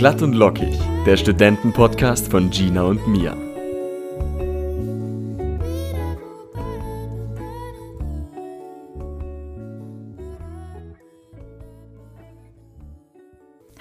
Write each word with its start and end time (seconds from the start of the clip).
Glatt 0.00 0.22
und 0.22 0.32
lockig, 0.32 0.78
der 1.04 1.18
Studentenpodcast 1.18 2.30
von 2.30 2.48
Gina 2.48 2.84
und 2.84 3.06
Mia. 3.06 3.36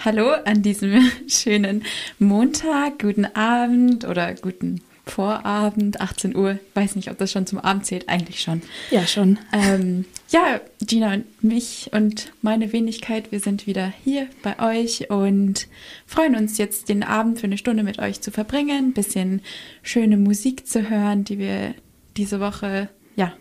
Hallo 0.04 0.32
an 0.44 0.62
diesem 0.62 1.09
schönen 1.30 1.86
Montag, 2.20 2.99
guten 2.99 3.23
Abend 3.23 4.04
oder 4.04 4.34
guten 4.34 4.81
Vorabend, 5.10 6.02
18 6.02 6.36
Uhr. 6.36 6.60
Weiß 6.73 6.96
nicht, 6.96 7.09
ob 7.09 7.18
das 7.18 7.32
schon 7.32 7.48
zum 7.48 7.59
Abend 7.59 7.86
zählt. 7.86 8.08
Eigentlich 8.09 8.41
schon. 8.41 8.62
Ja, 8.91 9.05
schon. 9.05 9.39
Ähm, 9.52 10.05
ja, 10.30 10.62
Gina 10.82 11.14
und 11.14 11.44
mich 11.44 11.90
und 11.94 12.32
meine 12.41 12.72
Wenigkeit, 12.72 13.32
wir 13.32 13.40
sind 13.40 13.68
wieder 13.68 13.91
hier 14.04 14.27
bei 14.44 14.59
euch 14.59 15.09
und 15.09 15.68
freuen 16.05 16.35
uns 16.35 16.58
jetzt 16.58 16.90
den 16.90 17.04
Abend 17.04 17.40
für 17.40 17.48
eine 17.48 17.58
Stunde 17.58 17.84
mit 17.84 17.99
euch 17.99 18.22
zu 18.22 18.32
verbringen, 18.32 18.90
ein 18.90 18.94
bisschen 18.94 19.41
schöne 19.82 20.18
Musik 20.18 20.68
zu 20.68 20.90
hören, 20.90 21.23
die 21.23 21.40
wir 21.40 21.73
diese 22.16 22.40
Woche 22.40 22.90
ja 23.16 23.34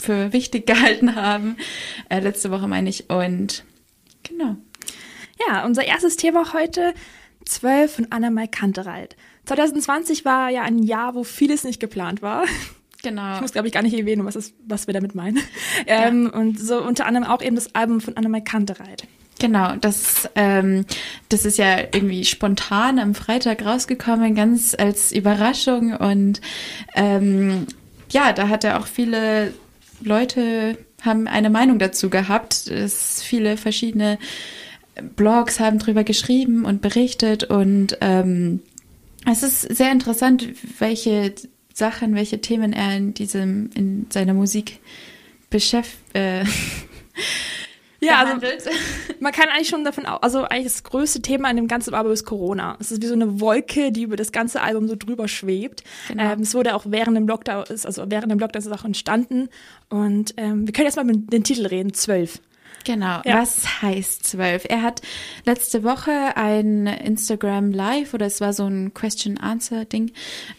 für 0.00 0.32
wichtig 0.32 0.66
gehalten 0.66 1.14
haben. 1.14 1.56
Äh, 2.08 2.20
letzte 2.20 2.50
Woche 2.50 2.68
meine 2.68 2.88
ich 2.88 3.10
und 3.10 3.64
genau. 4.22 4.56
Ja, 5.46 5.64
unser 5.64 5.84
erstes 5.84 6.16
Thema 6.16 6.52
heute, 6.52 6.94
12 7.44 7.94
von 7.94 8.06
Anna-Mai 8.10 8.46
Kantereit. 8.46 9.16
2020 9.46 10.24
war 10.24 10.50
ja 10.50 10.62
ein 10.62 10.78
Jahr, 10.78 11.14
wo 11.14 11.24
vieles 11.24 11.64
nicht 11.64 11.80
geplant 11.80 12.22
war. 12.22 12.44
Genau. 13.02 13.34
Ich 13.34 13.40
muss, 13.42 13.52
glaube 13.52 13.68
ich, 13.68 13.74
gar 13.74 13.82
nicht 13.82 13.96
erwähnen, 13.96 14.24
was, 14.24 14.34
ist, 14.34 14.54
was 14.66 14.86
wir 14.86 14.94
damit 14.94 15.14
meinen. 15.14 15.38
Ja. 15.86 16.06
Ähm, 16.06 16.30
und 16.32 16.58
so 16.58 16.82
unter 16.82 17.04
anderem 17.04 17.26
auch 17.26 17.42
eben 17.42 17.56
das 17.56 17.74
Album 17.74 18.00
von 18.00 18.16
Anna-Mai 18.16 18.40
Kantereit. 18.40 19.06
Genau, 19.40 19.74
das, 19.76 20.30
ähm, 20.36 20.86
das 21.28 21.44
ist 21.44 21.58
ja 21.58 21.78
irgendwie 21.80 22.24
spontan 22.24 22.98
am 22.98 23.14
Freitag 23.14 23.66
rausgekommen, 23.66 24.34
ganz 24.34 24.74
als 24.78 25.12
Überraschung. 25.12 25.94
Und 25.94 26.40
ähm, 26.94 27.66
ja, 28.10 28.32
da 28.32 28.48
hat 28.48 28.64
er 28.64 28.78
auch 28.78 28.86
viele 28.86 29.52
Leute 30.00 30.78
haben 31.02 31.26
eine 31.26 31.50
Meinung 31.50 31.78
dazu 31.78 32.08
gehabt. 32.08 32.68
Es 32.68 33.22
viele 33.22 33.56
verschiedene 33.56 34.18
Blogs 35.16 35.60
haben 35.60 35.78
drüber 35.78 36.04
geschrieben 36.04 36.64
und 36.64 36.80
berichtet 36.80 37.44
und 37.44 37.98
ähm, 38.00 38.60
es 39.26 39.42
ist 39.42 39.62
sehr 39.62 39.90
interessant, 39.92 40.46
welche 40.78 41.34
Sachen, 41.72 42.14
welche 42.14 42.40
Themen 42.40 42.72
er 42.72 42.96
in 42.96 43.14
diesem, 43.14 43.70
in 43.74 44.06
seiner 44.10 44.34
Musik 44.34 44.80
beschäftigt. 45.50 45.98
Äh, 46.14 46.44
ja, 48.00 48.24
also 48.24 48.46
man 49.20 49.32
kann 49.32 49.48
eigentlich 49.48 49.68
schon 49.68 49.84
davon 49.84 50.06
aus, 50.06 50.22
also 50.22 50.44
eigentlich 50.44 50.72
das 50.72 50.84
größte 50.84 51.22
Thema 51.22 51.50
in 51.50 51.56
dem 51.56 51.68
ganzen 51.68 51.94
Album 51.94 52.12
ist 52.12 52.24
Corona. 52.24 52.76
Es 52.80 52.92
ist 52.92 53.02
wie 53.02 53.06
so 53.06 53.14
eine 53.14 53.40
Wolke, 53.40 53.92
die 53.92 54.02
über 54.02 54.16
das 54.16 54.30
ganze 54.30 54.60
Album 54.60 54.88
so 54.88 54.96
drüber 54.96 55.26
schwebt. 55.26 55.82
Genau. 56.08 56.32
Ähm, 56.32 56.40
es 56.40 56.54
wurde 56.54 56.74
auch 56.74 56.84
während 56.86 57.16
dem 57.16 57.26
Lockdown, 57.26 57.64
also 57.68 58.04
während 58.08 58.30
dem 58.30 58.38
Lockdown 58.38 58.60
ist 58.60 58.66
es 58.66 58.72
auch 58.72 58.84
entstanden. 58.84 59.48
Und 59.88 60.34
ähm, 60.36 60.66
wir 60.66 60.72
können 60.72 60.86
jetzt 60.86 60.96
mal 60.96 61.04
mit 61.04 61.32
dem 61.32 61.44
Titel 61.44 61.66
reden, 61.66 61.92
zwölf. 61.94 62.40
Genau. 62.84 63.20
Ja. 63.24 63.40
Was 63.40 63.82
heißt 63.82 64.24
zwölf? 64.24 64.66
Er 64.68 64.82
hat 64.82 65.00
letzte 65.44 65.82
Woche 65.82 66.36
ein 66.36 66.86
Instagram 66.86 67.72
Live 67.72 68.14
oder 68.14 68.26
es 68.26 68.40
war 68.40 68.52
so 68.52 68.66
ein 68.66 68.92
Question-Answer-Ding, 68.92 70.12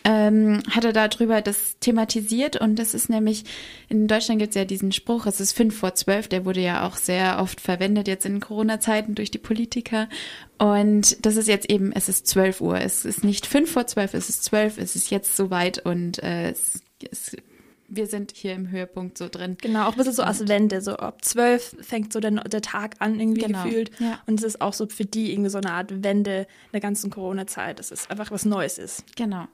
ähm, 0.04 0.64
hat 0.72 0.84
er 0.84 0.94
darüber 0.94 1.42
das 1.42 1.78
thematisiert 1.80 2.60
und 2.60 2.78
das 2.78 2.94
ist 2.94 3.10
nämlich, 3.10 3.44
in 3.90 4.08
Deutschland 4.08 4.40
gibt 4.40 4.50
es 4.50 4.56
ja 4.56 4.66
diesen 4.66 4.92
Spruch, 4.92 5.26
es 5.28 5.40
ist 5.40 5.54
fünf 5.54 5.78
vor 5.78 5.94
zwölf, 5.94 6.28
der 6.28 6.46
wurde 6.46 6.62
ja 6.62 6.88
auch 6.88 6.98
sehr 6.98 7.40
oft 7.40 7.62
verwendet 7.62 8.08
jetzt 8.08 8.26
in 8.26 8.40
Corona-Zeiten 8.40 9.16
durch 9.16 9.30
die 9.30 9.38
Politiker 9.38 10.10
und 10.58 11.26
das 11.26 11.38
ist 11.38 11.48
jetzt 11.48 11.70
eben, 11.70 11.92
es 11.92 12.10
ist 12.10 12.28
zwölf 12.28 12.62
Uhr. 12.62 12.80
Es 12.80 13.06
ist 13.06 13.24
nicht 13.24 13.46
fünf 13.46 13.72
vor 13.72 13.88
zwölf, 13.88 14.14
es 14.14 14.30
ist 14.30 14.44
zwölf, 14.44 14.78
es 14.78 14.96
ist 14.96 15.12
jetzt 15.12 15.36
soweit 15.36 15.86
und 15.86 16.24
äh, 16.24 16.52
es, 16.52 16.82
es 17.12 17.36
wir 17.88 18.08
sind 18.08 18.32
hier 18.36 18.54
im 18.54 18.70
Höhepunkt 18.70 19.18
so 19.18 19.28
drin. 19.30 19.58
Genau, 19.62 19.88
auch 19.88 19.92
ein 19.92 19.98
bisschen 19.98 20.14
so 20.14 20.24
als 20.24 20.48
Wende. 20.48 20.82
So 20.82 20.96
ab 20.96 21.24
zwölf 21.24 21.76
fängt 21.82 22.14
so 22.14 22.20
der, 22.20 22.32
der 22.32 22.62
Tag 22.62 22.96
an, 23.00 23.20
irgendwie 23.20 23.42
genau. 23.42 23.64
gefühlt. 23.64 23.92
Ja. 24.00 24.20
Und 24.26 24.40
es 24.40 24.44
ist 24.44 24.62
auch 24.62 24.74
so 24.74 24.88
für 24.88 25.06
die 25.06 25.32
irgendwie 25.32 25.50
so 25.50 25.58
eine 25.58 25.72
Art 25.72 26.04
Wende 26.04 26.40
in 26.40 26.72
der 26.74 26.82
ganzen 26.82 27.10
Corona-Zeit, 27.10 27.80
dass 27.80 27.92
es 27.92 28.10
einfach 28.10 28.32
was 28.32 28.46
Neues 28.46 28.78
ist. 28.78 29.04
Genau. 29.16 29.48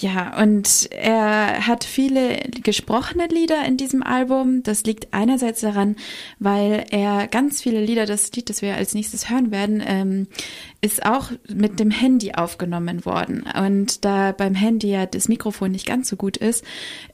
Ja, 0.00 0.40
und 0.40 0.88
er 0.92 1.66
hat 1.66 1.82
viele 1.82 2.38
gesprochene 2.62 3.26
Lieder 3.26 3.64
in 3.64 3.76
diesem 3.76 4.04
Album. 4.04 4.62
Das 4.62 4.84
liegt 4.84 5.12
einerseits 5.12 5.60
daran, 5.60 5.96
weil 6.38 6.84
er 6.90 7.26
ganz 7.26 7.60
viele 7.62 7.84
Lieder, 7.84 8.06
das 8.06 8.30
Lied, 8.30 8.48
das 8.48 8.62
wir 8.62 8.76
als 8.76 8.94
nächstes 8.94 9.28
hören 9.28 9.50
werden, 9.50 9.82
ähm, 9.84 10.28
ist 10.80 11.04
auch 11.04 11.32
mit 11.52 11.80
dem 11.80 11.90
Handy 11.90 12.32
aufgenommen 12.32 13.04
worden. 13.04 13.44
Und 13.60 14.04
da 14.04 14.30
beim 14.30 14.54
Handy 14.54 14.90
ja 14.90 15.06
das 15.06 15.26
Mikrofon 15.26 15.72
nicht 15.72 15.86
ganz 15.86 16.08
so 16.08 16.14
gut 16.14 16.36
ist, 16.36 16.64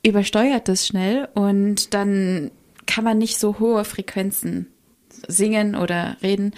übersteuert 0.04 0.68
das 0.68 0.86
schnell 0.86 1.28
und 1.32 1.94
dann 1.94 2.50
kann 2.86 3.04
man 3.04 3.16
nicht 3.16 3.38
so 3.38 3.58
hohe 3.60 3.86
Frequenzen 3.86 4.73
singen 5.28 5.74
oder 5.74 6.16
reden. 6.22 6.52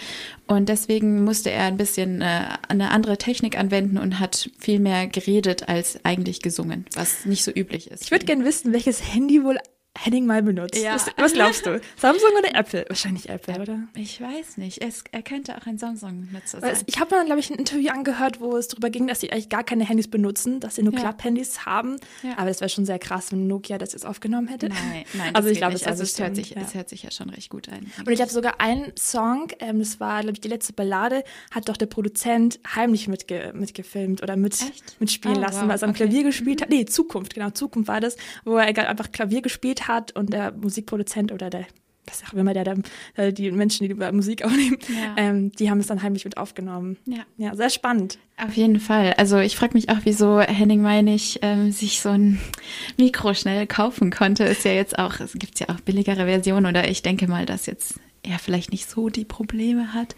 Und 0.47 0.69
deswegen 0.69 1.23
musste 1.23 1.51
er 1.51 1.65
ein 1.65 1.77
bisschen 1.77 2.21
äh, 2.21 2.45
eine 2.67 2.91
andere 2.91 3.17
Technik 3.17 3.57
anwenden 3.57 3.97
und 3.97 4.19
hat 4.19 4.49
viel 4.59 4.79
mehr 4.79 5.07
geredet 5.07 5.67
als 5.67 5.99
eigentlich 6.03 6.41
gesungen, 6.41 6.85
was 6.93 7.25
nicht 7.25 7.43
so 7.43 7.51
üblich 7.51 7.91
ist. 7.91 8.03
Ich 8.03 8.11
würde 8.11 8.25
gerne 8.25 8.45
wissen, 8.45 8.73
welches 8.73 9.13
Handy 9.13 9.43
wohl 9.43 9.57
Henning 9.97 10.25
mal 10.25 10.43
benutzt. 10.43 10.77
Ja. 10.81 10.93
Was, 10.93 11.07
was, 11.17 11.33
glaubst 11.33 11.65
du? 11.65 11.81
Samsung 11.97 12.29
oder 12.37 12.55
Apple? 12.55 12.85
Wahrscheinlich 12.87 13.29
Apple, 13.29 13.59
oder? 13.59 13.79
Ich 13.95 14.21
weiß 14.21 14.57
nicht. 14.57 14.81
Es, 14.81 15.03
er 15.11 15.23
könnte 15.23 15.57
auch 15.57 15.65
ein 15.65 15.77
Samsung-Nutzer 15.77 16.61
sein. 16.61 16.77
Ich 16.85 16.99
habe 16.99 17.15
mal, 17.15 17.25
glaube 17.25 17.39
ich, 17.39 17.49
ein 17.49 17.57
Interview 17.57 17.89
angehört, 17.89 18.39
wo 18.39 18.55
es 18.55 18.67
darüber 18.67 18.89
ging, 18.89 19.07
dass 19.07 19.21
sie 19.21 19.31
eigentlich 19.31 19.49
gar 19.49 19.63
keine 19.63 19.87
Handys 19.87 20.07
benutzen, 20.07 20.59
dass 20.59 20.75
sie 20.75 20.83
nur 20.83 20.93
ja. 20.93 20.99
Klapp-Handys 20.99 21.65
haben. 21.65 21.97
Ja. 22.21 22.37
Aber 22.37 22.49
es 22.49 22.61
wäre 22.61 22.69
schon 22.69 22.85
sehr 22.85 22.99
krass, 22.99 23.31
wenn 23.31 23.47
Nokia 23.47 23.77
das 23.77 23.93
jetzt 23.93 24.05
aufgenommen 24.05 24.47
hätte. 24.47 24.69
Nein, 24.69 25.05
nein. 25.13 25.33
Also 25.37 25.49
ich 25.49 25.57
glaube, 25.57 25.75
es, 25.75 25.83
also 25.83 26.03
es, 26.03 26.19
hört 26.19 26.35
sich, 26.35 26.51
ja. 26.51 26.61
es 26.61 26.73
hört 26.73 26.89
sich 26.89 27.03
ja 27.03 27.11
schon 27.11 27.29
recht 27.29 27.49
gut 27.49 27.69
an. 27.69 27.91
Und 27.99 28.09
ich 28.11 28.21
habe 28.21 28.31
sogar 28.31 28.59
einen 28.59 28.91
Song, 28.97 29.49
ähm, 29.59 29.79
das 29.79 29.99
war, 29.99 30.21
glaube 30.21 30.33
ich, 30.33 30.41
die 30.41 30.47
letzte 30.47 30.73
Ballade, 30.73 31.23
hat 31.51 31.69
doch 31.69 31.77
der 31.77 31.85
Produzent 31.85 32.59
heimlich 32.75 33.07
mitge 33.07 33.51
mitgefilmt 33.53 34.23
oder 34.23 34.35
mit, 34.35 34.57
mitspielen 34.99 35.37
oh, 35.37 35.41
lassen, 35.41 35.61
wow. 35.61 35.69
weil 35.69 35.77
er 35.77 35.83
am 35.83 35.89
okay. 35.91 36.03
Klavier 36.03 36.23
gespielt 36.23 36.59
mhm. 36.59 36.63
hat. 36.63 36.69
Nee, 36.69 36.85
Zukunft, 36.85 37.35
genau, 37.35 37.51
Zukunft 37.51 37.87
war 37.87 38.01
das, 38.01 38.15
wo 38.45 38.57
er 38.57 38.65
einfach 38.65 39.11
Klavier 39.11 39.41
gespielt 39.41 39.86
hat 39.86 39.86
und 40.15 40.33
der 40.33 40.51
Musikproduzent 40.51 41.31
oder 41.31 41.49
der 41.49 41.65
was 42.07 42.23
auch 42.23 42.33
immer, 42.33 42.53
der, 42.53 42.63
der, 43.17 43.31
die 43.31 43.51
Menschen, 43.51 43.85
die 43.85 43.91
über 43.91 44.11
Musik 44.11 44.43
aufnehmen, 44.45 44.77
ja. 44.87 45.15
ähm, 45.17 45.51
die 45.51 45.69
haben 45.69 45.79
es 45.79 45.87
dann 45.87 46.01
heimlich 46.01 46.25
mit 46.25 46.37
aufgenommen. 46.37 46.97
Ja. 47.05 47.23
ja, 47.37 47.55
sehr 47.55 47.69
spannend. 47.69 48.17
Auf 48.37 48.53
jeden 48.53 48.79
Fall. 48.79 49.13
Also 49.17 49.37
ich 49.39 49.55
frage 49.55 49.73
mich 49.73 49.89
auch, 49.89 49.99
wieso 50.03 50.39
Henning 50.39 50.81
Meinig 50.81 51.39
ähm, 51.41 51.71
sich 51.71 52.01
so 52.01 52.09
ein 52.09 52.39
Mikro 52.97 53.33
schnell 53.33 53.67
kaufen 53.67 54.11
konnte. 54.11 54.45
Ist 54.45 54.63
ja 54.63 54.71
jetzt 54.71 54.97
auch, 54.97 55.19
es 55.19 55.33
gibt 55.33 55.59
ja 55.59 55.69
auch 55.69 55.79
billigere 55.81 56.25
Versionen 56.25 56.65
oder 56.65 56.89
ich 56.89 57.01
denke 57.01 57.27
mal, 57.27 57.45
dass 57.45 57.65
jetzt 57.65 57.99
er 58.23 58.39
vielleicht 58.39 58.71
nicht 58.71 58.89
so 58.89 59.09
die 59.09 59.25
Probleme 59.25 59.93
hat 59.93 60.15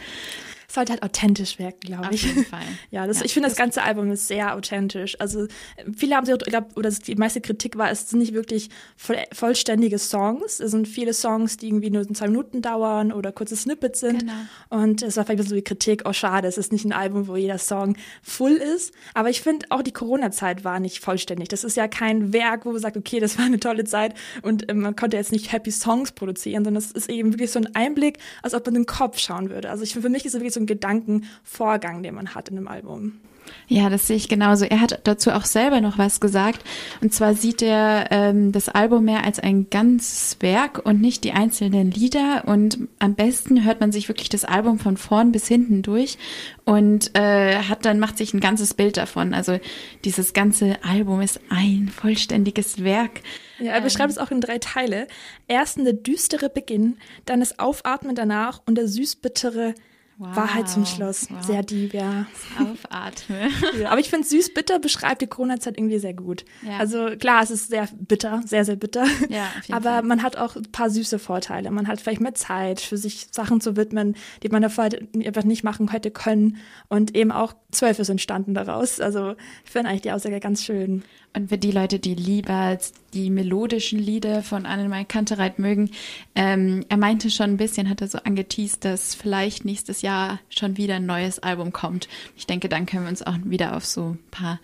sollte 0.71 0.93
halt 0.93 1.03
authentisch 1.03 1.59
wirken, 1.59 1.79
glaube 1.81 2.13
ich. 2.13 2.23
Auf 2.23 2.35
jeden 2.35 2.45
Fall. 2.45 2.61
ja, 2.91 3.07
das, 3.07 3.19
ja, 3.19 3.25
ich 3.25 3.33
finde, 3.33 3.49
das 3.49 3.57
ganze 3.57 3.83
Album 3.83 4.11
ist 4.11 4.27
sehr 4.27 4.55
authentisch. 4.55 5.19
Also 5.19 5.47
viele 5.95 6.15
haben 6.15 6.25
sich, 6.25 6.35
ich 6.35 6.43
glaube, 6.43 6.67
oder 6.75 6.89
die 6.89 7.15
meiste 7.15 7.41
Kritik 7.41 7.77
war, 7.77 7.89
es 7.89 8.09
sind 8.09 8.19
nicht 8.19 8.33
wirklich 8.33 8.69
voll, 8.95 9.17
vollständige 9.33 9.97
Songs. 9.97 10.59
Es 10.59 10.71
sind 10.71 10.87
viele 10.87 11.13
Songs, 11.13 11.57
die 11.57 11.67
irgendwie 11.67 11.89
nur 11.89 12.07
zwei 12.13 12.27
Minuten 12.27 12.61
dauern 12.61 13.11
oder 13.11 13.31
kurze 13.31 13.55
Snippets 13.55 13.99
sind. 13.99 14.19
Genau. 14.19 14.33
Und 14.69 15.01
es 15.01 15.17
war 15.17 15.25
vielleicht 15.25 15.49
so 15.49 15.55
die 15.55 15.63
Kritik, 15.63 16.03
oh 16.05 16.13
schade, 16.13 16.47
es 16.47 16.57
ist 16.57 16.71
nicht 16.71 16.85
ein 16.85 16.93
Album, 16.93 17.27
wo 17.27 17.35
jeder 17.35 17.57
Song 17.57 17.95
full 18.21 18.53
ist. 18.53 18.93
Aber 19.13 19.29
ich 19.29 19.41
finde, 19.41 19.65
auch 19.69 19.81
die 19.81 19.91
Corona-Zeit 19.91 20.63
war 20.63 20.79
nicht 20.79 20.99
vollständig. 20.99 21.49
Das 21.49 21.63
ist 21.63 21.77
ja 21.77 21.87
kein 21.87 22.33
Werk, 22.33 22.65
wo 22.65 22.71
man 22.71 22.81
sagt, 22.81 22.97
okay, 22.97 23.19
das 23.19 23.37
war 23.37 23.45
eine 23.45 23.59
tolle 23.59 23.83
Zeit 23.83 24.13
und 24.41 24.69
äh, 24.69 24.73
man 24.73 24.95
konnte 24.95 25.17
jetzt 25.17 25.31
nicht 25.31 25.51
Happy 25.51 25.71
Songs 25.71 26.11
produzieren, 26.11 26.63
sondern 26.63 26.83
es 26.83 26.91
ist 26.91 27.09
eben 27.09 27.33
wirklich 27.33 27.51
so 27.51 27.59
ein 27.59 27.75
Einblick, 27.75 28.19
als 28.43 28.53
ob 28.53 28.65
man 28.65 28.75
in 28.75 28.81
den 28.81 28.87
Kopf 28.87 29.19
schauen 29.19 29.49
würde. 29.49 29.69
Also 29.69 29.83
ich, 29.83 29.93
für 29.93 30.09
mich 30.09 30.25
ist 30.25 30.33
es 30.33 30.39
wirklich 30.39 30.53
so 30.53 30.58
ein 30.59 30.65
Gedankenvorgang, 30.65 32.03
den 32.03 32.15
man 32.15 32.35
hat 32.35 32.49
in 32.49 32.57
einem 32.57 32.67
Album. 32.67 33.19
Ja, 33.67 33.89
das 33.89 34.07
sehe 34.07 34.15
ich 34.15 34.29
genauso. 34.29 34.65
Er 34.65 34.81
hat 34.81 35.01
dazu 35.03 35.31
auch 35.31 35.45
selber 35.45 35.81
noch 35.81 35.97
was 35.97 36.19
gesagt. 36.19 36.63
Und 37.01 37.13
zwar 37.13 37.35
sieht 37.35 37.61
er 37.61 38.07
ähm, 38.11 38.51
das 38.51 38.69
Album 38.69 39.05
mehr 39.05 39.23
als 39.23 39.39
ein 39.39 39.69
ganzes 39.69 40.37
Werk 40.41 40.83
und 40.85 41.01
nicht 41.01 41.23
die 41.23 41.33
einzelnen 41.33 41.91
Lieder. 41.91 42.43
Und 42.47 42.79
am 42.97 43.15
besten 43.15 43.63
hört 43.63 43.79
man 43.79 43.91
sich 43.91 44.07
wirklich 44.07 44.29
das 44.29 44.45
Album 44.45 44.79
von 44.79 44.97
vorn 44.97 45.31
bis 45.31 45.47
hinten 45.47 45.81
durch 45.81 46.17
und 46.65 47.15
äh, 47.15 47.57
hat 47.57 47.85
dann 47.85 47.99
macht 47.99 48.17
sich 48.17 48.33
ein 48.33 48.39
ganzes 48.39 48.73
Bild 48.73 48.97
davon. 48.97 49.33
Also 49.33 49.59
dieses 50.03 50.33
ganze 50.33 50.83
Album 50.83 51.21
ist 51.21 51.39
ein 51.49 51.89
vollständiges 51.89 52.83
Werk. 52.83 53.21
Ja, 53.59 53.73
er 53.73 53.81
beschreibt 53.81 54.11
ähm, 54.11 54.11
es 54.11 54.17
auch 54.17 54.31
in 54.31 54.41
drei 54.41 54.57
Teile. 54.57 55.07
Erst 55.47 55.77
der 55.77 55.93
düstere 55.93 56.49
Beginn, 56.49 56.97
dann 57.25 57.39
das 57.39 57.59
Aufatmen 57.59 58.15
danach 58.15 58.61
und 58.65 58.75
der 58.75 58.87
süßbittere 58.87 59.75
Wow. 60.19 60.35
Wahrheit 60.35 60.67
zum 60.67 60.85
Schluss. 60.85 61.27
Wow. 61.29 61.41
Sehr 61.41 61.63
deep, 61.63 61.93
ja. 61.93 62.25
Aufatme. 62.59 63.49
ja. 63.81 63.89
Aber 63.89 64.01
ich 64.01 64.09
finde 64.09 64.27
süß-bitter 64.27 64.77
beschreibt 64.77 65.21
die 65.21 65.27
Corona-Zeit 65.27 65.77
irgendwie 65.77 65.97
sehr 65.97 66.13
gut. 66.13 66.43
Ja. 66.61 66.77
Also 66.77 67.15
klar, 67.17 67.41
es 67.41 67.51
ist 67.51 67.69
sehr 67.69 67.87
bitter, 67.97 68.41
sehr, 68.45 68.65
sehr 68.65 68.75
bitter. 68.75 69.05
Ja, 69.29 69.47
Aber 69.71 69.91
Fall. 69.91 70.03
man 70.03 70.21
hat 70.21 70.35
auch 70.35 70.57
ein 70.57 70.69
paar 70.73 70.89
süße 70.89 71.19
Vorteile. 71.19 71.71
Man 71.71 71.87
hat 71.87 72.01
vielleicht 72.01 72.19
mehr 72.19 72.33
Zeit, 72.35 72.81
für 72.81 72.97
sich 72.97 73.27
Sachen 73.31 73.61
zu 73.61 73.77
widmen, 73.77 74.17
die 74.43 74.49
man 74.49 74.61
davor 74.61 74.89
einfach 75.23 75.45
nicht 75.45 75.63
machen 75.63 75.89
hätte 75.89 76.11
können. 76.11 76.57
Und 76.89 77.15
eben 77.15 77.31
auch 77.31 77.53
zwölf 77.71 77.97
ist 77.99 78.09
entstanden 78.09 78.53
daraus. 78.53 78.99
Also 78.99 79.35
ich 79.63 79.71
finde 79.71 79.89
eigentlich 79.89 80.01
die 80.01 80.11
Aussage 80.11 80.41
ganz 80.41 80.65
schön. 80.65 81.03
Und 81.33 81.49
für 81.49 81.57
die 81.59 81.71
Leute, 81.71 81.99
die 81.99 82.15
lieber 82.15 82.77
die 83.13 83.29
melodischen 83.29 83.99
Lieder 83.99 84.41
von 84.41 84.65
Annemai 84.65 85.03
Kantereit 85.03 85.59
mögen, 85.59 85.91
ähm, 86.33 86.83
er 86.89 86.97
meinte 86.97 87.29
schon 87.29 87.51
ein 87.51 87.57
bisschen, 87.57 87.87
hat 87.89 88.01
er 88.01 88.07
so 88.07 88.17
angeteased, 88.17 88.83
dass 88.83 89.13
vielleicht 89.13 89.63
nächstes 89.63 90.01
Jahr 90.01 90.39
schon 90.49 90.77
wieder 90.77 90.95
ein 90.95 91.05
neues 91.05 91.39
Album 91.39 91.71
kommt. 91.71 92.09
Ich 92.35 92.47
denke, 92.47 92.67
dann 92.67 92.87
können 92.87 93.03
wir 93.03 93.09
uns 93.09 93.21
auch 93.21 93.37
wieder 93.43 93.77
auf 93.77 93.85
so 93.85 94.11
ein 94.11 94.19
paar 94.31 94.59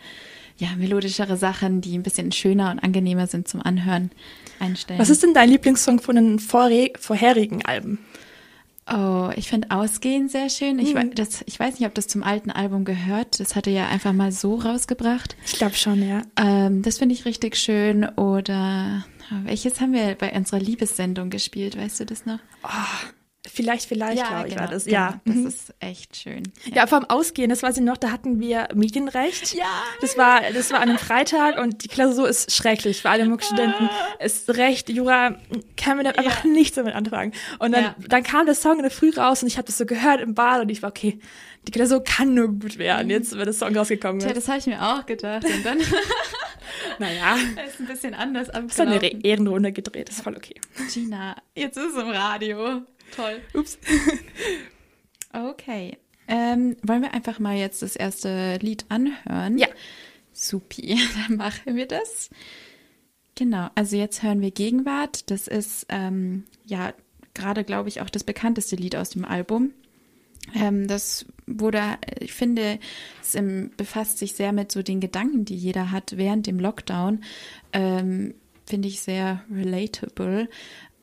ja, 0.58 0.70
melodischere 0.78 1.38
Sachen, 1.38 1.82
die 1.82 1.98
ein 1.98 2.04
bisschen 2.04 2.32
schöner 2.32 2.72
und 2.72 2.80
angenehmer 2.80 3.28
sind 3.28 3.48
zum 3.48 3.62
Anhören, 3.62 4.10
einstellen. 4.60 5.00
Was 5.00 5.10
ist 5.10 5.22
denn 5.22 5.34
dein 5.34 5.50
Lieblingssong 5.50 6.00
von 6.00 6.16
den 6.16 6.40
vorhe- 6.40 6.98
vorherigen 6.98 7.64
Alben? 7.66 8.00
Oh, 8.88 9.32
ich 9.36 9.50
finde 9.50 9.72
Ausgehen 9.72 10.30
sehr 10.30 10.50
schön. 10.50 10.78
Ich, 10.78 10.94
wei- 10.94 11.06
das, 11.06 11.44
ich 11.48 11.60
weiß 11.60 11.80
nicht, 11.80 11.88
ob 11.88 11.96
das 11.96 12.08
zum 12.08 12.22
alten 12.22 12.52
Album 12.52 12.86
gehört. 12.86 13.40
Das 13.40 13.56
hatte 13.56 13.72
er 13.72 13.88
einfach 13.90 14.14
mal 14.14 14.32
so 14.32 14.56
rausgebracht. 14.56 15.36
Ich 15.46 15.54
glaube 15.54 15.76
schon, 15.76 16.08
ja. 16.08 16.22
Ähm, 16.38 16.84
das 16.84 17.00
finde 17.00 17.16
ich 17.16 17.26
richtig 17.26 17.56
schön. 17.58 18.06
Oder 18.10 19.04
welches 19.44 19.82
haben 19.82 19.94
wir 19.94 20.14
bei 20.16 20.32
unserer 20.34 20.60
Liebessendung 20.60 21.32
gespielt? 21.32 21.76
Weißt 21.78 22.00
du 22.00 22.06
das 22.06 22.28
noch? 22.28 22.40
Vielleicht, 23.54 23.86
vielleicht, 23.88 24.26
glaube 24.26 24.48
ich, 24.48 24.58
war 24.58 24.68
das. 24.68 24.86
genau. 24.86 24.96
Ja. 24.98 25.20
Das 25.26 25.36
Mhm. 25.36 25.48
ist 25.48 25.74
echt 25.80 26.16
schön. 26.18 26.44
Ja, 26.74 26.88
vom 26.88 27.06
Ausgehen, 27.06 27.50
das 27.50 27.62
weiß 27.64 27.78
ich 27.78 27.84
noch, 27.84 27.98
da 27.98 28.12
hatten 28.12 28.40
wir 28.40 28.68
Medienrecht. 28.74 29.54
Ja. 29.54 29.66
Das 30.02 30.18
war, 30.18 30.42
das 30.54 30.72
war 30.72 30.80
an 30.82 30.90
einem 30.90 30.98
Freitag 30.98 31.60
und 31.60 31.84
die 31.84 31.88
Klausur 31.88 32.28
ist 32.28 32.52
schrecklich 32.52 33.02
für 33.02 33.10
alle 33.10 33.26
Muckstudenten. 33.26 33.90
Ist 34.20 34.50
Recht, 34.50 34.90
Jura, 34.90 35.36
kann 35.78 35.98
man 35.98 36.06
da 36.06 36.12
einfach 36.12 36.44
nichts 36.44 36.76
damit 36.76 36.96
anfangen. 36.96 37.34
Und 37.60 37.72
dann, 37.74 37.84
Ja. 37.84 37.96
dann 38.08 38.24
kam 38.24 38.46
der 38.46 38.56
Song 38.56 38.78
in 38.78 38.82
der 38.84 38.92
Früh 38.92 39.12
raus 39.16 39.42
und 39.44 39.48
ich 39.48 39.58
habe 39.58 39.66
das 39.68 39.78
so 39.78 39.86
gehört 39.86 40.22
im 40.22 40.34
Bad 40.34 40.62
und 40.62 40.70
ich 40.70 40.82
war, 40.82 40.90
okay, 40.90 41.20
die 41.68 41.72
Klausur 41.72 42.04
kann 42.04 42.34
nur 42.36 42.48
gut 42.48 42.78
werden, 42.78 43.10
jetzt, 43.10 43.32
wenn 43.38 43.46
der 43.46 43.54
Song 43.54 43.76
rausgekommen 43.76 44.20
Tja, 44.20 44.30
ist. 44.30 44.38
das 44.38 44.48
habe 44.48 44.60
ich 44.60 44.68
mir 44.68 44.82
auch 44.82 45.06
gedacht. 45.06 45.44
Und 45.46 45.66
dann 45.66 45.80
Naja, 47.00 47.36
ist 47.68 47.80
ein 47.80 47.86
bisschen 47.88 48.14
anders 48.14 48.48
ist 48.48 48.54
dann 48.80 48.88
eine 48.88 48.96
abgelaufen. 48.96 49.22
Re- 49.22 49.28
Ehrenrunde 49.28 49.72
gedreht, 49.72 50.10
ist 50.10 50.22
voll 50.22 50.36
okay. 50.36 50.56
Gina, 50.94 51.36
jetzt 51.56 51.78
ist 51.78 51.94
es 51.96 51.98
im 52.02 52.10
Radio. 52.10 52.82
Toll. 53.16 53.42
Ups. 53.54 53.78
Okay. 55.34 55.98
Ähm, 56.30 56.78
wollen 56.82 57.02
wir 57.02 57.14
einfach 57.14 57.40
mal 57.40 57.58
jetzt 57.58 57.82
das 57.82 57.98
erste 57.98 58.58
Lied 58.62 58.86
anhören? 58.88 59.58
Ja. 59.58 59.68
Supi, 60.32 60.98
dann 61.28 61.36
machen 61.38 61.76
wir 61.76 61.88
das. 61.88 62.30
Genau, 63.36 63.70
also 63.76 63.98
jetzt 63.98 64.24
hören 64.24 64.40
wir 64.40 64.52
Gegenwart. 64.52 65.30
Das 65.30 65.48
ist 65.48 65.88
ähm, 65.90 66.46
ja 66.64 66.94
gerade, 67.34 67.66
glaube 67.66 67.90
ich, 67.90 68.02
auch 68.02 68.10
das 68.10 68.24
bekannteste 68.24 68.78
Lied 68.78 68.96
aus 68.96 69.10
dem 69.10 69.26
Album. 69.26 69.74
Ähm, 70.54 70.88
das 70.88 71.26
wurde, 71.48 71.82
ich 72.20 72.34
finde, 72.34 72.80
es 73.22 73.38
befasst 73.76 74.18
sich 74.18 74.34
sehr 74.34 74.54
mit 74.54 74.72
so 74.72 74.84
den 74.84 75.02
Gedanken, 75.02 75.44
die 75.44 75.56
jeder 75.56 75.92
hat 75.92 76.18
während 76.18 76.48
dem 76.48 76.60
Lockdown. 76.60 77.24
Ähm, 77.74 78.36
finde 78.66 78.88
ich 78.88 79.02
sehr 79.02 79.44
relatable. 79.52 80.48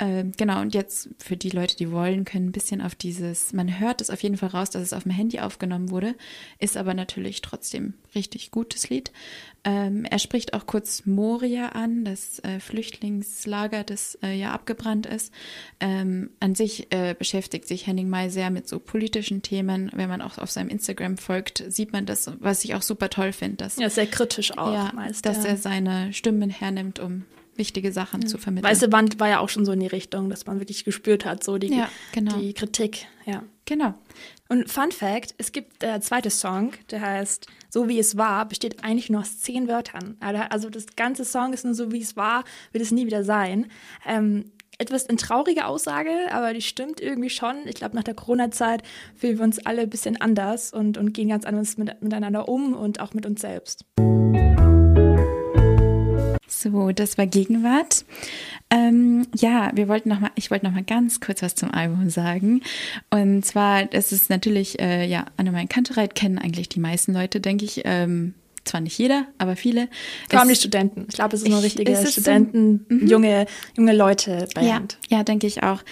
Ähm, 0.02 0.32
genau, 0.36 0.60
und 0.60 0.74
jetzt 0.74 1.10
für 1.18 1.36
die 1.36 1.50
Leute, 1.50 1.76
die 1.76 1.92
wollen, 1.92 2.24
können 2.24 2.46
ein 2.46 2.52
bisschen 2.52 2.80
auf 2.80 2.96
dieses, 2.96 3.52
man 3.52 3.78
hört 3.78 4.00
es 4.00 4.10
auf 4.10 4.20
jeden 4.20 4.36
Fall 4.36 4.48
raus, 4.48 4.68
dass 4.70 4.82
es 4.82 4.92
auf 4.92 5.04
dem 5.04 5.12
Handy 5.12 5.38
aufgenommen 5.38 5.90
wurde, 5.90 6.16
ist 6.58 6.76
aber 6.76 6.92
natürlich 6.92 7.40
trotzdem 7.40 7.94
richtig 8.12 8.50
gutes 8.50 8.90
Lied. 8.90 9.12
Ähm, 9.62 10.04
er 10.04 10.18
spricht 10.18 10.54
auch 10.54 10.66
kurz 10.66 11.06
Moria 11.06 11.68
an, 11.68 12.04
das 12.04 12.40
äh, 12.40 12.58
Flüchtlingslager, 12.58 13.84
das 13.84 14.18
äh, 14.24 14.36
ja 14.36 14.50
abgebrannt 14.50 15.06
ist. 15.06 15.32
Ähm, 15.78 16.30
an 16.40 16.56
sich 16.56 16.92
äh, 16.92 17.14
beschäftigt 17.16 17.68
sich 17.68 17.86
Henning 17.86 18.08
May 18.10 18.28
sehr 18.28 18.50
mit 18.50 18.66
so 18.66 18.80
politischen 18.80 19.42
Themen. 19.42 19.88
Wenn 19.94 20.08
man 20.08 20.20
auch 20.20 20.38
auf 20.38 20.50
seinem 20.50 20.68
Instagram 20.68 21.16
folgt, 21.16 21.62
sieht 21.68 21.92
man 21.92 22.06
das, 22.06 22.28
was 22.40 22.64
ich 22.64 22.74
auch 22.74 22.82
super 22.82 23.08
toll 23.08 23.32
finde, 23.32 23.58
dass, 23.58 23.76
Ja, 23.76 23.88
sehr 23.88 24.08
kritisch 24.08 24.58
auch 24.58 24.74
ja, 24.74 24.90
meist. 24.92 25.24
dass 25.26 25.44
ja. 25.44 25.50
er 25.50 25.56
seine 25.56 26.12
Stimmen 26.12 26.50
hernimmt, 26.50 26.98
um 26.98 27.22
wichtige 27.56 27.92
Sachen 27.92 28.26
zu 28.26 28.38
vermitteln. 28.38 28.70
Weiße 28.70 28.92
Wand 28.92 29.20
war 29.20 29.28
ja 29.28 29.38
auch 29.40 29.48
schon 29.48 29.64
so 29.64 29.72
in 29.72 29.80
die 29.80 29.86
Richtung, 29.86 30.30
dass 30.30 30.46
man 30.46 30.58
wirklich 30.60 30.84
gespürt 30.84 31.24
hat, 31.24 31.44
so 31.44 31.58
die, 31.58 31.74
Ja, 31.74 31.88
genau. 32.12 32.36
die 32.36 32.54
Kritik, 32.54 33.06
ja. 33.26 33.42
Genau. 33.64 33.94
Und 34.48 34.70
Fun 34.70 34.90
Fact, 34.90 35.34
es 35.38 35.52
gibt 35.52 35.82
der 35.82 36.00
zweite 36.00 36.30
Song, 36.30 36.72
der 36.90 37.00
heißt 37.00 37.46
So 37.70 37.88
wie 37.88 37.98
es 37.98 38.16
war, 38.16 38.46
besteht 38.46 38.84
eigentlich 38.84 39.08
nur 39.08 39.20
aus 39.20 39.38
zehn 39.38 39.68
Wörtern. 39.68 40.16
Also 40.20 40.68
das 40.68 40.86
ganze 40.96 41.24
Song 41.24 41.52
ist 41.52 41.64
nur 41.64 41.74
so 41.74 41.92
wie 41.92 42.02
es 42.02 42.16
war, 42.16 42.44
wird 42.72 42.82
es 42.82 42.90
nie 42.90 43.06
wieder 43.06 43.24
sein. 43.24 43.70
Ähm, 44.06 44.50
etwas 44.78 45.08
eine 45.08 45.16
traurige 45.16 45.66
Aussage, 45.66 46.10
aber 46.32 46.52
die 46.52 46.60
stimmt 46.60 47.00
irgendwie 47.00 47.30
schon. 47.30 47.56
Ich 47.66 47.76
glaube, 47.76 47.94
nach 47.94 48.02
der 48.02 48.14
Corona-Zeit 48.14 48.82
fühlen 49.14 49.38
wir 49.38 49.44
uns 49.44 49.64
alle 49.64 49.82
ein 49.82 49.90
bisschen 49.90 50.20
anders 50.20 50.72
und, 50.72 50.98
und 50.98 51.14
gehen 51.14 51.28
ganz 51.28 51.44
anders 51.44 51.78
mit, 51.78 52.02
miteinander 52.02 52.48
um 52.48 52.74
und 52.74 53.00
auch 53.00 53.14
mit 53.14 53.24
uns 53.24 53.40
selbst. 53.40 53.84
So, 56.62 56.92
das 56.92 57.18
war 57.18 57.26
Gegenwart. 57.26 58.04
Ähm, 58.70 59.26
ja, 59.34 59.72
wir 59.74 59.88
wollten 59.88 60.10
noch 60.10 60.20
mal, 60.20 60.30
ich 60.36 60.52
wollte 60.52 60.64
noch 60.64 60.72
mal 60.72 60.84
ganz 60.84 61.20
kurz 61.20 61.42
was 61.42 61.56
zum 61.56 61.72
Album 61.72 62.08
sagen. 62.08 62.62
Und 63.10 63.44
zwar, 63.44 63.84
das 63.86 64.12
ist 64.12 64.30
natürlich, 64.30 64.78
äh, 64.80 65.04
ja, 65.06 65.26
Annemai 65.36 65.66
Kantereit 65.66 66.14
kennen 66.14 66.38
eigentlich 66.38 66.68
die 66.68 66.78
meisten 66.78 67.12
Leute, 67.12 67.40
denke 67.40 67.64
ich. 67.64 67.82
Ähm, 67.84 68.34
zwar 68.64 68.80
nicht 68.80 68.96
jeder, 68.98 69.26
aber 69.38 69.56
viele. 69.56 69.88
Vor 70.30 70.40
allem 70.40 70.48
die 70.48 70.56
Studenten. 70.56 71.06
Ich 71.08 71.14
glaube, 71.14 71.34
es 71.34 71.42
ist 71.42 71.46
eine 71.46 71.58
Ich- 71.58 71.64
richtige 71.64 71.92
ist 71.92 72.02
so- 72.04 72.10
Studenten, 72.20 72.86
junge, 73.08 73.46
junge 73.76 73.92
Leute 73.94 74.46
Ja, 74.56 74.78
Band. 74.78 74.98
ja, 75.08 75.22
denke 75.24 75.46
ich 75.46 75.62
auch. 75.62 75.82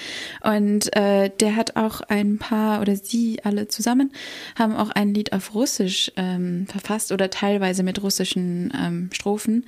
Und 0.42 0.94
äh, 0.96 1.30
der 1.40 1.56
hat 1.56 1.76
auch 1.76 2.00
ein 2.02 2.38
paar, 2.38 2.80
oder 2.80 2.94
sie 2.96 3.40
alle 3.44 3.68
zusammen, 3.68 4.12
haben 4.56 4.76
auch 4.76 4.90
ein 4.90 5.14
Lied 5.14 5.32
auf 5.32 5.54
Russisch 5.54 6.12
ähm, 6.16 6.66
verfasst 6.68 7.12
oder 7.12 7.30
teilweise 7.30 7.82
mit 7.82 8.02
russischen 8.02 8.72
ähm, 8.78 9.10
Strophen. 9.12 9.64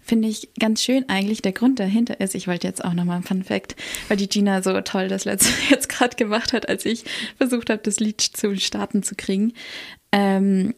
Finde 0.00 0.28
ich 0.28 0.50
ganz 0.60 0.82
schön 0.82 1.08
eigentlich. 1.08 1.40
Der 1.40 1.52
Grund 1.52 1.80
dahinter 1.80 2.20
ist, 2.20 2.34
ich 2.34 2.46
wollte 2.46 2.66
jetzt 2.66 2.84
auch 2.84 2.92
nochmal 2.92 3.16
ein 3.16 3.22
Fun 3.22 3.42
Fact, 3.42 3.74
weil 4.08 4.18
die 4.18 4.28
Gina 4.28 4.62
so 4.62 4.78
toll 4.82 5.08
das 5.08 5.24
letzte 5.24 5.50
jetzt 5.70 5.88
gerade 5.88 6.14
gemacht 6.16 6.52
hat, 6.52 6.68
als 6.68 6.84
ich 6.84 7.04
versucht 7.38 7.70
habe, 7.70 7.80
das 7.82 8.00
Lied 8.00 8.20
zu 8.20 8.54
starten 8.58 9.02
zu 9.02 9.14
kriegen. 9.14 9.54
Ähm, 10.12 10.74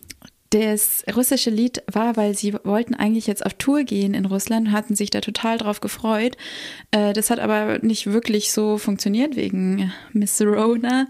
das 0.51 1.05
russische 1.15 1.51
Lied 1.51 1.83
war, 1.93 2.17
weil 2.17 2.35
sie 2.35 2.55
wollten 2.65 2.95
eigentlich 2.95 3.27
jetzt 3.27 3.45
auf 3.45 3.55
Tour 3.55 3.83
gehen 3.83 4.15
in 4.15 4.27
Russland, 4.27 4.71
hatten 4.71 4.95
sich 4.95 5.11
da 5.11 5.21
total 5.21 5.59
drauf 5.59 5.81
gefreut. 5.81 6.37
Äh, 6.91 7.13
das 7.13 7.31
hat 7.31 7.39
aber 7.39 7.79
nicht 7.81 8.07
wirklich 8.07 8.53
so 8.53 8.79
funktioniert 8.79 9.37
wegen 9.37 9.93
Miss 10.13 10.41
Rona. 10.41 11.07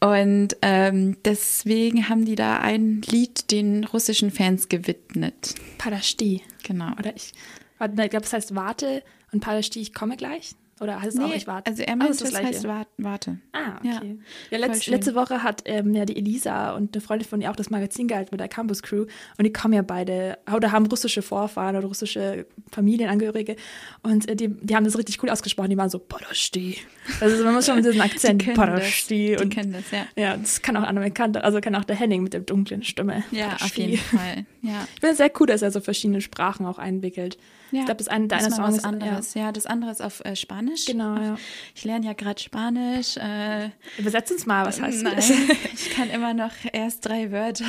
Und 0.00 0.56
ähm, 0.62 1.16
deswegen 1.24 2.08
haben 2.08 2.24
die 2.24 2.34
da 2.34 2.58
ein 2.58 3.02
Lied 3.02 3.50
den 3.50 3.84
russischen 3.84 4.30
Fans 4.30 4.68
gewidmet. 4.68 5.54
Padashti. 5.78 6.42
Genau. 6.62 6.92
Oder 6.98 7.14
ich, 7.14 7.32
ich 7.80 8.10
glaube, 8.10 8.24
es 8.24 8.32
heißt 8.32 8.54
Warte 8.54 9.02
und 9.32 9.40
Padashti, 9.40 9.80
ich 9.80 9.94
komme 9.94 10.16
gleich. 10.16 10.54
Oder 10.82 11.00
heißt 11.00 11.16
es 11.16 11.22
auch 11.22 11.32
ich 11.34 11.46
warte? 11.46 11.70
also 11.70 11.82
er 11.82 11.96
meint, 11.96 12.10
das 12.10 12.16
ist 12.22 12.24
das, 12.24 12.40
das 12.40 12.42
heißt 12.42 12.64
Wa- 12.68 12.86
Warte. 12.98 13.38
Ah, 13.52 13.78
Ja, 13.82 13.96
okay. 13.98 14.18
Ja, 14.50 14.58
voll 14.58 14.68
letz, 14.68 14.84
schön. 14.84 14.94
letzte 14.94 15.14
Woche 15.14 15.42
hat 15.42 15.62
ähm, 15.66 15.94
ja 15.94 16.04
die 16.04 16.16
Elisa 16.16 16.72
und 16.72 16.94
eine 16.94 17.00
Freundin 17.00 17.28
von 17.28 17.40
ihr 17.40 17.50
auch 17.50 17.56
das 17.56 17.70
Magazin 17.70 18.08
gehalten 18.08 18.28
mit 18.32 18.40
der 18.40 18.48
Campus 18.48 18.82
Crew 18.82 19.06
und 19.38 19.44
die 19.44 19.52
kommen 19.52 19.74
ja 19.74 19.82
beide 19.82 20.38
oder 20.54 20.72
haben 20.72 20.86
russische 20.86 21.22
Vorfahren 21.22 21.76
oder 21.76 21.86
russische 21.86 22.46
Familienangehörige 22.72 23.56
und 24.02 24.28
äh, 24.28 24.36
die, 24.36 24.48
die 24.48 24.74
haben 24.76 24.84
das 24.84 24.98
richtig 24.98 25.22
cool 25.22 25.30
ausgesprochen. 25.30 25.70
Die 25.70 25.76
waren 25.76 25.90
so 25.90 25.98
Podashti. 25.98 26.78
Also 27.20 27.44
man 27.44 27.54
muss 27.54 27.66
schon 27.66 27.76
mit 27.76 27.84
diesem 27.84 28.00
Akzent 28.02 28.54
Podashti 28.54 29.30
das. 29.32 29.38
Die 29.38 29.44
und 29.44 29.50
kennen 29.50 29.72
das, 29.72 29.90
ja. 29.90 30.06
ja, 30.16 30.36
das 30.36 30.62
kann 30.62 30.76
auch 30.76 31.14
Kante, 31.14 31.44
also 31.44 31.60
kann 31.60 31.74
auch 31.74 31.84
der 31.84 31.96
Henning 31.96 32.22
mit 32.22 32.32
der 32.32 32.40
dunklen 32.40 32.82
Stimme. 32.82 33.22
Ja, 33.30 33.48
auf 33.48 33.58
Podashti. 33.58 33.82
jeden 33.82 33.96
Fall. 34.02 34.46
Ja. 34.62 34.86
Ich 34.94 35.00
finde 35.00 35.12
es 35.12 35.16
sehr 35.18 35.30
cool, 35.40 35.46
dass 35.46 35.62
er 35.62 35.70
so 35.70 35.80
verschiedene 35.80 36.20
Sprachen 36.20 36.66
auch 36.66 36.78
einwickelt. 36.78 37.38
Ja, 37.72 37.80
Ich 37.80 37.84
glaube, 37.86 37.98
das 37.98 38.06
ist 38.06 38.12
ein 38.12 38.28
das 38.28 38.42
deiner 38.44 38.54
Songs. 38.56 38.76
was 38.76 38.84
anderes. 38.84 39.34
Ja. 39.34 39.50
das 39.52 39.66
andere 39.66 39.90
ist 39.90 40.02
auf 40.02 40.24
äh, 40.24 40.36
Spanisch. 40.36 40.84
Genau, 40.86 41.16
ja. 41.16 41.36
Ich 41.74 41.84
lerne 41.84 42.06
ja 42.06 42.12
gerade 42.12 42.40
Spanisch. 42.40 43.16
Äh, 43.16 43.70
Übersetz 43.98 44.30
uns 44.30 44.46
mal, 44.46 44.64
was 44.66 44.80
heißt 44.80 45.02
Nein, 45.02 45.16
das? 45.16 45.30
ich 45.74 45.90
kann 45.90 46.10
immer 46.10 46.34
noch 46.34 46.52
erst 46.72 47.06
drei 47.06 47.32
Wörter. 47.32 47.64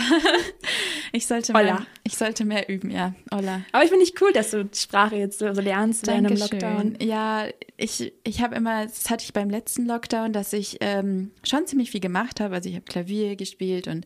Ich 1.11 1.27
sollte, 1.27 1.53
Hola. 1.53 1.73
mal, 1.75 1.85
ich 2.03 2.17
sollte 2.17 2.43
mehr 2.43 2.69
üben, 2.69 2.89
ja. 2.89 3.13
Hola. 3.31 3.61
Aber 3.71 3.83
ich 3.83 3.89
finde 3.89 4.03
nicht 4.03 4.19
cool, 4.21 4.33
dass 4.33 4.51
du 4.51 4.65
die 4.65 4.77
Sprache 4.77 5.15
jetzt 5.15 5.39
so 5.39 5.47
lernst 5.47 6.07
während 6.07 6.29
dem 6.29 6.37
Lockdown. 6.37 6.97
Ja, 7.01 7.45
ich, 7.77 8.13
ich 8.23 8.41
habe 8.41 8.55
immer, 8.55 8.85
das 8.85 9.09
hatte 9.09 9.23
ich 9.23 9.31
beim 9.33 9.49
letzten 9.49 9.85
Lockdown, 9.85 10.33
dass 10.33 10.53
ich 10.53 10.77
ähm, 10.81 11.31
schon 11.43 11.67
ziemlich 11.67 11.91
viel 11.91 11.99
gemacht 11.99 12.39
habe. 12.39 12.55
Also 12.55 12.67
ich 12.69 12.75
habe 12.75 12.85
Klavier 12.85 13.35
gespielt 13.35 13.87
und 13.87 14.05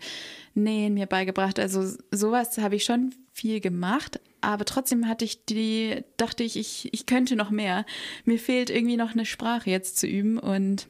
Nähen 0.54 0.96
mir 0.96 1.06
beigebracht. 1.06 1.60
Also 1.60 1.84
sowas 2.12 2.58
habe 2.58 2.76
ich 2.76 2.84
schon 2.84 3.14
viel 3.32 3.60
gemacht. 3.62 4.20
Aber 4.48 4.64
trotzdem 4.64 5.10
hatte 5.10 5.26
ich 5.26 5.44
die, 5.44 6.06
dachte 6.16 6.42
ich, 6.42 6.56
ich, 6.56 6.88
ich 6.94 7.06
könnte 7.06 7.36
noch 7.36 7.50
mehr. 7.50 7.86
Mir 8.24 8.40
fehlt 8.40 8.70
irgendwie 8.70 8.96
noch 8.96 9.12
eine 9.12 9.26
Sprache 9.26 9.70
jetzt 9.70 9.98
zu 9.98 10.08
üben 10.08 10.40
und 10.40 10.88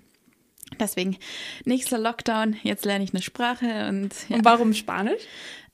Deswegen, 0.82 1.16
nächster 1.64 1.98
Lockdown, 1.98 2.58
jetzt 2.62 2.84
lerne 2.84 3.02
ich 3.02 3.14
eine 3.14 3.22
Sprache 3.22 3.88
und 3.88 4.10
ja. 4.28 4.36
Und 4.36 4.46
warum 4.46 4.74
Spanisch? 4.74 5.22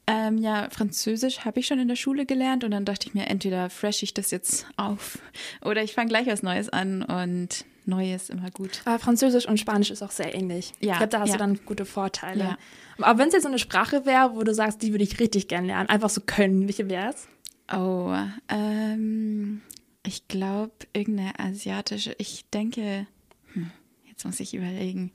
Ähm, 0.05 0.37
ja, 0.37 0.69
Französisch 0.69 1.45
habe 1.45 1.59
ich 1.59 1.65
schon 1.65 1.79
in 1.79 1.87
der 1.87 1.95
Schule 1.95 2.27
gelernt 2.27 2.63
und 2.63 2.69
dann 2.69 2.85
dachte 2.85 3.07
ich 3.07 3.15
mir, 3.15 3.25
entweder 3.25 3.71
fresh 3.71 4.03
ich 4.03 4.13
das 4.13 4.29
jetzt 4.29 4.67
auf 4.77 5.17
oder 5.65 5.81
ich 5.81 5.93
fange 5.93 6.09
gleich 6.09 6.27
was 6.27 6.43
Neues 6.43 6.69
an 6.69 7.01
und 7.01 7.65
Neues 7.85 8.29
immer 8.29 8.51
gut. 8.51 8.81
Aber 8.85 8.99
Französisch 8.99 9.47
und 9.47 9.59
Spanisch 9.59 9.89
ist 9.89 10.03
auch 10.03 10.11
sehr 10.11 10.35
ähnlich. 10.35 10.73
Ja, 10.79 10.91
ich 10.91 10.97
glaube, 10.99 11.09
da 11.09 11.19
hast 11.21 11.29
ja. 11.29 11.37
du 11.37 11.39
dann 11.39 11.59
gute 11.65 11.85
Vorteile. 11.85 12.43
Ja. 12.43 12.57
Aber 12.99 13.17
wenn 13.17 13.29
es 13.29 13.33
jetzt 13.33 13.43
so 13.43 13.49
eine 13.49 13.59
Sprache 13.59 14.05
wäre, 14.05 14.35
wo 14.35 14.43
du 14.43 14.53
sagst, 14.53 14.83
die 14.83 14.93
würde 14.93 15.03
ich 15.03 15.19
richtig 15.19 15.47
gern 15.47 15.65
lernen, 15.65 15.89
einfach 15.89 16.11
so 16.11 16.21
können, 16.21 16.67
welche 16.67 16.87
wäre 16.87 17.09
es? 17.09 17.27
Oh, 17.71 18.13
ähm, 18.49 19.61
ich 20.05 20.27
glaube, 20.27 20.73
irgendeine 20.93 21.39
asiatische, 21.39 22.15
ich 22.17 22.45
denke, 22.49 23.07
hm, 23.53 23.71
jetzt 24.05 24.25
muss 24.25 24.39
ich 24.39 24.53
überlegen. 24.53 25.11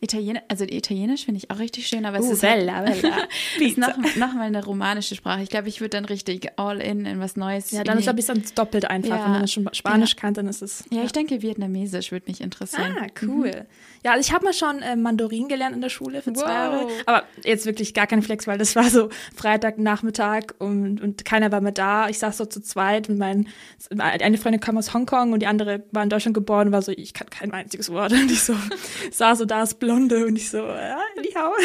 Italienisch, 0.00 0.42
also 0.48 0.64
Italienisch 0.64 1.24
finde 1.24 1.38
ich 1.38 1.50
auch 1.50 1.58
richtig 1.58 1.86
schön, 1.88 2.04
aber 2.06 2.18
es 2.18 2.26
Uh, 2.26 2.32
ist, 2.32 2.42
halt, 2.42 2.66
bella, 2.66 2.80
bella. 2.82 3.16
ist 3.60 3.78
noch, 3.78 3.96
noch 4.16 4.34
mal 4.34 4.42
eine 4.46 4.64
romanische 4.64 5.14
Sprache. 5.14 5.42
Ich 5.42 5.48
glaube, 5.48 5.68
ich 5.68 5.80
würde 5.80 5.90
dann 5.90 6.04
richtig 6.04 6.50
all 6.56 6.80
in 6.80 7.04
in 7.06 7.20
was 7.20 7.36
Neues. 7.36 7.70
Ja, 7.70 7.84
dann 7.84 7.98
ist 7.98 8.04
glaube 8.04 8.20
ich 8.20 8.26
dann 8.26 8.42
doppelt 8.54 8.88
einfach. 8.90 9.10
Ja. 9.18 9.24
Wenn 9.24 9.32
man 9.32 9.48
schon 9.48 9.68
Spanisch 9.72 10.16
kann, 10.16 10.34
dann 10.34 10.46
ist 10.46 10.62
es. 10.62 10.84
ja, 10.90 11.02
ich 11.02 11.12
denke, 11.12 11.42
Vietnamesisch 11.42 12.12
würde 12.12 12.26
mich 12.28 12.40
interessieren. 12.40 12.96
Ah, 13.00 13.06
cool. 13.22 13.66
Ja, 14.04 14.12
also 14.12 14.20
ich 14.20 14.32
habe 14.32 14.44
mal 14.44 14.52
schon 14.54 14.80
äh, 14.82 14.94
Mandarin 14.94 15.48
gelernt 15.48 15.74
in 15.74 15.80
der 15.82 15.88
Schule 15.88 16.22
für 16.22 16.32
zwei 16.32 16.42
Wow. 16.42 16.48
Jahre. 16.48 16.88
Aber 17.06 17.22
jetzt 17.44 17.66
wirklich 17.66 17.94
gar 17.94 18.06
kein 18.06 18.22
Flex, 18.22 18.46
weil 18.46 18.56
das 18.58 18.76
war 18.76 18.84
so 18.90 19.08
Freitagnachmittag 19.34 20.54
und, 20.58 21.00
und 21.00 21.24
keiner 21.24 21.50
war 21.52 21.60
mehr 21.60 21.72
da. 21.72 22.08
Ich 22.08 22.18
saß 22.18 22.36
so 22.36 22.44
zu 22.46 22.60
zweit 22.62 23.08
mit 23.08 23.18
meinen, 23.18 23.48
eine 23.98 24.38
Freundin 24.38 24.60
kam 24.60 24.78
aus 24.78 24.94
Hongkong 24.94 25.32
und 25.32 25.40
die 25.40 25.46
andere 25.46 25.82
war 25.90 26.02
in 26.02 26.10
Deutschland 26.10 26.34
geboren 26.34 26.68
und 26.68 26.72
war 26.72 26.82
so, 26.82 26.92
ich 26.92 27.12
kann 27.14 27.28
kein 27.30 27.52
einziges 27.52 27.90
Wort. 27.90 28.12
Und 28.18 28.30
ich 28.30 28.42
so, 28.42 28.54
saß 29.10 29.38
so 29.38 29.44
da 29.44 29.60
als 29.60 29.74
Blonde 29.88 30.26
und 30.26 30.36
ich 30.36 30.50
so, 30.50 30.58
ja, 30.58 30.98
die 31.24 31.34
Hau. 31.34 31.52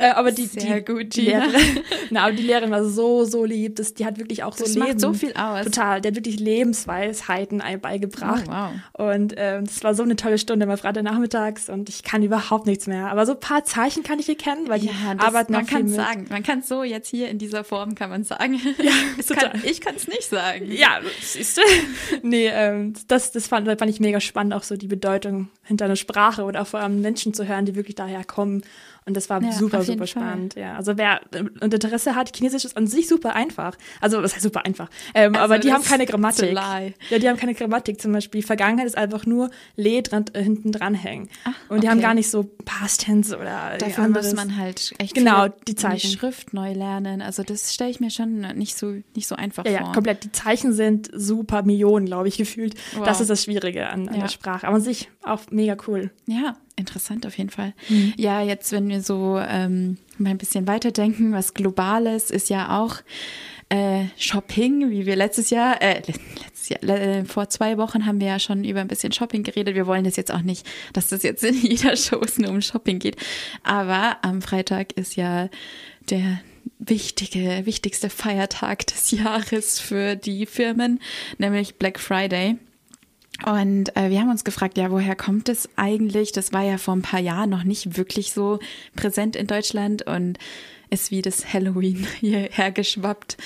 Äh, 0.00 0.10
aber 0.10 0.32
die, 0.32 0.46
Sehr 0.46 0.80
die, 0.80 0.84
gut, 0.84 1.14
die. 1.14 1.22
Lehrerin, 1.22 1.80
na, 2.10 2.24
aber 2.24 2.32
die 2.32 2.42
Lehrerin 2.42 2.70
war 2.70 2.84
so, 2.84 3.24
so 3.24 3.44
lieb. 3.44 3.76
Das, 3.76 3.94
die 3.94 4.04
hat 4.06 4.18
wirklich 4.18 4.42
auch 4.42 4.56
Das 4.56 4.72
so 4.72 4.78
macht 4.78 4.88
Leben. 4.88 4.98
so 5.00 5.12
viel 5.12 5.32
aus. 5.34 5.64
Total. 5.64 6.00
Der 6.00 6.10
hat 6.10 6.16
wirklich 6.16 6.40
Lebensweisheiten 6.40 7.62
beigebracht. 7.80 8.44
Oh, 8.48 8.52
wow. 8.52 9.10
Und 9.12 9.34
ähm, 9.36 9.66
das 9.66 9.84
war 9.84 9.94
so 9.94 10.02
eine 10.02 10.16
tolle 10.16 10.38
Stunde, 10.38 10.66
mal 10.66 10.76
Freitagnachmittags 10.76 11.68
und 11.68 11.88
ich 11.88 12.02
kann 12.02 12.22
überhaupt 12.22 12.66
nichts 12.66 12.86
mehr. 12.86 13.10
Aber 13.10 13.26
so 13.26 13.32
ein 13.32 13.40
paar 13.40 13.64
Zeichen 13.64 14.02
kann 14.02 14.18
ich 14.18 14.28
erkennen, 14.28 14.68
weil 14.68 14.80
die 14.80 14.86
Ja, 14.86 15.14
das, 15.14 15.26
arbeiten 15.26 15.52
man 15.52 15.66
kann 15.66 15.86
es 15.86 15.94
sagen. 15.94 16.26
Man 16.30 16.42
kann 16.42 16.60
es 16.60 16.68
so 16.68 16.82
jetzt 16.82 17.08
hier 17.08 17.28
in 17.28 17.38
dieser 17.38 17.64
Form 17.64 17.94
kann 17.94 18.10
man 18.10 18.24
sagen. 18.24 18.60
Ja, 18.82 18.92
es 19.18 19.28
kann, 19.28 19.62
ich 19.64 19.80
kann 19.80 19.94
es 19.94 20.08
nicht 20.08 20.24
sagen. 20.24 20.72
Ja, 20.72 21.00
siehst 21.20 21.58
du? 21.58 21.62
nee, 22.22 22.48
ähm, 22.48 22.94
das, 23.08 23.30
das 23.30 23.46
fand, 23.46 23.66
fand 23.66 23.90
ich 23.90 24.00
mega 24.00 24.20
spannend, 24.20 24.54
auch 24.54 24.62
so 24.62 24.76
die 24.76 24.88
Bedeutung 24.88 25.48
hinter 25.64 25.84
einer 25.84 25.96
Sprache 25.96 26.44
oder 26.44 26.64
vor 26.64 26.80
allem 26.80 27.00
Menschen 27.00 27.34
zu 27.34 27.46
hören, 27.46 27.61
die 27.66 27.74
wirklich 27.74 27.94
daher 27.96 28.24
kommen. 28.24 28.62
Und 29.04 29.16
das 29.16 29.28
war 29.28 29.42
Ja, 29.42 29.50
super, 29.50 29.82
super 29.82 29.98
Fall. 29.98 30.06
spannend. 30.06 30.54
Ja, 30.54 30.76
also 30.76 30.96
wer 30.96 31.20
äh, 31.34 31.42
Interesse 31.60 32.14
hat, 32.14 32.36
Chinesisch 32.36 32.64
ist 32.64 32.76
an 32.76 32.86
sich 32.86 33.08
super 33.08 33.34
einfach. 33.34 33.76
Also, 34.00 34.22
was 34.22 34.32
heißt 34.34 34.42
super 34.44 34.64
einfach? 34.64 34.88
Ähm, 35.12 35.34
Also 35.34 35.44
aber 35.44 35.58
die 35.58 35.68
das 35.68 35.76
haben 35.78 35.84
keine 35.84 36.04
ist 36.04 36.10
Grammatik. 36.10 36.52
Ja, 37.10 37.18
die 37.18 37.28
haben 37.28 37.36
keine 37.36 37.54
Grammatik. 37.54 38.00
Zum 38.00 38.12
Beispiel 38.12 38.42
Vergangenheit 38.44 38.86
ist 38.86 38.96
einfach 38.96 39.26
nur 39.26 39.50
le 39.76 40.02
dran, 40.02 40.26
äh, 40.34 40.42
hinten 40.44 40.70
dranhängen. 40.70 41.28
Und 41.68 41.82
die 41.82 41.86
okay. 41.86 41.88
haben 41.88 42.00
gar 42.00 42.14
nicht 42.14 42.30
so 42.30 42.44
Past 42.64 43.00
Tense 43.04 43.36
oder 43.38 43.76
Dafür 43.78 44.06
muss 44.08 44.34
man 44.34 44.56
halt 44.56 44.92
echt 44.98 45.14
Genau, 45.14 45.48
die 45.66 45.74
Zeichen. 45.74 46.10
Schrift 46.10 46.54
neu 46.54 46.72
lernen. 46.72 47.22
Also 47.22 47.42
das 47.42 47.74
stelle 47.74 47.90
ich 47.90 47.98
mir 47.98 48.10
schon 48.10 48.40
nicht 48.56 48.76
so 48.78 48.94
nicht 49.16 49.26
so 49.26 49.34
einfach 49.34 49.64
Ja, 49.66 49.78
vor. 49.78 49.86
ja, 49.88 49.92
komplett. 49.94 50.22
Die 50.22 50.30
Zeichen 50.32 50.72
sind 50.72 51.10
super 51.12 51.62
Millionen, 51.64 52.06
glaube 52.06 52.28
ich, 52.28 52.36
gefühlt. 52.36 52.74
Wow. 52.94 53.04
Das 53.04 53.20
ist 53.20 53.30
das 53.30 53.42
Schwierige 53.42 53.88
an, 53.88 54.08
an 54.08 54.14
Ja. 54.14 54.20
der 54.22 54.28
Sprache. 54.28 54.66
Aber 54.68 54.76
an 54.76 54.82
sich 54.82 55.10
auch 55.24 55.40
mega 55.50 55.76
cool. 55.88 56.10
Ja, 56.26 56.56
interessant 56.82 57.24
auf 57.26 57.38
jeden 57.38 57.50
Fall. 57.50 57.72
Mhm. 57.88 58.12
Ja, 58.16 58.42
jetzt, 58.42 58.72
wenn 58.72 58.88
wir 58.88 59.00
so 59.02 59.38
ähm, 59.38 59.96
mal 60.18 60.30
ein 60.30 60.38
bisschen 60.38 60.66
weiterdenken, 60.66 61.32
was 61.32 61.54
Globales 61.54 62.30
ist 62.30 62.50
ja 62.50 62.78
auch 62.80 62.96
äh, 63.70 64.04
Shopping, 64.18 64.90
wie 64.90 65.06
wir 65.06 65.16
letztes 65.16 65.48
Jahr, 65.48 65.80
äh, 65.80 66.00
le- 66.06 66.14
letztes 66.44 66.68
Jahr, 66.68 66.80
le- 66.82 67.24
vor 67.24 67.48
zwei 67.48 67.78
Wochen 67.78 68.04
haben 68.04 68.20
wir 68.20 68.26
ja 68.26 68.38
schon 68.38 68.64
über 68.64 68.80
ein 68.80 68.88
bisschen 68.88 69.12
Shopping 69.12 69.42
geredet. 69.44 69.74
Wir 69.74 69.86
wollen 69.86 70.04
das 70.04 70.16
jetzt 70.16 70.30
auch 70.32 70.42
nicht, 70.42 70.66
dass 70.92 71.08
das 71.08 71.22
jetzt 71.22 71.42
in 71.42 71.54
jeder 71.62 71.96
Show 71.96 72.20
nur 72.36 72.50
um 72.50 72.60
Shopping 72.60 72.98
geht. 72.98 73.16
Aber 73.62 74.18
am 74.22 74.42
Freitag 74.42 74.92
ist 74.92 75.16
ja 75.16 75.48
der 76.10 76.40
wichtige, 76.78 77.62
wichtigste 77.64 78.10
Feiertag 78.10 78.86
des 78.88 79.10
Jahres 79.12 79.80
für 79.80 80.16
die 80.16 80.44
Firmen, 80.46 81.00
nämlich 81.38 81.76
Black 81.76 81.98
Friday. 81.98 82.56
Und 83.44 83.96
äh, 83.96 84.10
wir 84.10 84.20
haben 84.20 84.30
uns 84.30 84.44
gefragt, 84.44 84.78
ja, 84.78 84.90
woher 84.90 85.16
kommt 85.16 85.48
es 85.48 85.68
eigentlich? 85.76 86.32
Das 86.32 86.52
war 86.52 86.62
ja 86.62 86.78
vor 86.78 86.94
ein 86.94 87.02
paar 87.02 87.20
Jahren 87.20 87.50
noch 87.50 87.64
nicht 87.64 87.96
wirklich 87.96 88.32
so 88.32 88.60
präsent 88.94 89.36
in 89.36 89.46
Deutschland 89.46 90.06
und 90.06 90.38
ist 90.92 91.10
wie 91.10 91.22
das 91.22 91.52
Halloween 91.52 92.06
hierher 92.20 92.70
geschwappt. 92.70 93.38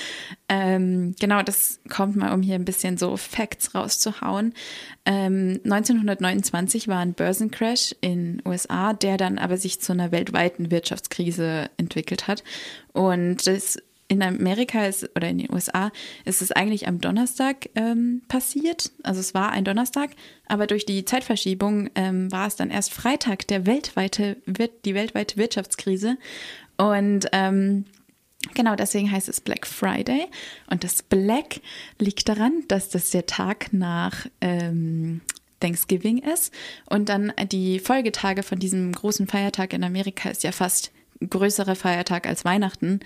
Ähm, 0.49 1.15
genau, 1.19 1.41
das 1.41 1.79
kommt 1.89 2.17
mal, 2.17 2.33
um 2.33 2.41
hier 2.41 2.55
ein 2.55 2.65
bisschen 2.65 2.97
so 2.97 3.15
Facts 3.15 3.73
rauszuhauen. 3.73 4.53
Ähm, 5.05 5.61
1929 5.63 6.87
war 6.89 6.99
ein 6.99 7.13
Börsencrash 7.13 7.95
in 8.01 8.41
USA, 8.45 8.93
der 8.93 9.17
dann 9.17 9.39
aber 9.39 9.57
sich 9.57 9.79
zu 9.79 9.93
einer 9.93 10.11
weltweiten 10.11 10.69
Wirtschaftskrise 10.69 11.69
entwickelt 11.77 12.27
hat. 12.27 12.43
Und 12.91 13.47
das 13.47 13.77
in 14.07 14.21
Amerika 14.21 14.85
ist, 14.85 15.09
oder 15.15 15.27
in 15.27 15.37
den 15.37 15.53
USA 15.53 15.91
ist 16.23 16.41
es 16.41 16.51
eigentlich 16.51 16.87
am 16.87 17.01
Donnerstag 17.01 17.69
ähm, 17.75 18.21
passiert. 18.27 18.91
Also 19.03 19.19
es 19.19 19.33
war 19.33 19.51
ein 19.51 19.65
Donnerstag, 19.65 20.11
aber 20.47 20.65
durch 20.65 20.85
die 20.85 21.03
Zeitverschiebung 21.03 21.89
ähm, 21.95 22.31
war 22.31 22.47
es 22.47 22.55
dann 22.55 22.69
erst 22.69 22.93
Freitag 22.93 23.47
der 23.47 23.65
weltweite, 23.65 24.37
die 24.85 24.95
weltweite 24.95 25.37
Wirtschaftskrise. 25.37 26.17
Und 26.77 27.27
ähm, 27.31 27.85
Genau, 28.53 28.75
deswegen 28.75 29.11
heißt 29.11 29.27
es 29.27 29.41
Black 29.41 29.65
Friday. 29.65 30.27
Und 30.69 30.83
das 30.83 31.01
Black 31.01 31.59
liegt 31.99 32.29
daran, 32.29 32.63
dass 32.67 32.87
das 32.89 33.09
der 33.09 33.25
Tag 33.25 33.73
nach 33.73 34.27
ähm, 34.41 35.21
Thanksgiving 35.59 36.19
ist. 36.19 36.53
Und 36.85 37.09
dann 37.09 37.33
die 37.51 37.79
Folgetage 37.79 38.43
von 38.43 38.59
diesem 38.59 38.91
großen 38.91 39.27
Feiertag 39.27 39.73
in 39.73 39.83
Amerika 39.83 40.29
ist 40.29 40.43
ja 40.43 40.51
fast 40.51 40.91
ein 41.21 41.29
größerer 41.29 41.75
Feiertag 41.75 42.27
als 42.27 42.45
Weihnachten. 42.45 42.99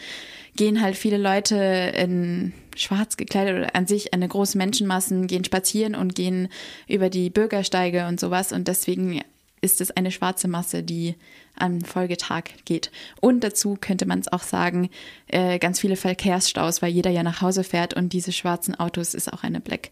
Gehen 0.56 0.82
halt 0.82 0.96
viele 0.96 1.18
Leute 1.18 1.56
in 1.96 2.54
schwarz 2.76 3.18
gekleidet 3.18 3.58
oder 3.58 3.76
an 3.76 3.88
sich 3.88 4.14
eine 4.14 4.28
große 4.28 4.58
Menschenmassen, 4.58 5.28
gehen 5.28 5.44
spazieren 5.44 5.96
und 5.96 6.16
gehen 6.16 6.50
über 6.88 7.10
die 7.10 7.30
Bürgersteige 7.30 8.08
und 8.08 8.20
sowas. 8.20 8.52
Und 8.52 8.68
deswegen 8.68 9.22
ist 9.62 9.80
es 9.80 9.92
eine 9.92 10.12
schwarze 10.12 10.48
Masse, 10.48 10.84
die 10.84 11.16
am 11.56 11.82
Folgetag 11.82 12.46
geht. 12.66 12.92
Und 13.20 13.44
dazu 13.44 13.78
könnte 13.80 14.06
man 14.06 14.20
es 14.20 14.32
auch 14.32 14.42
sagen, 14.42 14.90
äh, 15.28 15.60
ganz 15.60 15.80
viele 15.80 15.96
Verkehrsstaus, 15.96 16.82
weil 16.82 16.92
jeder 16.92 17.12
ja 17.12 17.24
nach 17.24 17.42
Hause 17.42 17.64
fährt 17.64 17.94
und 17.94 18.14
diese 18.14 18.32
schwarzen 18.32 18.80
Autos 18.80 19.14
ist 19.14 19.32
auch 19.32 19.44
eine 19.44 19.60
Black, 19.60 19.92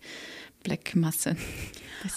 Black 0.64 0.96
Masse. 0.96 1.36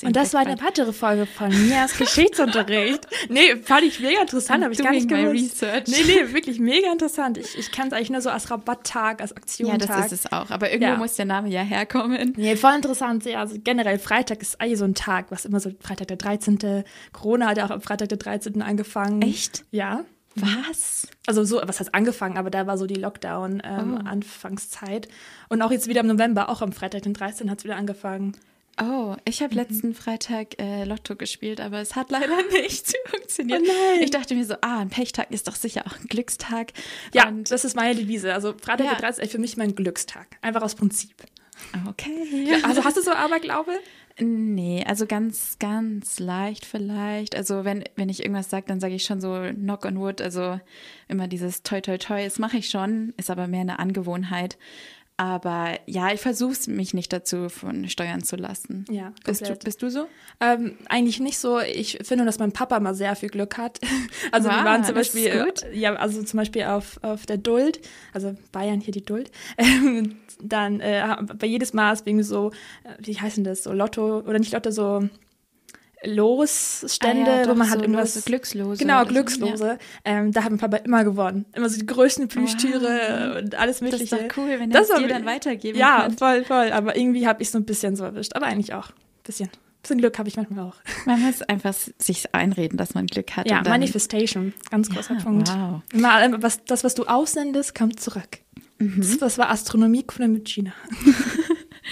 Und 0.02 0.16
das 0.16 0.34
war 0.34 0.40
eine 0.46 0.60
weitere 0.60 0.92
Folge 0.92 1.26
von 1.26 1.48
Mias 1.68 1.96
Geschichtsunterricht. 1.96 3.06
Nee, 3.28 3.56
fand 3.56 3.82
ich 3.84 4.00
mega 4.00 4.20
interessant, 4.22 4.62
habe 4.64 4.72
ich 4.74 4.82
gar 4.82 4.90
nicht 4.92 5.08
gewusst. 5.08 5.62
research. 5.62 5.86
Nee, 5.88 6.02
nee, 6.06 6.32
wirklich 6.34 6.58
mega 6.58 6.90
interessant. 6.92 7.38
Ich, 7.38 7.56
ich 7.58 7.70
kann 7.72 7.86
es 7.88 7.92
eigentlich 7.92 8.10
nur 8.10 8.20
so 8.20 8.30
als 8.30 8.50
Rabatttag, 8.50 9.20
als 9.20 9.30
Ja, 9.30 9.36
Aktionstag. 9.36 9.88
das 9.88 10.06
ist 10.12 10.24
es 10.26 10.32
auch. 10.32 10.50
Aber 10.50 10.70
irgendwo 10.70 10.92
Ja. 10.92 10.96
muss 10.98 11.14
der 11.14 11.24
Name 11.26 11.48
ja 11.48 11.62
herkommen. 11.62 12.32
Nee, 12.36 12.56
voll 12.56 12.74
interessant. 12.74 13.24
Ja, 13.24 13.40
also 13.40 13.56
generell 13.62 13.98
Freitag 13.98 14.42
ist 14.42 14.60
eigentlich 14.60 14.78
so 14.78 14.84
ein 14.84 14.94
Tag, 14.94 15.26
was 15.30 15.44
immer 15.44 15.60
so 15.60 15.70
Freitag 15.80 16.08
der 16.08 16.16
13. 16.16 16.84
Corona 17.12 17.48
hat 17.48 17.58
ja 17.58 17.66
auch 17.66 17.70
am 17.70 17.80
Freitag 17.80 18.08
der 18.10 18.18
13. 18.18 18.60
angefangen. 18.62 19.22
Echt? 19.22 19.64
Ja. 19.70 20.04
Was? 20.34 21.06
Also 21.26 21.44
so, 21.44 21.60
was 21.64 21.78
heißt 21.80 21.94
angefangen, 21.94 22.36
aber 22.38 22.48
da 22.50 22.66
war 22.66 22.78
so 22.78 22.86
die 22.86 22.94
Lockdown-Anfangszeit. 22.96 25.08
Oh. 25.08 25.54
Und 25.54 25.62
auch 25.62 25.70
jetzt 25.70 25.88
wieder 25.88 26.00
im 26.00 26.06
November, 26.06 26.48
auch 26.48 26.62
am 26.62 26.72
Freitag 26.72 27.02
den 27.02 27.12
13. 27.14 27.50
hat 27.50 27.58
es 27.58 27.64
wieder 27.64 27.76
angefangen. 27.76 28.36
Oh, 28.80 29.16
ich 29.26 29.40
Mhm. 29.40 29.44
habe 29.44 29.54
letzten 29.56 29.94
Freitag 29.94 30.58
äh, 30.60 30.84
Lotto 30.84 31.14
gespielt, 31.16 31.60
aber 31.60 31.80
es 31.80 31.94
hat 31.94 32.10
leider 32.10 32.36
nicht 32.52 32.92
funktioniert. 33.06 33.62
Oh 33.62 33.66
nein. 33.66 34.02
Ich 34.02 34.10
dachte 34.10 34.34
mir 34.34 34.44
so, 34.44 34.54
ah, 34.62 34.78
ein 34.80 34.88
Pechtag 34.88 35.30
ist 35.30 35.46
doch 35.48 35.56
sicher 35.56 35.84
auch 35.86 35.98
ein 35.98 36.06
Glückstag. 36.08 36.72
Ja, 37.12 37.28
Und, 37.28 37.50
das 37.50 37.64
ist 37.64 37.76
meine 37.76 37.94
Devise. 37.94 38.32
Also 38.32 38.54
Freitag 38.60 38.86
Ja. 38.86 38.92
der 38.92 39.00
13. 39.00 39.24
ist 39.24 39.32
für 39.32 39.38
mich 39.38 39.56
mein 39.56 39.74
Glückstag. 39.74 40.26
Einfach 40.40 40.62
aus 40.62 40.74
Prinzip. 40.74 41.14
okay. 41.88 42.48
Also 42.64 42.84
hast 42.84 42.96
du 42.96 43.02
so 43.02 43.12
Aberglaube? 43.12 43.72
Nee, 44.18 44.84
also 44.86 45.06
ganz, 45.06 45.58
ganz 45.58 46.18
leicht 46.18 46.66
vielleicht. 46.66 47.34
Also 47.34 47.64
wenn, 47.64 47.84
wenn 47.96 48.08
ich 48.10 48.20
irgendwas 48.20 48.50
sage, 48.50 48.66
dann 48.68 48.78
sage 48.80 48.94
ich 48.94 49.04
schon 49.04 49.20
so 49.20 49.42
Knock 49.54 49.84
on 49.86 49.98
Wood, 49.98 50.20
also 50.20 50.60
immer 51.08 51.28
dieses 51.28 51.62
Toi 51.62 51.80
Toi 51.80 51.96
Toi, 51.98 52.24
das 52.24 52.38
mache 52.38 52.58
ich 52.58 52.68
schon, 52.68 53.14
ist 53.16 53.30
aber 53.30 53.46
mehr 53.46 53.62
eine 53.62 53.78
Angewohnheit. 53.78 54.58
Aber 55.18 55.78
ja, 55.86 56.12
ich 56.12 56.20
versuche 56.20 56.52
es 56.52 56.66
mich 56.66 56.94
nicht 56.94 57.12
dazu 57.12 57.48
von 57.48 57.88
steuern 57.88 58.22
zu 58.24 58.36
lassen. 58.36 58.84
Ja, 58.90 59.12
Bist 59.24 59.46
du, 59.46 59.54
bist 59.56 59.82
du 59.82 59.90
so? 59.90 60.08
Ähm, 60.40 60.76
eigentlich 60.88 61.20
nicht 61.20 61.38
so. 61.38 61.60
Ich 61.60 61.98
finde, 62.02 62.24
dass 62.24 62.38
mein 62.38 62.52
Papa 62.52 62.80
mal 62.80 62.94
sehr 62.94 63.14
viel 63.14 63.28
Glück 63.28 63.56
hat. 63.58 63.78
Also 64.32 64.48
wir 64.48 64.56
Wow, 64.56 64.64
waren 64.64 64.84
zum 64.84 64.94
das 64.94 65.08
ist 65.08 65.14
Beispiel, 65.14 65.52
ja, 65.74 65.94
also 65.94 66.22
zum 66.22 66.38
Beispiel 66.38 66.64
auf, 66.64 66.98
auf 67.02 67.26
der 67.26 67.36
Duld, 67.36 67.80
also 68.12 68.34
Bayern 68.52 68.80
hier 68.80 68.92
die 68.92 69.04
Duld. 69.04 69.30
Ähm, 69.58 70.16
dann 70.40 70.80
äh, 70.80 71.16
bei 71.38 71.46
jedes 71.46 71.72
Mal 71.72 71.92
ist 71.92 72.06
irgendwie 72.06 72.24
so, 72.24 72.50
äh, 72.84 72.94
wie 73.00 73.20
heißt 73.20 73.36
denn 73.36 73.44
das, 73.44 73.62
so 73.64 73.72
Lotto 73.72 74.20
oder 74.20 74.38
nicht 74.38 74.52
Lotto, 74.52 74.70
so 74.70 75.08
Losstände, 76.04 77.30
Ah 77.30 77.40
ja, 77.42 77.48
wo 77.48 77.54
man 77.54 77.68
hat 77.70 77.78
so 77.78 77.82
irgendwas. 77.84 78.14
Lose, 78.14 78.24
Glückslose 78.26 78.78
Genau, 78.78 79.04
Glückslose. 79.04 79.78
Ähm, 80.04 80.32
da 80.32 80.44
haben 80.44 80.58
Papa 80.58 80.78
immer 80.78 81.04
gewonnen. 81.04 81.44
Immer 81.54 81.68
so 81.68 81.78
die 81.78 81.86
größten 81.86 82.28
Plüschtiere 82.28 83.40
und 83.42 83.54
alles 83.54 83.76
Das 83.78 83.82
Mögliche. 83.82 84.04
ist 84.04 84.12
doch 84.12 84.36
cool, 84.36 84.50
wenn 84.58 84.70
Das 84.70 84.88
dir 84.88 85.08
dann 85.08 85.24
weitergeben 85.26 85.78
Ja, 85.78 86.02
kann. 86.02 86.16
voll, 86.18 86.44
voll. 86.44 86.72
Aber 86.72 86.96
irgendwie 86.96 87.26
habe 87.26 87.42
ich 87.42 87.50
so 87.50 87.58
ein 87.58 87.64
bisschen 87.64 87.96
so 87.96 88.04
erwischt. 88.04 88.34
Aber 88.34 88.46
eigentlich 88.46 88.74
auch. 88.74 88.90
Bisschen. 89.24 89.48
Bisschen 89.82 89.98
Glück 89.98 90.18
habe 90.18 90.28
ich 90.28 90.36
manchmal 90.36 90.64
auch. 90.66 90.76
Man 91.06 91.20
muss 91.20 91.42
einfach 91.42 91.74
sich 91.98 92.34
einreden, 92.34 92.76
dass 92.78 92.94
man 92.94 93.06
Glück 93.06 93.36
hat. 93.36 93.48
Ja, 93.50 93.62
Manifestation. 93.62 94.52
Ganz 94.70 94.88
großer 94.88 95.14
Ja, 95.14 95.20
Punkt. 95.24 95.48
wow. 95.48 95.80
Immer, 95.92 96.22
ähm, 96.22 96.36
was, 96.40 96.64
das, 96.64 96.84
was 96.84 96.94
du 96.94 97.04
aussendest, 97.04 97.74
kommt 97.74 97.98
zurück. 97.98 98.38
Mhm. 98.78 98.94
Das, 98.98 99.18
das 99.18 99.38
war 99.38 99.50
Astronomiekunde 99.50 100.28
mit 100.28 100.44
Gina. 100.46 100.72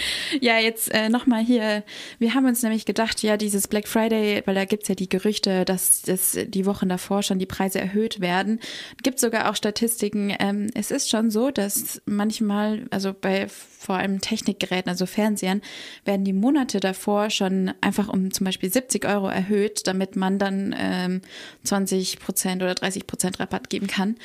Ja, 0.41 0.59
jetzt 0.59 0.93
äh, 0.93 1.09
nochmal 1.09 1.43
hier. 1.43 1.83
Wir 2.19 2.35
haben 2.35 2.47
uns 2.47 2.63
nämlich 2.63 2.85
gedacht, 2.85 3.23
ja, 3.23 3.37
dieses 3.37 3.69
Black 3.69 3.89
Friday, 3.89 4.43
weil 4.47 4.55
da 4.55 4.65
gibt's 4.65 4.89
ja 4.89 4.95
die 4.95 5.09
Gerüchte, 5.09 5.65
dass, 5.65 6.03
dass 6.03 6.39
die 6.47 6.67
Wochen 6.67 6.89
davor 6.89 7.23
schon 7.23 7.39
die 7.39 7.47
Preise 7.47 7.81
erhöht 7.81 8.21
werden. 8.21 8.61
Gibt 9.03 9.19
sogar 9.19 9.51
auch 9.51 9.57
Statistiken. 9.57 10.35
Ähm, 10.39 10.69
es 10.75 10.91
ist 10.91 11.11
schon 11.11 11.31
so, 11.31 11.51
dass 11.51 12.01
manchmal, 12.07 12.87
also 12.91 13.15
bei 13.19 13.49
vor 13.49 13.97
allem 13.97 14.21
Technikgeräten, 14.21 14.91
also 14.91 15.07
Fernsehern, 15.07 15.63
werden 16.05 16.25
die 16.25 16.33
Monate 16.33 16.81
davor 16.81 17.31
schon 17.31 17.73
einfach 17.81 18.09
um 18.09 18.33
zum 18.33 18.45
Beispiel 18.45 18.73
70 18.73 19.07
Euro 19.07 19.29
erhöht, 19.29 19.87
damit 19.87 20.17
man 20.17 20.39
dann 20.39 20.75
ähm, 20.79 21.23
20 21.65 22.21
Prozent 22.21 22.63
oder 22.63 22.75
30 22.75 23.07
Prozent 23.07 23.41
Rabatt 23.41 23.71
geben 23.71 23.87
kann. 23.87 24.17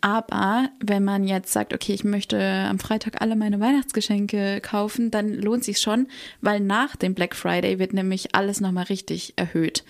Aber 0.00 0.70
wenn 0.82 1.04
man 1.04 1.26
jetzt 1.26 1.52
sagt, 1.52 1.74
okay, 1.74 1.92
ich 1.92 2.04
möchte 2.04 2.40
am 2.40 2.78
Freitag 2.78 3.20
alle 3.20 3.36
meine 3.36 3.60
Weihnachtsgeschenke 3.60 4.60
kaufen, 4.62 5.10
dann 5.10 5.34
lohnt 5.34 5.64
sich 5.64 5.78
schon, 5.78 6.06
weil 6.40 6.60
nach 6.60 6.96
dem 6.96 7.14
Black 7.14 7.36
Friday 7.36 7.78
wird 7.78 7.92
nämlich 7.92 8.34
alles 8.34 8.60
nochmal 8.60 8.84
richtig 8.84 9.34
erhöht. 9.36 9.84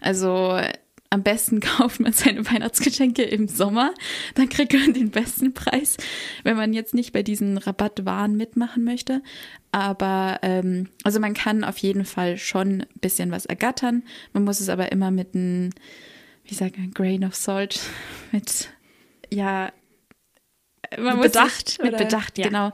Also 0.00 0.56
am 1.10 1.22
besten 1.22 1.60
kauft 1.60 2.00
man 2.00 2.12
seine 2.12 2.46
Weihnachtsgeschenke 2.46 3.22
im 3.22 3.48
Sommer, 3.48 3.92
dann 4.34 4.48
kriegt 4.48 4.74
man 4.74 4.92
den 4.92 5.10
besten 5.10 5.54
Preis, 5.54 5.96
wenn 6.44 6.56
man 6.56 6.72
jetzt 6.72 6.94
nicht 6.94 7.12
bei 7.12 7.22
diesen 7.22 7.58
Rabattwaren 7.58 8.36
mitmachen 8.36 8.84
möchte. 8.84 9.22
Aber 9.72 10.38
ähm, 10.42 10.88
also 11.04 11.20
man 11.20 11.34
kann 11.34 11.64
auf 11.64 11.78
jeden 11.78 12.04
Fall 12.04 12.38
schon 12.38 12.82
ein 12.82 12.86
bisschen 13.00 13.30
was 13.30 13.46
ergattern. 13.46 14.02
Man 14.32 14.44
muss 14.44 14.60
es 14.60 14.68
aber 14.68 14.92
immer 14.92 15.10
mit 15.10 15.34
einem, 15.34 15.70
wie 16.44 16.54
sagt 16.54 16.76
Grain 16.94 17.24
of 17.24 17.34
Salt, 17.34 17.80
mit 18.32 18.68
ja, 19.30 19.70
man 20.96 21.04
Mit 21.04 21.16
muss 21.16 21.26
Bedacht, 21.26 21.68
sich- 21.68 21.78
mit? 21.80 21.96
Bedacht, 21.98 22.38
Ja. 22.38 22.46
genau. 22.48 22.72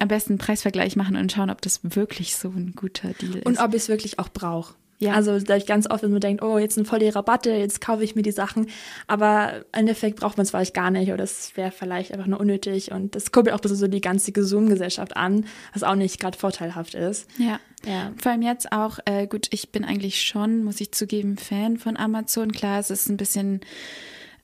Am 0.00 0.08
besten 0.08 0.32
einen 0.32 0.38
Preisvergleich 0.38 0.94
machen 0.96 1.16
und 1.16 1.32
schauen, 1.32 1.50
ob 1.50 1.62
das 1.62 1.80
wirklich 1.82 2.36
so 2.36 2.48
ein 2.48 2.72
guter 2.76 3.10
Deal 3.14 3.36
ist. 3.36 3.46
Und 3.46 3.58
ob 3.58 3.70
ich 3.70 3.82
es 3.82 3.88
wirklich 3.88 4.18
auch 4.18 4.28
brauche. 4.28 4.74
Ja. 4.98 5.12
Also 5.12 5.38
da 5.38 5.56
ich 5.56 5.66
ganz 5.66 5.88
oft, 5.90 6.02
wenn 6.02 6.10
man 6.10 6.20
denkt, 6.22 6.42
oh, 6.42 6.56
jetzt 6.58 6.74
sind 6.74 6.88
voll 6.88 6.98
die 7.00 7.08
Rabatte, 7.10 7.50
jetzt 7.52 7.82
kaufe 7.82 8.02
ich 8.02 8.14
mir 8.14 8.22
die 8.22 8.32
Sachen. 8.32 8.68
Aber 9.06 9.56
im 9.58 9.64
Endeffekt 9.72 10.18
braucht 10.20 10.38
man 10.38 10.44
es 10.44 10.50
vielleicht 10.50 10.72
gar 10.72 10.90
nicht 10.90 11.12
oder 11.12 11.22
es 11.22 11.54
wäre 11.54 11.70
vielleicht 11.70 12.12
einfach 12.12 12.26
nur 12.26 12.40
unnötig. 12.40 12.92
Und 12.92 13.14
das 13.14 13.30
kurbelt 13.30 13.54
auch 13.54 13.58
ein 13.58 13.62
bisschen 13.62 13.76
so 13.76 13.88
die 13.88 14.00
ganze 14.00 14.32
Konsumgesellschaft 14.32 15.14
an, 15.16 15.44
was 15.74 15.82
auch 15.82 15.96
nicht 15.96 16.18
gerade 16.18 16.36
vorteilhaft 16.38 16.94
ist. 16.94 17.28
ja. 17.38 17.60
Ja. 17.84 18.12
Vor 18.20 18.32
allem 18.32 18.42
jetzt 18.42 18.72
auch, 18.72 18.98
äh, 19.04 19.26
gut, 19.28 19.46
ich 19.50 19.70
bin 19.70 19.84
eigentlich 19.84 20.20
schon, 20.22 20.64
muss 20.64 20.80
ich 20.80 20.90
zugeben, 20.92 21.36
Fan 21.36 21.76
von 21.76 21.96
Amazon. 21.96 22.50
Klar, 22.50 22.80
es 22.80 22.90
ist 22.90 23.08
ein 23.08 23.16
bisschen 23.18 23.60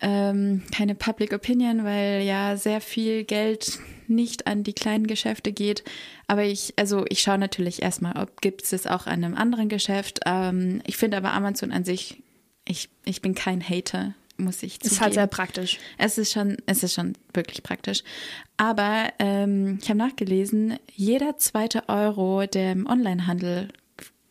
ähm, 0.02 0.62
keine 0.74 0.94
Public 0.94 1.32
Opinion, 1.32 1.84
weil 1.84 2.22
ja 2.22 2.56
sehr 2.56 2.80
viel 2.80 3.24
Geld 3.24 3.78
nicht 4.08 4.46
an 4.46 4.64
die 4.64 4.72
kleinen 4.72 5.06
Geschäfte 5.06 5.52
geht. 5.52 5.84
Aber 6.26 6.44
ich, 6.44 6.74
also 6.76 7.04
ich 7.08 7.22
schaue 7.22 7.38
natürlich 7.38 7.82
erstmal, 7.82 8.20
ob 8.20 8.40
gibt 8.40 8.64
es 8.64 8.70
das 8.70 8.86
auch 8.86 9.06
an 9.06 9.24
einem 9.24 9.36
anderen 9.36 9.68
Geschäft. 9.68 10.20
Ähm, 10.26 10.82
ich 10.86 10.96
finde 10.96 11.16
aber 11.16 11.32
Amazon 11.32 11.72
an 11.72 11.84
sich, 11.84 12.22
ich, 12.66 12.90
ich 13.04 13.22
bin 13.22 13.34
kein 13.34 13.66
Hater, 13.66 14.14
muss 14.36 14.62
ich 14.62 14.80
zugeben. 14.80 14.94
Ist 14.94 15.00
halt 15.00 15.14
sehr 15.14 15.26
praktisch. 15.28 15.78
Es 15.98 16.18
ist 16.18 16.32
schon, 16.32 16.56
es 16.66 16.82
ist 16.82 16.94
schon 16.94 17.14
wirklich 17.32 17.62
praktisch. 17.62 18.02
Aber 18.56 19.08
ähm, 19.20 19.78
ich 19.80 19.88
habe 19.88 19.98
nachgelesen, 19.98 20.78
jeder 20.94 21.38
zweite 21.38 21.88
Euro, 21.88 22.44
der 22.46 22.72
im 22.72 22.86
Onlinehandel 22.86 23.68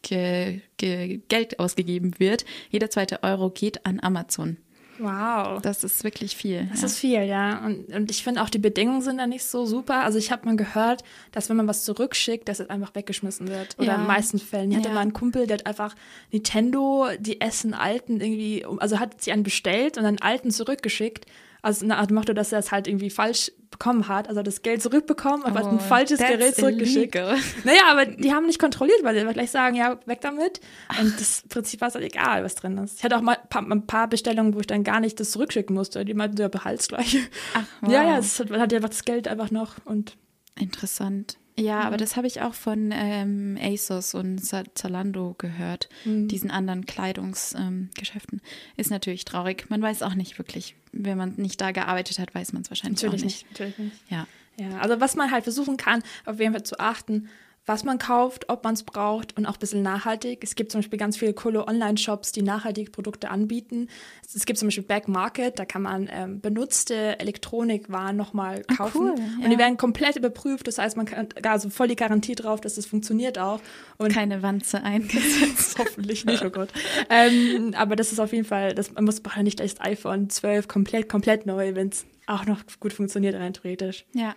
ge, 0.01 0.61
ge, 0.77 1.21
Geld 1.29 1.59
ausgegeben 1.59 2.19
wird, 2.19 2.45
jeder 2.69 2.89
zweite 2.89 3.23
Euro 3.23 3.49
geht 3.49 3.85
an 3.85 3.99
Amazon. 4.01 4.57
Wow. 5.01 5.61
Das 5.61 5.83
ist 5.83 6.03
wirklich 6.03 6.35
viel. 6.35 6.67
Das 6.71 6.81
ja. 6.81 6.85
ist 6.87 6.97
viel, 6.99 7.23
ja. 7.23 7.65
Und, 7.65 7.89
und 7.93 8.11
ich 8.11 8.23
finde 8.23 8.41
auch, 8.43 8.49
die 8.49 8.59
Bedingungen 8.59 9.01
sind 9.01 9.17
da 9.17 9.27
nicht 9.27 9.43
so 9.43 9.65
super. 9.65 10.03
Also 10.03 10.17
ich 10.17 10.31
habe 10.31 10.45
mal 10.45 10.55
gehört, 10.55 11.03
dass 11.31 11.49
wenn 11.49 11.57
man 11.57 11.67
was 11.67 11.83
zurückschickt, 11.83 12.47
dass 12.47 12.59
es 12.59 12.69
einfach 12.69 12.93
weggeschmissen 12.95 13.47
wird. 13.47 13.75
Oder 13.77 13.87
Ja. 13.87 13.95
in 13.95 14.01
den 14.01 14.07
meisten 14.07 14.39
Fällen. 14.39 14.71
Ich 14.71 14.77
hatte 14.77 14.89
Ja. 14.89 14.93
mal 14.93 15.01
einen 15.01 15.13
Kumpel, 15.13 15.47
der 15.47 15.57
hat 15.57 15.65
einfach 15.65 15.95
Nintendo, 16.31 17.07
die 17.19 17.41
Essen 17.41 17.73
alten 17.73 18.21
irgendwie, 18.21 18.65
also 18.79 18.99
hat 18.99 19.21
sie 19.21 19.31
einen 19.31 19.43
bestellt 19.43 19.97
und 19.97 20.05
einen 20.05 20.21
alten 20.21 20.51
zurückgeschickt. 20.51 21.25
Also 21.61 21.85
nach 21.85 22.05
dem 22.05 22.15
Motto, 22.15 22.33
dass 22.33 22.51
er 22.51 22.59
es 22.59 22.71
halt 22.71 22.87
irgendwie 22.87 23.09
falsch 23.09 23.51
bekommen 23.81 24.07
hat. 24.07 24.29
Also 24.29 24.43
das 24.43 24.61
Geld 24.61 24.83
zurückbekommen, 24.83 25.43
aber 25.43 25.59
hat 25.59 25.65
ein 25.65 25.77
Oh, 25.77 25.79
falsches 25.79 26.19
Gerät 26.19 26.55
zurückgeschickt. 26.55 27.15
illegal. 27.15 27.37
Naja, 27.63 27.81
aber 27.89 28.05
die 28.05 28.31
haben 28.31 28.45
nicht 28.45 28.59
kontrolliert, 28.59 28.99
weil 29.03 29.15
die 29.15 29.21
einfach 29.21 29.33
gleich 29.33 29.49
sagen, 29.49 29.75
ja, 29.75 29.99
weg 30.05 30.21
damit. 30.21 30.61
Und 30.99 31.19
das 31.19 31.43
Prinzip 31.49 31.81
war 31.81 31.87
es 31.87 31.95
halt 31.95 32.05
egal, 32.05 32.43
was 32.43 32.53
drin 32.53 32.77
ist. 32.77 32.99
Ich 32.99 33.03
hatte 33.03 33.17
auch 33.17 33.21
mal 33.21 33.37
ein 33.53 33.87
paar, 33.87 34.07
Bestellungen, 34.07 34.53
wo 34.53 34.59
ich 34.59 34.67
dann 34.67 34.83
gar 34.83 34.99
nicht 34.99 35.19
das 35.19 35.31
zurückschicken 35.31 35.75
musste. 35.75 36.05
Die 36.05 36.13
meinten, 36.13 36.37
ja, 36.37 36.47
behalt's 36.47 36.89
gleich. 36.89 37.17
Ach, 37.55 37.63
wow. 37.81 37.91
Ja, 37.91 38.03
ja, 38.03 38.17
es 38.19 38.39
hat, 38.39 38.51
hat 38.51 38.71
ja 38.71 38.77
einfach 38.77 38.89
das 38.89 39.03
Geld 39.03 39.27
einfach 39.27 39.49
noch 39.51 39.75
und 39.85 40.15
Interessant. 40.59 41.37
Ja, 41.61 41.81
aber 41.81 41.97
das 41.97 42.15
habe 42.15 42.27
ich 42.27 42.41
auch 42.41 42.53
von 42.53 42.91
ähm, 42.93 43.57
ASOS 43.61 44.15
und 44.15 44.39
Za- 44.39 44.63
Zalando 44.73 45.35
gehört, 45.37 45.89
diesen 46.05 46.49
anderen 46.49 46.85
Kleidungsgeschäften. 46.85 48.41
Ähm. 48.41 48.49
Ist 48.77 48.89
natürlich 48.89 49.25
traurig. 49.25 49.69
Man 49.69 49.81
weiß 49.81 50.01
auch 50.03 50.15
nicht 50.15 50.37
wirklich, 50.37 50.75
wenn 50.91 51.17
man 51.17 51.33
nicht 51.37 51.61
da 51.61 51.71
gearbeitet 51.71 52.19
hat, 52.19 52.33
weiß 52.33 52.53
man 52.53 52.63
es 52.63 52.71
wahrscheinlich 52.71 53.01
natürlich 53.01 53.21
auch 53.21 53.25
nicht. 53.25 53.49
nicht. 53.49 53.51
Natürlich 53.51 53.77
nicht. 53.77 54.11
Ja. 54.11 54.27
Ja, 54.59 54.79
also 54.79 54.99
was 54.99 55.15
man 55.15 55.31
halt 55.31 55.43
versuchen 55.43 55.77
kann, 55.77 56.03
auf 56.25 56.39
jeden 56.39 56.51
Fall 56.51 56.63
zu 56.63 56.77
achten, 56.79 57.29
was 57.67 57.83
man 57.83 57.99
kauft, 57.99 58.49
ob 58.49 58.63
man 58.63 58.73
es 58.73 58.81
braucht 58.83 59.37
und 59.37 59.45
auch 59.45 59.53
ein 59.53 59.59
bisschen 59.59 59.83
nachhaltig. 59.83 60.43
Es 60.43 60.55
gibt 60.55 60.71
zum 60.71 60.79
Beispiel 60.81 60.97
ganz 60.97 61.17
viele 61.17 61.33
coole 61.33 61.67
Online-Shops, 61.67 62.31
die 62.31 62.41
nachhaltige 62.41 62.89
Produkte 62.89 63.29
anbieten. 63.29 63.87
Es, 64.25 64.45
gibt 64.45 64.57
zum 64.57 64.67
Beispiel 64.67 64.83
Back 64.83 65.07
Market, 65.07 65.59
da 65.59 65.65
kann 65.65 65.83
man 65.83 66.09
ähm, 66.11 66.41
benutzte 66.41 67.19
Elektronikwaren 67.19 68.17
nochmal 68.17 68.63
Ah, 68.67 68.75
kaufen. 68.75 69.01
cool, 69.01 69.11
Und 69.11 69.41
ja. 69.43 69.49
die 69.49 69.57
werden 69.59 69.77
komplett 69.77 70.15
überprüft, 70.15 70.67
das 70.67 70.79
heißt, 70.79 70.97
man 70.97 71.05
kann 71.05 71.29
also 71.43 71.69
voll 71.69 71.87
die 71.87 71.95
Garantie 71.95 72.33
drauf, 72.35 72.61
dass 72.61 72.75
das 72.75 72.85
funktioniert 72.87 73.37
auch. 73.37 73.59
Und 73.97 74.11
Keine 74.11 74.41
Wanze 74.41 74.81
eingesetzt. 74.83 75.75
Hoffentlich 75.79 76.25
nicht, 76.25 76.43
oh 76.43 76.49
Gott. 76.49 76.69
ähm, 77.09 77.73
aber 77.77 77.95
das 77.95 78.11
ist 78.11 78.19
auf 78.19 78.33
jeden 78.33 78.45
Fall, 78.45 78.73
das, 78.73 78.91
man 78.93 79.03
muss 79.05 79.21
nicht 79.43 79.59
das 79.59 79.79
iPhone 79.81 80.29
12 80.29 80.67
komplett, 80.67 81.09
komplett 81.09 81.45
neu, 81.45 81.75
wenn 81.75 81.89
es 81.89 82.05
auch 82.25 82.45
noch 82.45 82.61
gut 82.79 82.93
funktioniert, 82.93 83.35
rein 83.35 83.53
theoretisch. 83.53 84.05
ja, 84.13 84.35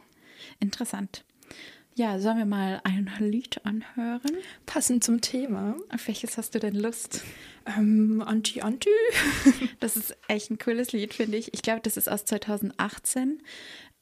interessant. 0.60 1.24
Ja, 1.96 2.18
sollen 2.18 2.38
wir 2.38 2.44
mal 2.44 2.80
ein 2.82 3.08
Lied 3.20 3.64
anhören? 3.64 4.32
Passend 4.66 5.04
zum 5.04 5.20
Thema. 5.20 5.76
Auf 5.90 6.08
welches 6.08 6.36
hast 6.36 6.56
du 6.56 6.58
denn 6.58 6.74
Lust? 6.74 7.22
Ähm, 7.66 8.20
Anti, 8.26 8.62
Anti. 8.62 8.90
Das 9.78 9.96
ist 9.96 10.16
echt 10.26 10.50
ein 10.50 10.58
cooles 10.58 10.90
Lied, 10.90 11.14
finde 11.14 11.38
ich. 11.38 11.54
Ich 11.54 11.62
glaube, 11.62 11.82
das 11.82 11.96
ist 11.96 12.10
aus 12.10 12.24
2018 12.24 13.40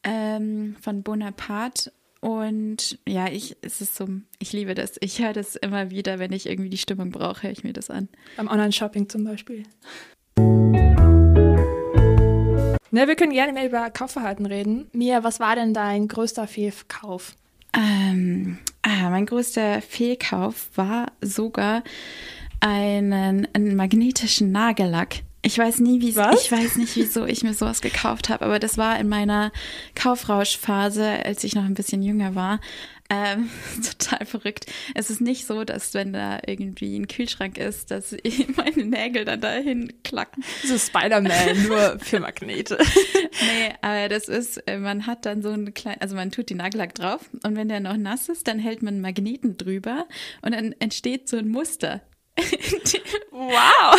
ähm, 0.05 0.77
von 0.81 1.03
Bonaparte. 1.03 1.93
Und 2.21 2.99
ja, 3.07 3.29
ich, 3.29 3.57
es 3.61 3.83
ist 3.83 3.97
so, 3.97 4.09
ich 4.39 4.55
liebe 4.55 4.75
das. 4.75 4.93
Ich 5.01 5.21
höre 5.21 5.35
das 5.35 5.57
immer 5.57 5.91
wieder, 5.91 6.19
wenn 6.19 6.33
ich 6.33 6.47
irgendwie 6.47 6.71
die 6.71 6.79
Stimmung 6.79 7.11
brauche, 7.11 7.43
höre 7.43 7.51
ich 7.51 7.65
mir 7.65 7.75
das 7.75 7.91
an. 7.91 8.09
Beim 8.39 8.49
Online-Shopping 8.49 9.11
zum 9.11 9.25
Beispiel. 9.25 9.65
Ne, 12.95 13.09
wir 13.09 13.17
können 13.17 13.33
gerne 13.33 13.55
mehr 13.55 13.67
über 13.67 13.89
Kaufverhalten 13.89 14.45
reden. 14.45 14.91
Mia, 14.93 15.25
was 15.25 15.41
war 15.41 15.57
denn 15.57 15.73
dein 15.73 16.09
größter 16.09 16.47
Fehlkauf? 16.47 17.35
Ähm, 17.75 18.59
ah, 18.83 19.11
mein 19.11 19.27
größter 19.27 19.81
Fehlkauf 19.81 20.71
war 20.75 21.13
sogar 21.21 21.83
einen, 22.61 23.49
einen 23.53 23.77
magnetischen 23.77 24.53
Nagellack. 24.53 25.23
Ich 25.45 25.59
weiß 25.59 25.81
nie, 25.81 26.01
wie 26.01 26.11
ich 26.11 26.17
weiß 26.17 26.77
nicht, 26.77 26.95
wieso 26.95 27.27
ich 27.27 27.43
mir 27.43 27.53
sowas 27.53 27.81
gekauft 27.81 28.29
habe, 28.29 28.45
aber 28.45 28.61
das 28.61 28.79
war 28.79 29.01
in 29.01 29.09
meiner 29.09 29.51
Kaufrauschphase, 29.97 31.05
als 31.25 31.43
ich 31.43 31.57
noch 31.57 31.65
ein 31.65 31.75
bisschen 31.75 32.01
jünger 32.01 32.37
war. 32.37 32.61
Ähm, 33.11 33.51
total 33.85 34.25
verrückt. 34.25 34.67
Es 34.95 35.11
ist 35.11 35.21
nicht 35.21 35.47
so, 35.47 35.65
dass 35.65 35.93
wenn 35.95 36.13
da 36.13 36.39
irgendwie 36.47 36.97
ein 36.97 37.09
Kühlschrank 37.09 37.59
ist, 37.59 37.91
dass 37.91 38.17
meine 38.57 38.85
Nägel 38.85 39.25
dann 39.25 39.41
dahin 39.41 39.93
klacken. 40.05 40.45
So 40.65 40.79
Spider-Man, 40.79 41.67
nur 41.69 41.99
für 41.99 42.21
Magnete. 42.21 42.79
Nee, 43.45 43.75
aber 43.81 44.09
das 44.09 44.29
ist, 44.29 44.59
äh, 44.69 44.79
man 44.79 45.07
hat 45.07 45.27
dann 45.27 45.43
so 45.43 45.49
einen 45.49 45.75
kleinen, 45.75 46.01
also 46.01 46.15
man 46.15 46.31
tut 46.31 46.51
die 46.51 46.55
Nagellack 46.55 46.95
drauf 46.95 47.29
und 47.43 47.57
wenn 47.57 47.69
der 47.69 47.81
noch 47.81 47.97
nass 47.97 48.29
ist, 48.29 48.47
dann 48.47 48.59
hält 48.59 48.83
man 48.83 48.95
einen 48.95 49.03
Magneten 49.03 49.57
drüber 49.57 50.07
und 50.43 50.55
dann 50.55 50.75
entsteht 50.79 51.29
so 51.29 51.39
ein 51.39 51.49
Muster. 51.49 52.03
Wow. 53.33 53.99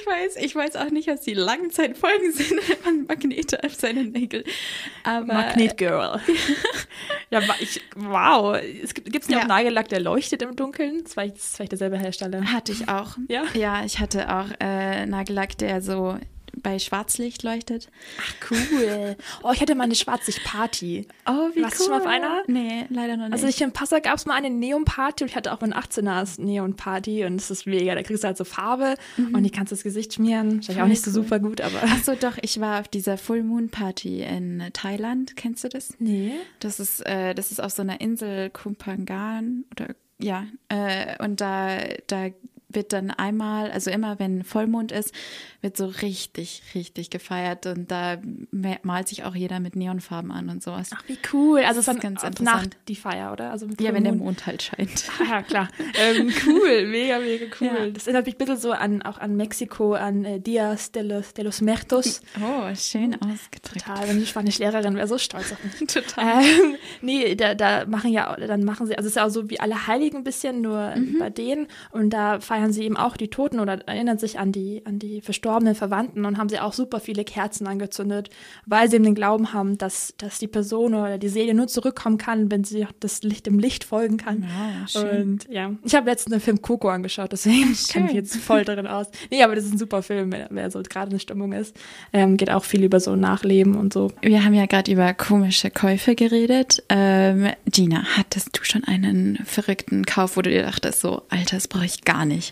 Ich 0.00 0.06
war 0.06 0.14
weiß, 0.24 0.36
ich 0.36 0.54
weiß 0.54 0.76
auch 0.76 0.90
nicht, 0.90 1.08
was 1.08 1.22
die 1.22 1.34
Langzeitfolgen 1.34 2.32
sind, 2.32 2.50
wenn 2.68 2.82
man 2.84 3.06
Magnete 3.06 3.62
auf 3.62 3.74
seine 3.74 4.04
Nägel. 4.04 4.44
Aber 5.02 5.26
Magnetgirl. 5.26 6.20
ja, 7.30 7.40
ich, 7.60 7.80
wow. 7.96 8.56
Es 8.82 8.94
gibt 8.94 9.12
gibt's 9.12 9.28
Ja. 9.28 9.40
auch 9.40 9.46
Nagellack, 9.46 9.88
der 9.88 10.00
leuchtet 10.00 10.42
im 10.42 10.56
Dunkeln? 10.56 11.02
Das 11.04 11.16
war, 11.16 11.26
das 11.26 11.38
ist 11.38 11.56
vielleicht 11.56 11.72
derselbe 11.72 11.98
Hersteller. 11.98 12.52
hatte 12.52 12.72
ich 12.72 12.88
auch. 12.88 13.16
Ja? 13.28 13.44
Ja, 13.54 13.84
ich 13.84 13.98
hatte 13.98 14.32
auch 14.34 14.46
äh, 14.60 15.06
Nagellack, 15.06 15.56
der 15.58 15.80
so 15.80 16.18
bei 16.64 16.80
Schwarzlicht 16.80 17.44
leuchtet. 17.44 17.88
Cool. 18.50 19.16
Oh, 19.44 19.52
ich 19.52 19.60
hatte 19.60 19.76
mal 19.76 19.84
eine 19.84 19.94
Schwarzlicht-Party. 19.94 21.06
Oh, 21.26 21.50
wie 21.54 21.62
Warst 21.62 21.78
du 21.78 21.84
schon 21.84 21.92
mal 21.92 22.00
auf 22.00 22.06
einer? 22.06 22.42
Nee, 22.48 22.86
leider 22.88 23.16
noch 23.16 23.28
nicht. 23.28 23.34
Also 23.34 23.46
hier 23.46 23.66
in 23.68 23.72
Passau 23.72 24.00
gab 24.00 24.16
es 24.16 24.26
mal 24.26 24.34
eine 24.34 24.50
Neon-Party 24.50 25.22
und 25.22 25.30
ich 25.30 25.36
hatte 25.36 25.52
auch 25.52 25.60
mein 25.60 25.72
18er 25.72 26.40
Neon-Party 26.40 27.24
und 27.26 27.36
es 27.36 27.50
ist 27.50 27.66
mega. 27.66 27.94
Da 27.94 28.02
kriegst 28.02 28.24
du 28.24 28.26
halt 28.26 28.36
so 28.36 28.44
Farbe 28.44 28.96
und 29.16 29.42
die 29.44 29.50
kannst 29.50 29.70
ins 29.70 29.84
Gesicht 29.84 30.14
schmieren. 30.14 30.56
Wahrscheinlich 30.56 30.82
auch 30.82 30.88
nicht 30.88 31.04
so 31.04 31.10
cool. 31.10 31.24
super 31.24 31.38
gut, 31.38 31.60
aber. 31.60 31.78
Ach 31.84 32.02
so, 32.02 32.14
doch, 32.14 32.38
ich 32.40 32.58
war 32.60 32.80
auf 32.80 32.88
dieser 32.88 33.18
Full 33.18 33.44
Moon 33.44 33.68
Party 33.68 34.22
in 34.22 34.64
Thailand. 34.72 35.36
Kennst 35.36 35.62
du 35.62 35.68
das? 35.68 35.94
Nee. 35.98 36.32
Das 36.58 36.80
ist, 36.80 37.06
äh, 37.06 37.34
das 37.34 37.52
ist 37.52 37.62
auf 37.62 37.72
so 37.72 37.82
einer 37.82 38.00
Insel 38.00 38.50
Kumpangan 38.50 39.64
oder 39.70 39.94
ja, 40.18 40.46
äh, 40.68 41.22
und 41.22 41.40
da, 41.40 41.78
da 42.06 42.28
wird 42.74 42.92
dann 42.92 43.10
einmal, 43.10 43.70
also 43.70 43.90
immer 43.90 44.18
wenn 44.18 44.44
Vollmond 44.44 44.92
ist, 44.92 45.12
wird 45.60 45.76
so 45.76 45.86
richtig, 45.86 46.62
richtig 46.74 47.10
gefeiert 47.10 47.66
und 47.66 47.90
da 47.90 48.18
ma- 48.50 48.76
malt 48.82 49.08
sich 49.08 49.24
auch 49.24 49.34
jeder 49.34 49.60
mit 49.60 49.76
Neonfarben 49.76 50.30
an 50.30 50.48
und 50.50 50.62
sowas. 50.62 50.90
Ach, 50.94 51.02
wie 51.06 51.18
cool. 51.32 51.60
Also 51.60 51.80
es 51.80 51.88
ist 51.88 52.00
ganz 52.00 52.22
interessant. 52.22 52.76
die 52.88 52.96
Feier, 52.96 53.32
oder? 53.32 53.50
Also 53.50 53.66
ja, 53.80 53.94
wenn 53.94 54.04
der. 54.04 54.14
Mond 54.14 54.46
halt 54.46 54.62
scheint. 54.62 55.04
Ah, 55.20 55.24
ja, 55.36 55.42
klar. 55.42 55.68
Ähm, 55.98 56.32
cool, 56.46 56.86
mega, 56.86 57.18
mega 57.18 57.46
cool. 57.60 57.66
Ja. 57.66 57.88
Das 57.90 58.06
erinnert 58.06 58.26
mich 58.26 58.34
ein 58.34 58.38
bisschen 58.38 58.56
so 58.58 58.72
an, 58.72 59.02
auch 59.02 59.18
an 59.18 59.36
Mexiko, 59.36 59.94
an 59.94 60.24
äh, 60.24 60.40
Dias 60.40 60.92
de 60.92 61.02
los, 61.02 61.32
de 61.34 61.44
los 61.44 61.60
Muertos. 61.60 62.20
Oh, 62.42 62.74
schön 62.74 63.14
ausgedrückt. 63.14 63.84
Total, 63.86 64.08
wenn 64.08 64.18
die 64.18 64.26
Spanischlehrerin 64.26 64.96
wäre 64.96 65.06
so 65.08 65.18
stolz 65.18 65.52
auf 65.52 65.58
mich. 65.64 65.74
Total. 65.92 66.42
Ähm, 66.42 66.76
nee, 67.00 67.34
da, 67.36 67.54
da 67.54 67.86
machen 67.86 68.12
ja, 68.12 68.34
dann 68.36 68.64
machen 68.64 68.86
sie, 68.86 68.96
also 68.96 69.06
es 69.06 69.12
ist 69.12 69.16
ja 69.16 69.24
auch 69.26 69.30
so 69.30 69.48
wie 69.50 69.60
alle 69.60 69.86
Heiligen 69.86 70.18
ein 70.18 70.24
bisschen, 70.24 70.60
nur 70.60 70.94
Mhm. 70.94 71.18
bei 71.18 71.30
denen. 71.30 71.66
Und 71.90 72.10
da 72.10 72.40
feiern 72.40 72.63
sie 72.72 72.84
eben 72.84 72.96
auch 72.96 73.16
die 73.16 73.28
Toten 73.28 73.60
oder 73.60 73.86
erinnern 73.86 74.18
sich 74.18 74.38
an 74.38 74.52
die, 74.52 74.82
an 74.84 74.98
die 74.98 75.20
verstorbenen 75.20 75.74
Verwandten 75.74 76.24
und 76.24 76.38
haben 76.38 76.48
sie 76.48 76.60
auch 76.60 76.72
super 76.72 77.00
viele 77.00 77.24
Kerzen 77.24 77.66
angezündet, 77.66 78.30
weil 78.66 78.88
sie 78.88 78.96
eben 78.96 79.04
den 79.04 79.14
Glauben 79.14 79.52
haben, 79.52 79.78
dass, 79.78 80.14
dass 80.18 80.38
die 80.38 80.48
Person 80.48 80.94
oder 80.94 81.18
die 81.18 81.28
Seele 81.28 81.54
nur 81.54 81.66
zurückkommen 81.66 82.18
kann, 82.18 82.50
wenn 82.50 82.64
sie 82.64 82.86
das 83.00 83.22
Licht 83.22 83.46
dem 83.46 83.58
Licht 83.58 83.84
folgen 83.84 84.16
kann. 84.16 84.46
Schön. 84.86 85.22
Und 85.22 85.48
ja, 85.50 85.72
ich 85.84 85.94
habe 85.94 86.08
letztens 86.08 86.32
den 86.32 86.40
Film 86.40 86.62
Coco 86.62 86.88
angeschaut, 86.88 87.32
deswegen 87.32 87.74
kenne 87.88 88.08
ich 88.08 88.14
jetzt 88.14 88.36
voll 88.36 88.64
darin 88.64 88.86
aus. 88.86 89.08
Nee, 89.30 89.42
aber 89.42 89.54
das 89.54 89.64
ist 89.64 89.72
ein 89.72 89.78
super 89.78 90.02
Film, 90.02 90.32
wer, 90.32 90.48
wer 90.50 90.70
so 90.70 90.82
gerade 90.82 91.12
in 91.12 91.20
Stimmung 91.20 91.52
ist. 91.52 91.76
Ähm, 92.12 92.36
geht 92.36 92.50
auch 92.50 92.64
viel 92.64 92.84
über 92.84 93.00
so 93.00 93.16
Nachleben 93.16 93.76
und 93.76 93.92
so. 93.92 94.10
Wir 94.20 94.44
haben 94.44 94.54
ja 94.54 94.66
gerade 94.66 94.90
über 94.92 95.14
komische 95.14 95.70
Käufe 95.70 96.14
geredet. 96.14 96.82
Ähm, 96.88 97.48
Gina, 97.66 98.04
hattest 98.16 98.58
du 98.58 98.64
schon 98.64 98.84
einen 98.84 99.38
verrückten 99.44 100.04
Kauf, 100.04 100.36
wo 100.36 100.42
du 100.42 100.50
dir 100.50 100.62
dachtest, 100.62 101.00
so, 101.00 101.22
Alter, 101.28 101.56
das 101.56 101.68
brauche 101.68 101.86
ich 101.86 102.04
gar 102.04 102.24
nicht? 102.24 102.43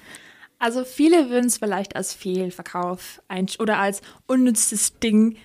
Also 0.58 0.84
viele 0.84 1.28
würden 1.28 1.46
es 1.46 1.58
vielleicht 1.58 1.96
als 1.96 2.14
Fehlverkauf 2.14 3.20
oder 3.58 3.78
als 3.78 4.00
unnützes 4.26 4.98
Ding 5.00 5.36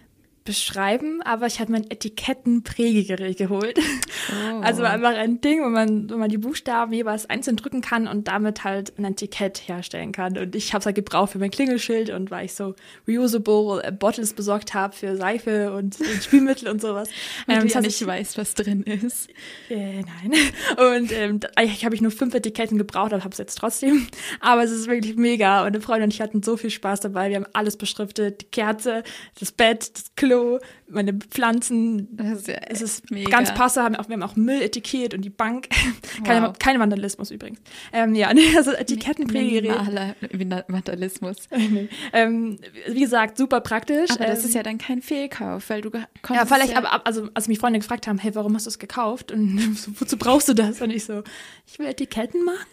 beschreiben, 0.47 1.21
aber 1.21 1.45
ich 1.45 1.59
habe 1.59 1.71
mein 1.71 1.89
Etiketten-Prägegerät 1.89 3.37
geholt. 3.37 3.77
Oh. 3.77 4.61
Also 4.61 4.83
einfach 4.83 5.15
ein 5.15 5.41
Ding, 5.41 5.63
wo 5.63 5.69
man, 5.69 6.09
wo 6.09 6.17
man 6.17 6.29
die 6.29 6.37
Buchstaben 6.37 6.91
jeweils 6.93 7.29
einzeln 7.29 7.57
drücken 7.57 7.81
kann 7.81 8.07
und 8.07 8.27
damit 8.27 8.63
halt 8.63 8.97
ein 8.97 9.05
Etikett 9.05 9.67
herstellen 9.67 10.11
kann. 10.11 10.37
Und 10.37 10.55
ich 10.55 10.73
habe 10.73 10.79
es 10.79 10.85
halt 10.85 10.95
gebraucht 10.95 11.33
für 11.33 11.39
mein 11.39 11.51
Klingelschild 11.51 12.09
und 12.09 12.31
weil 12.31 12.45
ich 12.45 12.53
so 12.53 12.73
reusable 13.07 13.91
Bottles 13.91 14.33
besorgt 14.33 14.73
habe 14.73 14.95
für 14.95 15.15
Seife 15.17 15.73
und, 15.73 15.99
und 15.99 16.07
Spülmittel 16.23 16.69
und 16.69 16.81
sowas. 16.81 17.09
Weil 17.45 17.61
Ähm, 17.61 17.67
ja 17.67 17.81
nicht 17.81 18.05
weißt, 18.05 18.37
was 18.37 18.53
drin 18.53 18.83
ist. 18.83 19.29
äh, 19.69 20.01
nein. 20.01 20.33
Und 20.77 21.11
ähm, 21.11 21.39
eigentlich 21.55 21.85
habe 21.85 21.93
ich 21.93 22.01
nur 22.01 22.11
fünf 22.11 22.33
Etiketten 22.33 22.77
gebraucht, 22.77 23.13
aber 23.13 23.23
habe 23.23 23.33
es 23.33 23.37
jetzt 23.37 23.57
trotzdem. 23.57 24.07
Aber 24.39 24.63
es 24.63 24.71
ist 24.71 24.87
wirklich 24.87 25.17
mega. 25.17 25.61
Und 25.61 25.67
eine 25.67 25.81
Freundin 25.81 26.05
und 26.05 26.13
ich 26.13 26.21
hatten 26.21 26.41
so 26.41 26.55
viel 26.57 26.69
Spaß 26.69 27.01
dabei. 27.01 27.29
Wir 27.29 27.35
haben 27.37 27.47
alles 27.53 27.77
beschriftet. 27.77 28.41
Die 28.41 28.45
Kerze, 28.45 29.03
das 29.39 29.51
Bett, 29.51 29.91
das 29.93 30.15
Klo, 30.15 30.36
jo 30.37 30.59
meine 30.89 31.13
Pflanzen. 31.13 32.17
Ja 32.47 32.55
es 32.69 32.81
ist 32.81 33.11
mega. 33.11 33.29
ganz 33.29 33.53
passend. 33.53 33.85
Haben 33.85 33.95
auch, 33.97 34.07
wir 34.07 34.13
haben 34.13 34.23
auch 34.23 34.35
Müll 34.35 34.61
etikiert 34.61 35.13
und 35.13 35.21
die 35.21 35.29
Bank. 35.29 35.67
Keine, 36.23 36.47
Wow. 36.47 36.59
kein 36.59 36.79
Vandalismus 36.79 37.29
übrigens. 37.31 37.59
Ähm, 37.93 38.15
ja, 38.15 38.33
nee, 38.33 38.55
also 38.55 38.71
Etikettenprägegerät. 38.71 40.15
Minimaler 40.31 40.65
Vandalismus. 40.67 41.37
ähm, 42.13 42.57
wie 42.87 42.99
gesagt, 43.01 43.37
super 43.37 43.61
praktisch. 43.61 44.09
Aber 44.11 44.25
das 44.25 44.39
Ähm, 44.39 44.45
ist 44.45 44.55
ja 44.55 44.63
dann 44.63 44.77
kein 44.77 45.01
Fehlkauf, 45.01 45.69
weil 45.69 45.81
du 45.81 45.91
ge- 45.91 46.01
Ja, 46.01 46.07
konntest 46.21 46.53
vielleicht, 46.53 46.71
ja, 46.71 46.77
aber 46.77 46.93
ab- 46.93 47.01
also 47.05 47.29
als 47.33 47.47
mich 47.47 47.59
Freunde 47.59 47.79
gefragt 47.79 48.07
haben, 48.07 48.17
hey, 48.17 48.33
warum 48.35 48.55
hast 48.55 48.65
du 48.65 48.69
es 48.69 48.79
gekauft? 48.79 49.31
Und 49.31 49.75
so, 49.77 49.91
wozu 49.99 50.17
brauchst 50.17 50.47
du 50.49 50.53
das? 50.53 50.81
Und 50.81 50.89
ich 50.91 51.05
so, 51.05 51.23
ich 51.67 51.77
will 51.79 51.87
Etiketten 51.87 52.43
machen. 52.43 52.65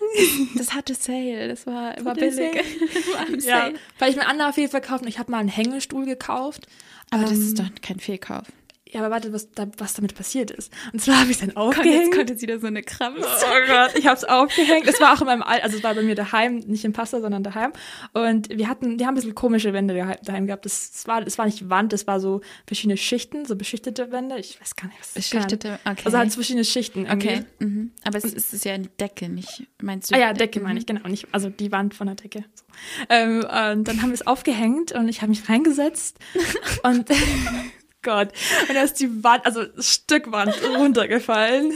das 0.57 0.75
hatte 0.75 0.95
Sale, 0.95 1.49
das 1.49 1.67
war, 1.67 1.95
war 2.05 2.15
billig. 2.15 2.39
War 2.39 3.31
Ja, 3.31 3.41
Sale. 3.41 3.75
vielleicht 3.97 4.17
mein 4.19 4.27
anderer 4.27 4.53
Fehlverkauf. 4.53 5.03
und 5.03 5.09
Ich 5.09 5.19
habe 5.19 5.31
mal 5.31 5.39
einen 5.39 5.49
Hängestuhl 5.49 6.07
gekauft. 6.07 6.67
Aber 7.11 7.25
das 7.25 7.33
Ähm, 7.33 7.43
ist 7.43 7.59
doch 7.59 7.67
kein 7.83 8.01
Fehlkauf. 8.05 8.45
Ja, 8.87 9.01
aber 9.01 9.13
warte, 9.13 9.33
was, 9.33 9.51
da, 9.51 9.67
was 9.79 9.95
damit 9.95 10.15
passiert 10.15 10.53
ist. 10.53 10.71
Und 10.93 11.01
zwar 11.03 11.17
habe 11.19 11.27
ich 11.27 11.33
es 11.33 11.39
dann 11.41 11.49
Jetzt 11.49 11.57
aufgehängt. 11.57 12.15
konnte 12.15 12.37
sie 12.37 12.47
da 12.47 12.61
so 12.61 12.69
eine 12.69 12.81
Krampf. 12.85 13.19
Oh 13.19 13.67
Gott, 13.67 13.91
ich 13.99 14.07
habe 14.07 14.17
es 14.17 14.23
aufgehängt. 14.23 14.87
Es 14.87 15.01
war 15.01 15.15
auch 15.15 15.21
in 15.21 15.27
meinem 15.27 15.43
Al 15.43 15.59
also 15.63 15.77
es 15.79 15.83
war 15.83 15.95
bei 15.97 16.03
mir 16.03 16.15
daheim, 16.15 16.59
nicht 16.59 16.85
in 16.85 16.93
Pasta, 16.93 17.21
sondern 17.21 17.43
daheim. 17.43 17.73
Und 18.13 18.51
wir 18.51 18.69
hatten, 18.69 18.97
die 18.97 19.05
haben 19.05 19.15
ein 19.15 19.17
bisschen 19.17 19.35
komische 19.35 19.73
Wände 19.73 19.95
daheim- 19.95 20.19
daheim 20.23 20.47
gehabt. 20.47 20.65
Das 20.65 20.93
war, 21.09 21.27
es 21.27 21.39
war 21.39 21.47
nicht 21.47 21.69
Wand, 21.69 21.93
es 21.93 22.07
war 22.07 22.21
so 22.21 22.41
verschiedene 22.69 22.97
Schichten, 22.97 23.47
so 23.47 23.57
beschichtete 23.57 24.13
Wände. 24.13 24.39
Ich 24.39 24.61
weiß 24.61 24.77
gar 24.77 24.87
nicht, 24.87 25.01
was 25.01 25.13
das 25.15 25.25
Beschichtete, 25.29 25.79
kann. 25.83 25.93
okay. 25.95 26.03
Also 26.05 26.19
halt 26.19 26.33
verschiedene 26.33 26.65
Schichten. 26.65 27.05
irgendwie. 27.07 27.29
Okay. 27.31 27.45
Mhm. 27.59 27.91
Aber 28.05 28.19
es 28.19 28.25
ist, 28.25 28.37
es 28.37 28.53
ist 28.53 28.65
ja 28.65 28.75
eine 28.75 28.87
Decke, 28.87 29.29
nicht? 29.29 29.67
Meinst 29.83 30.13
du? 30.13 30.15
Ah 30.15 30.19
ja, 30.19 30.33
Decke 30.35 30.61
meine 30.61 30.79
ich, 30.79 30.87
genau. 30.87 31.09
Nicht, 31.09 31.27
also 31.33 31.49
die 31.51 31.73
Wand 31.73 31.95
von 31.95 32.07
der 32.07 32.15
Decke. 32.15 32.45
So. 32.55 32.65
Ähm, 33.09 33.39
und 33.41 33.89
dann 33.89 34.03
haben 34.03 34.11
wir 34.11 34.15
es 34.15 34.25
aufgehängt 34.27 34.93
und 34.93 35.09
ich 35.09 35.21
habe 35.21 35.31
mich 35.31 35.49
reingesetzt 35.49 36.19
und 36.85 37.09
Gott. 38.05 38.29
Und 38.69 38.75
da 38.75 38.83
ist 38.83 39.01
die 39.01 39.25
Wand, 39.25 39.45
also 39.45 39.65
Stück 39.79 40.31
Wand 40.31 40.55
runtergefallen. 40.77 41.73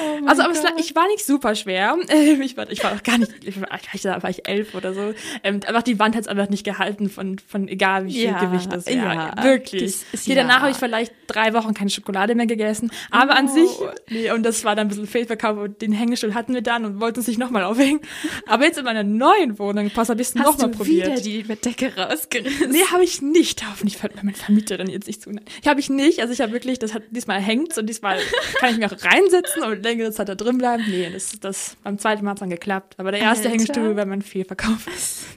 Oh 0.00 0.14
mein 0.20 0.28
Also 0.28 0.42
aber 0.42 0.52
Gott. 0.54 0.64
war- 0.64 0.78
ich 0.78 0.94
war 0.94 1.06
nicht 1.08 1.24
super 1.24 1.54
schwer. 1.54 1.96
Ähm, 2.08 2.42
Ich 2.42 2.56
war, 2.56 2.70
ich 2.70 2.82
war 2.82 2.92
auch 2.92 3.02
gar 3.02 3.18
nicht, 3.18 3.32
ich 3.44 3.60
war, 3.60 3.68
ich, 3.92 4.02
da 4.02 4.22
war 4.22 4.30
ich 4.30 4.48
elf 4.48 4.74
oder 4.74 4.92
so. 4.94 5.14
Ähm, 5.42 5.60
einfach 5.66 5.82
die 5.82 5.98
Wand 5.98 6.14
hat 6.16 6.22
es 6.22 6.28
einfach 6.28 6.48
nicht 6.48 6.64
gehalten 6.64 7.08
von, 7.08 7.38
von 7.38 7.68
egal 7.68 8.06
wie 8.06 8.12
viel 8.12 8.24
Ja, 8.24 8.38
Gewicht 8.44 8.72
das 8.72 8.86
ja, 8.86 9.32
ja, 9.36 9.44
wirklich. 9.44 9.82
das 9.82 10.04
ist- 10.12 10.24
Hier 10.26 10.34
danach 10.36 10.56
ja. 10.56 10.60
habe 10.62 10.70
ich 10.70 10.76
vielleicht 10.76 11.12
drei 11.26 11.52
Wochen 11.54 11.74
keine 11.74 11.90
Schokolade 11.90 12.34
mehr 12.34 12.46
gegessen. 12.46 12.90
Aber 13.10 13.36
an 13.36 13.48
sich, 13.48 13.70
Oh. 13.80 13.88
nee, 14.08 14.30
und 14.32 14.42
das 14.42 14.64
war 14.64 14.74
dann 14.76 14.86
ein 14.86 14.88
bisschen 14.88 15.06
Fehlverkauf 15.06 15.58
und 15.58 15.80
den 15.82 15.92
Hängestuhl 15.92 16.34
hatten 16.34 16.54
wir 16.54 16.62
dann 16.62 16.84
und 16.84 17.00
wollten 17.00 17.20
es 17.20 17.26
nicht 17.28 17.38
nochmal 17.38 17.62
aufhängen. 17.64 18.00
Aber 18.46 18.64
jetzt 18.64 18.78
in 18.78 18.84
meiner 18.84 19.04
neuen 19.04 19.58
Wohnung, 19.58 19.90
pass, 19.90 20.08
habe 20.08 20.20
ich 20.20 20.28
es 20.28 20.34
Hast 20.34 20.44
nochmal 20.44 20.70
du 20.70 20.76
probiert. 20.78 21.06
wieder 21.08 21.20
die 21.20 21.42
Decke 21.42 21.92
rausgerissen? 21.96 22.70
Nee, 22.70 22.84
habe 22.90 23.04
ich 23.04 23.22
nicht. 23.22 23.64
Hoffentlich 23.68 23.96
fällt 23.98 24.16
mir 24.16 24.22
meine 24.24 24.36
Vermieterin 24.36 24.88
jetzt 24.88 25.06
nicht 25.06 25.22
zu. 25.22 25.30
Ich 25.62 25.68
habe 25.68 25.80
ich 25.80 25.88
nicht. 25.90 26.20
Also 26.20 26.32
ich 26.32 26.40
habe 26.40 26.52
wirklich, 26.52 26.78
das 26.78 26.94
hat 26.94 27.02
diesmal 27.10 27.40
hängt 27.40 27.76
und 27.78 27.86
diesmal 27.86 28.18
kann 28.58 28.70
ich 28.72 28.78
mich 28.78 28.86
auch 28.86 29.04
reinsetzen 29.04 29.62
und 29.70 29.82
längere 29.82 30.12
Zeit 30.12 30.28
da 30.28 30.34
drin 30.34 30.58
bleiben. 30.58 30.84
Nee, 30.88 31.10
das 31.10 31.32
das 31.40 31.76
beim 31.82 31.98
zweiten 31.98 32.24
Mal 32.24 32.32
hat 32.32 32.40
dann 32.42 32.50
geklappt. 32.50 32.94
Aber 32.98 33.10
der 33.12 33.20
erste 33.20 33.48
Alter. 33.48 33.50
Hängestuhl 33.62 33.96
war 33.96 34.06
mein 34.06 34.22
Fehlverkauf. 34.22 34.86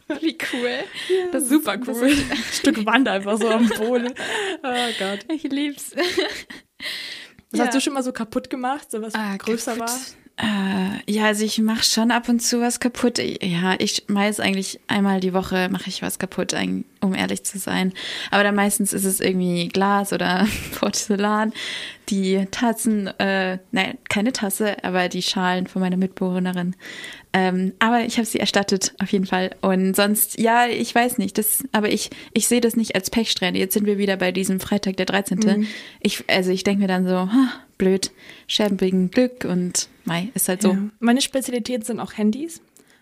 Wie 0.21 0.37
cool. 0.53 0.69
Das 1.31 1.43
ist 1.43 1.49
super 1.49 1.77
cool. 1.87 2.11
Stück 2.51 2.85
Wand 2.85 3.07
einfach 3.07 3.37
so 3.37 3.49
am 3.49 3.67
Boden. 3.69 4.13
Oh 4.63 4.89
Gott. 4.99 5.25
Ich 5.29 5.43
lieb's. 5.43 5.91
Was 7.51 7.59
Ja. 7.59 7.65
hast 7.65 7.75
du 7.75 7.81
schon 7.81 7.93
mal 7.93 8.03
so 8.03 8.11
kaputt 8.11 8.49
gemacht, 8.49 8.89
so 8.89 9.01
was 9.01 9.13
Ah, 9.15 9.35
größer 9.37 9.73
kaputt. 9.75 9.89
war? 9.89 9.99
Äh, 10.37 11.11
ja, 11.11 11.25
also 11.25 11.45
ich 11.45 11.59
mache 11.59 11.83
schon 11.83 12.09
ab 12.09 12.27
und 12.27 12.39
zu 12.39 12.59
was 12.59 12.79
kaputt. 12.79 13.19
Ja, 13.19 13.75
ich 13.77 14.05
meist 14.07 14.41
eigentlich 14.41 14.79
einmal 14.87 15.19
die 15.19 15.33
Woche 15.33 15.69
mache 15.69 15.89
ich 15.89 16.01
was 16.01 16.17
kaputt, 16.17 16.55
um 17.01 17.13
ehrlich 17.13 17.43
zu 17.43 17.59
sein. 17.59 17.93
Aber 18.31 18.43
dann 18.43 18.55
meistens 18.55 18.93
ist 18.93 19.05
es 19.05 19.19
irgendwie 19.19 19.67
Glas 19.67 20.11
oder 20.11 20.47
Porzellan. 20.79 21.53
Die 22.09 22.47
Tassen, 22.49 23.07
äh, 23.19 23.59
nein, 23.71 23.97
keine 24.09 24.33
Tasse, 24.33 24.83
aber 24.83 25.07
die 25.07 25.21
Schalen 25.21 25.67
von 25.67 25.81
meiner 25.81 25.97
Mitbewohnerin. 25.97 26.75
Ähm, 27.31 27.73
aber 27.77 28.01
ich 28.01 28.17
habe 28.17 28.25
sie 28.25 28.39
erstattet, 28.39 28.93
auf 28.99 29.11
jeden 29.11 29.27
Fall. 29.27 29.51
Und 29.61 29.95
sonst, 29.95 30.39
ja, 30.39 30.65
ich 30.67 30.93
weiß 30.93 31.19
nicht, 31.19 31.37
das, 31.37 31.63
aber 31.71 31.89
ich, 31.89 32.09
ich 32.33 32.47
sehe 32.47 32.61
das 32.61 32.75
nicht 32.75 32.95
als 32.95 33.11
Pechsträhne. 33.11 33.59
Jetzt 33.59 33.75
sind 33.75 33.85
wir 33.85 33.99
wieder 33.99 34.17
bei 34.17 34.31
diesem 34.31 34.59
Freitag, 34.59 34.97
der 34.97 35.05
13. 35.05 35.67
Ich, 36.01 36.23
also 36.27 36.51
ich 36.51 36.63
denke 36.63 36.81
mir 36.81 36.87
dann 36.87 37.07
so, 37.07 37.15
ha, 37.15 37.53
blöd, 37.77 38.11
Scherben 38.47 38.81
wegen 38.81 39.11
Glück 39.11 39.45
und 39.45 39.87
Mai, 40.05 40.29
ist 40.33 40.49
halt 40.49 40.61
so. 40.61 40.71
Ja. 40.71 40.77
Meine 40.99 41.21
Spezialität 41.21 41.85
sind 41.85 41.99
auch 41.99 42.13
Handys. 42.17 42.61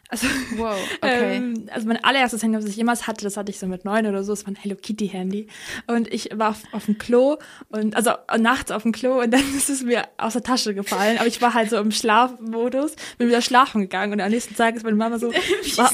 Also, 0.09 0.27
Wow, 0.57 0.75
okay. 1.01 1.37
ähm, 1.37 1.69
also 1.73 1.87
mein 1.87 2.03
allererstes 2.03 2.43
Handy, 2.43 2.57
was 2.57 2.65
ich 2.65 2.75
jemals 2.75 3.07
hatte, 3.07 3.23
das 3.23 3.37
hatte 3.37 3.49
ich 3.49 3.59
so 3.59 3.65
mit 3.65 3.85
neun 3.85 4.05
oder 4.07 4.25
so, 4.25 4.33
das 4.33 4.43
war 4.45 4.51
ein 4.51 4.57
Hello 4.57 4.75
Kitty 4.75 5.07
Handy. 5.07 5.47
Und 5.87 6.13
ich 6.13 6.29
war 6.33 6.49
auf, 6.49 6.63
auf 6.73 6.83
dem 6.85 6.97
Klo 6.97 7.37
und 7.69 7.95
also 7.95 8.11
nachts 8.37 8.71
auf 8.71 8.81
dem 8.83 8.91
Klo 8.91 9.21
und 9.21 9.31
dann 9.31 9.39
ist 9.55 9.69
es 9.69 9.83
mir 9.83 10.03
aus 10.17 10.33
der 10.33 10.43
Tasche 10.43 10.73
gefallen. 10.73 11.17
Aber 11.17 11.27
ich 11.27 11.41
war 11.41 11.53
halt 11.53 11.69
so 11.69 11.77
im 11.77 11.91
Schlafmodus, 11.91 12.93
bin 13.19 13.29
wieder 13.29 13.41
schlafen 13.41 13.79
gegangen 13.81 14.11
und 14.11 14.19
am 14.19 14.31
nächsten 14.31 14.53
Tag 14.53 14.75
ist 14.75 14.83
meine 14.83 14.97
Mama 14.97 15.17
so, 15.17 15.31
"Wa- 15.77 15.91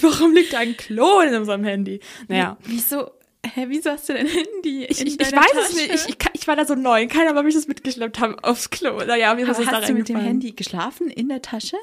warum 0.00 0.34
liegt 0.34 0.52
da 0.54 0.58
ein 0.58 0.76
Klo 0.76 1.20
in 1.20 1.32
unserem 1.34 1.62
Handy? 1.62 2.00
Naja. 2.26 2.56
Wieso, 2.64 3.12
hä, 3.46 3.64
wieso 3.68 3.90
hast 3.90 4.08
du 4.08 4.14
dein 4.14 4.26
Handy 4.26 4.84
Ich, 4.84 5.00
ich, 5.00 5.20
ich 5.20 5.32
weiß 5.32 5.52
es 5.54 5.74
Tasche? 5.74 5.92
nicht. 5.92 6.08
Ich, 6.08 6.26
ich, 6.32 6.46
war 6.46 6.56
da 6.56 6.64
so 6.64 6.74
neu. 6.74 7.06
Keiner 7.08 7.34
hat 7.34 7.44
mich 7.44 7.54
das 7.54 7.66
mitgeschleppt 7.66 8.18
haben 8.20 8.38
aufs 8.38 8.70
Klo. 8.70 8.98
Naja, 9.04 9.34
mir 9.34 9.48
ist 9.48 9.58
es 9.58 9.66
da 9.66 9.72
hast 9.80 9.88
du 9.88 9.94
mit 9.94 10.08
dem. 10.08 10.18
Handy 10.18 10.52
geschlafen 10.52 11.08
in 11.08 11.28
der 11.28 11.42
Tasche? 11.42 11.76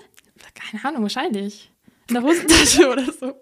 Keine 0.55 0.83
Ahnung, 0.85 1.03
wahrscheinlich. 1.03 1.71
In 2.09 2.15
der 2.15 2.23
Hosentasche 2.23 2.89
oder 2.89 3.05
so. 3.05 3.33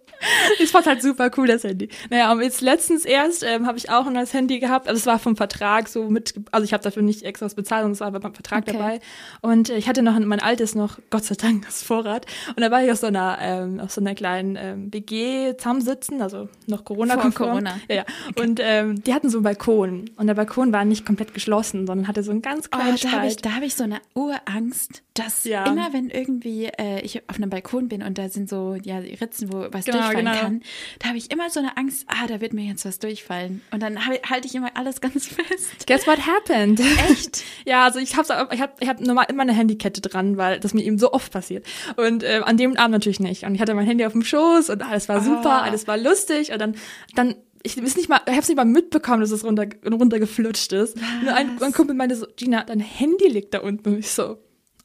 Ich 0.60 0.72
fand 0.72 0.88
halt 0.88 1.04
super 1.04 1.30
cool, 1.38 1.46
das 1.46 1.64
Handy. 1.64 1.90
Naja, 2.10 2.32
und 2.32 2.42
jetzt 2.42 2.62
letztens 2.62 3.06
erst 3.06 3.44
ähm, 3.44 3.68
habe 3.68 3.78
ich 3.78 3.92
auch 3.92 4.08
ein 4.08 4.14
neues 4.14 4.34
Handy 4.34 4.58
gehabt. 4.60 4.88
Also 4.88 4.98
es 4.98 5.06
war 5.06 5.20
vom 5.20 5.36
Vertrag 5.36 5.88
so 5.88 6.10
mit, 6.10 6.34
also 6.52 6.66
ich 6.66 6.74
habe 6.74 6.82
dafür 6.84 7.04
nicht 7.04 7.22
extra 7.22 7.46
was 7.46 7.54
bezahlt, 7.54 7.82
sondern 7.84 7.92
es 7.94 8.00
war 8.00 8.12
beim 8.20 8.34
Vertrag 8.34 8.64
Okay. 8.68 8.74
dabei. 8.74 9.00
Und 9.42 9.70
äh, 9.70 9.78
ich 9.78 9.88
hatte 9.88 10.02
noch 10.02 10.18
mein 10.20 10.40
altes 10.40 10.74
noch, 10.74 10.98
Gott 11.12 11.24
sei 11.24 11.36
Dank, 11.36 11.66
das 11.68 11.84
Vorrat. 11.84 12.26
Und 12.50 12.62
da 12.62 12.72
war 12.72 12.84
ich 12.84 12.92
auf 12.92 12.98
so 12.98 13.06
einer, 13.06 13.38
ähm, 13.40 13.80
auf 13.80 13.92
so 13.92 14.02
einer 14.02 14.16
kleinen 14.16 14.56
ähm, 14.60 14.92
WG 14.92 15.56
zusammensitzen, 15.56 16.20
also 16.24 16.50
noch 16.66 16.84
Corona-konform. 16.84 17.34
Vor 17.34 17.48
Corona. 17.50 17.80
Ja, 17.88 17.96
ja. 17.98 18.06
Und 18.42 18.60
ähm, 18.64 19.04
die 19.04 19.14
hatten 19.14 19.30
so 19.30 19.38
einen 19.38 19.44
Balkon. 19.44 20.10
Und 20.16 20.26
der 20.26 20.34
Balkon 20.34 20.74
war 20.74 20.84
nicht 20.84 21.06
komplett 21.06 21.36
geschlossen, 21.36 21.86
sondern 21.86 22.08
hatte 22.08 22.24
so 22.24 22.32
einen 22.32 22.42
ganz 22.42 22.66
Oh, 22.74 22.78
kleinen 22.78 22.98
da 23.00 23.12
habe 23.12 23.28
ich, 23.28 23.36
da 23.38 23.52
hab 23.56 23.62
ich 23.62 23.76
so 23.76 23.84
eine 23.84 24.00
Urangst, 24.16 25.04
dass 25.14 25.44
Ja. 25.46 25.66
immer 25.68 25.94
wenn 25.94 26.10
irgendwie 26.10 26.66
äh, 26.66 27.02
ich 27.02 27.22
auf 27.30 27.36
einem 27.38 27.52
Balkon 27.52 27.88
bin 27.88 28.02
und 28.02 28.18
da 28.18 28.30
sind 28.30 28.50
so 28.50 28.57
ja, 28.84 28.98
Ritzen, 28.98 29.52
wo 29.52 29.68
was 29.72 29.86
Genau, 29.86 29.98
durchfallen 30.00 30.26
genau. 30.26 30.38
kann, 30.40 30.62
da 31.00 31.08
habe 31.10 31.18
ich 31.18 31.32
immer 31.32 31.50
so 31.50 31.60
eine 31.60 31.78
Angst, 31.78 32.06
ah, 32.08 32.28
da 32.28 32.42
wird 32.42 32.54
mir 32.54 32.64
jetzt 32.66 32.86
was 32.86 33.00
durchfallen. 33.00 33.62
Und 33.72 33.82
dann 33.82 34.06
halte 34.06 34.48
ich 34.48 34.56
immer 34.56 34.72
alles 34.76 35.02
ganz 35.02 35.28
fest. 35.28 35.88
Guess 35.88 36.08
what 36.08 36.20
happened? 36.26 36.80
Echt? 37.10 37.44
Ja, 37.66 37.84
also 37.86 38.00
ich 38.00 38.16
habe 38.16 38.48
ich 38.54 38.62
hab, 38.62 38.82
ich 38.82 38.88
hab 38.88 39.00
normal 39.02 39.26
immer 39.30 39.42
eine 39.44 39.54
Handykette 39.54 40.02
dran, 40.02 40.38
weil 40.38 40.60
das 40.60 40.74
mir 40.74 40.84
eben 40.84 40.98
so 40.98 41.12
oft 41.12 41.32
passiert. 41.34 41.66
Und 41.98 42.24
ähm, 42.24 42.44
an 42.44 42.56
dem 42.58 42.78
Abend 42.78 42.92
natürlich 42.94 43.20
nicht. 43.20 43.44
Und 43.44 43.56
ich 43.56 43.62
hatte 43.62 43.74
mein 43.74 43.86
Handy 43.86 44.06
auf 44.06 44.14
dem 44.14 44.24
Schoß 44.24 44.70
und 44.70 44.82
alles 44.84 45.10
war 45.10 45.22
super, 45.22 45.50
Ah. 45.52 45.62
alles 45.64 45.88
war 45.88 45.98
lustig. 45.98 46.52
Und 46.52 46.60
dann, 46.60 46.76
dann 47.16 47.36
ich 47.64 47.76
ist 47.76 47.98
nicht 47.98 48.08
mal, 48.08 48.22
ich 48.26 48.32
habe 48.32 48.42
es 48.42 48.48
nicht 48.48 48.56
mal 48.56 48.64
mitbekommen, 48.66 49.20
dass 49.20 49.32
es 49.32 49.44
runter, 49.44 49.66
runtergeflutscht 49.86 50.72
ist. 50.74 50.98
Nur 51.24 51.34
ein, 51.34 51.62
ein 51.62 51.74
Kumpel 51.74 51.96
meinte 51.96 52.16
so, 52.16 52.26
Gina, 52.38 52.64
dein 52.64 52.80
Handy 52.80 53.28
liegt 53.28 53.54
da 53.54 53.60
unten. 53.60 53.90
Und 53.90 54.00
ich 54.00 54.10
so, 54.12 54.38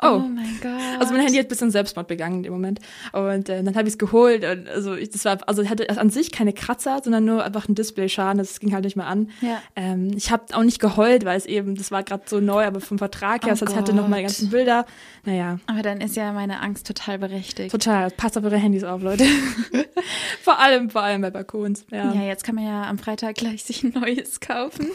Oh, 0.03 0.17
oh. 0.17 0.19
mein 0.19 0.59
Gott. 0.61 0.73
Also 1.01 1.13
mein 1.15 1.23
Handy 1.23 1.39
hat 1.39 1.47
ein 1.47 1.49
bisschen 1.49 1.71
Selbstmord 1.71 2.09
begangen 2.09 2.39
in 2.39 2.43
dem 2.43 2.53
Moment. 2.53 2.81
Und 3.13 3.49
äh, 3.49 3.63
dann 3.63 3.75
habe 3.75 3.89
ich 3.89 3.95
es 3.95 3.99
geholt. 3.99 4.45
Und 4.45 4.69
also 4.69 4.95
ich, 4.95 5.11
das 5.11 5.25
war, 5.25 5.39
also 5.47 5.69
hatte 5.69 5.89
an 5.99 6.11
sich 6.11 6.33
keine 6.33 6.53
Kratzer, 6.53 7.01
sondern 7.03 7.25
nur 7.25 7.45
einfach 7.45 7.69
ein 7.69 7.75
Displayschaden. 7.75 8.39
Das 8.39 8.61
ging 8.61 8.75
halt 8.75 8.85
nicht 8.85 8.97
mehr 8.97 9.07
an. 9.07 9.31
Ja. 9.41 9.63
Ähm, 9.77 10.11
ich 10.17 10.31
habe 10.31 10.45
auch 10.53 10.65
nicht 10.65 10.81
geheult, 10.81 11.25
weil 11.25 11.37
es 11.39 11.47
eben, 11.47 11.77
das 11.77 11.91
war 11.91 12.03
gerade 12.03 12.25
so 12.27 12.41
neu, 12.41 12.65
aber 12.65 12.81
vom 12.81 12.99
Vertrag 12.99 13.45
her, 13.45 13.49
Oh 13.49 13.51
das 13.51 13.63
heißt, 13.63 13.73
ich 13.73 13.79
hatte 13.79 13.95
noch 13.95 14.09
meine 14.09 14.23
ganzen 14.23 14.51
Bilder. 14.51 14.87
Naja, 15.25 15.59
Aber 15.67 15.83
dann 15.83 16.01
ist 16.01 16.17
ja 16.17 16.33
meine 16.33 16.61
Angst 16.61 16.87
total 16.87 17.19
berechtigt. 17.19 17.71
total. 17.71 18.11
Passt 18.11 18.37
auf 18.37 18.45
eure 18.45 18.57
Handys 18.57 18.83
auf, 18.85 19.03
Leute. 19.03 19.25
vor 20.43 20.59
allem, 20.59 20.91
vor 20.91 21.03
allem 21.03 21.21
bei 21.23 21.31
Balkons. 21.31 21.85
Ja. 21.91 22.13
Ja, 22.13 22.23
jetzt 22.23 22.45
kann 22.45 22.57
man 22.57 22.65
ja 22.65 22.83
am 22.89 22.99
Freitag 22.99 23.37
gleich 23.37 23.63
sich 23.63 23.85
ein 23.85 23.93
neues 23.95 24.41
kaufen. 24.41 24.89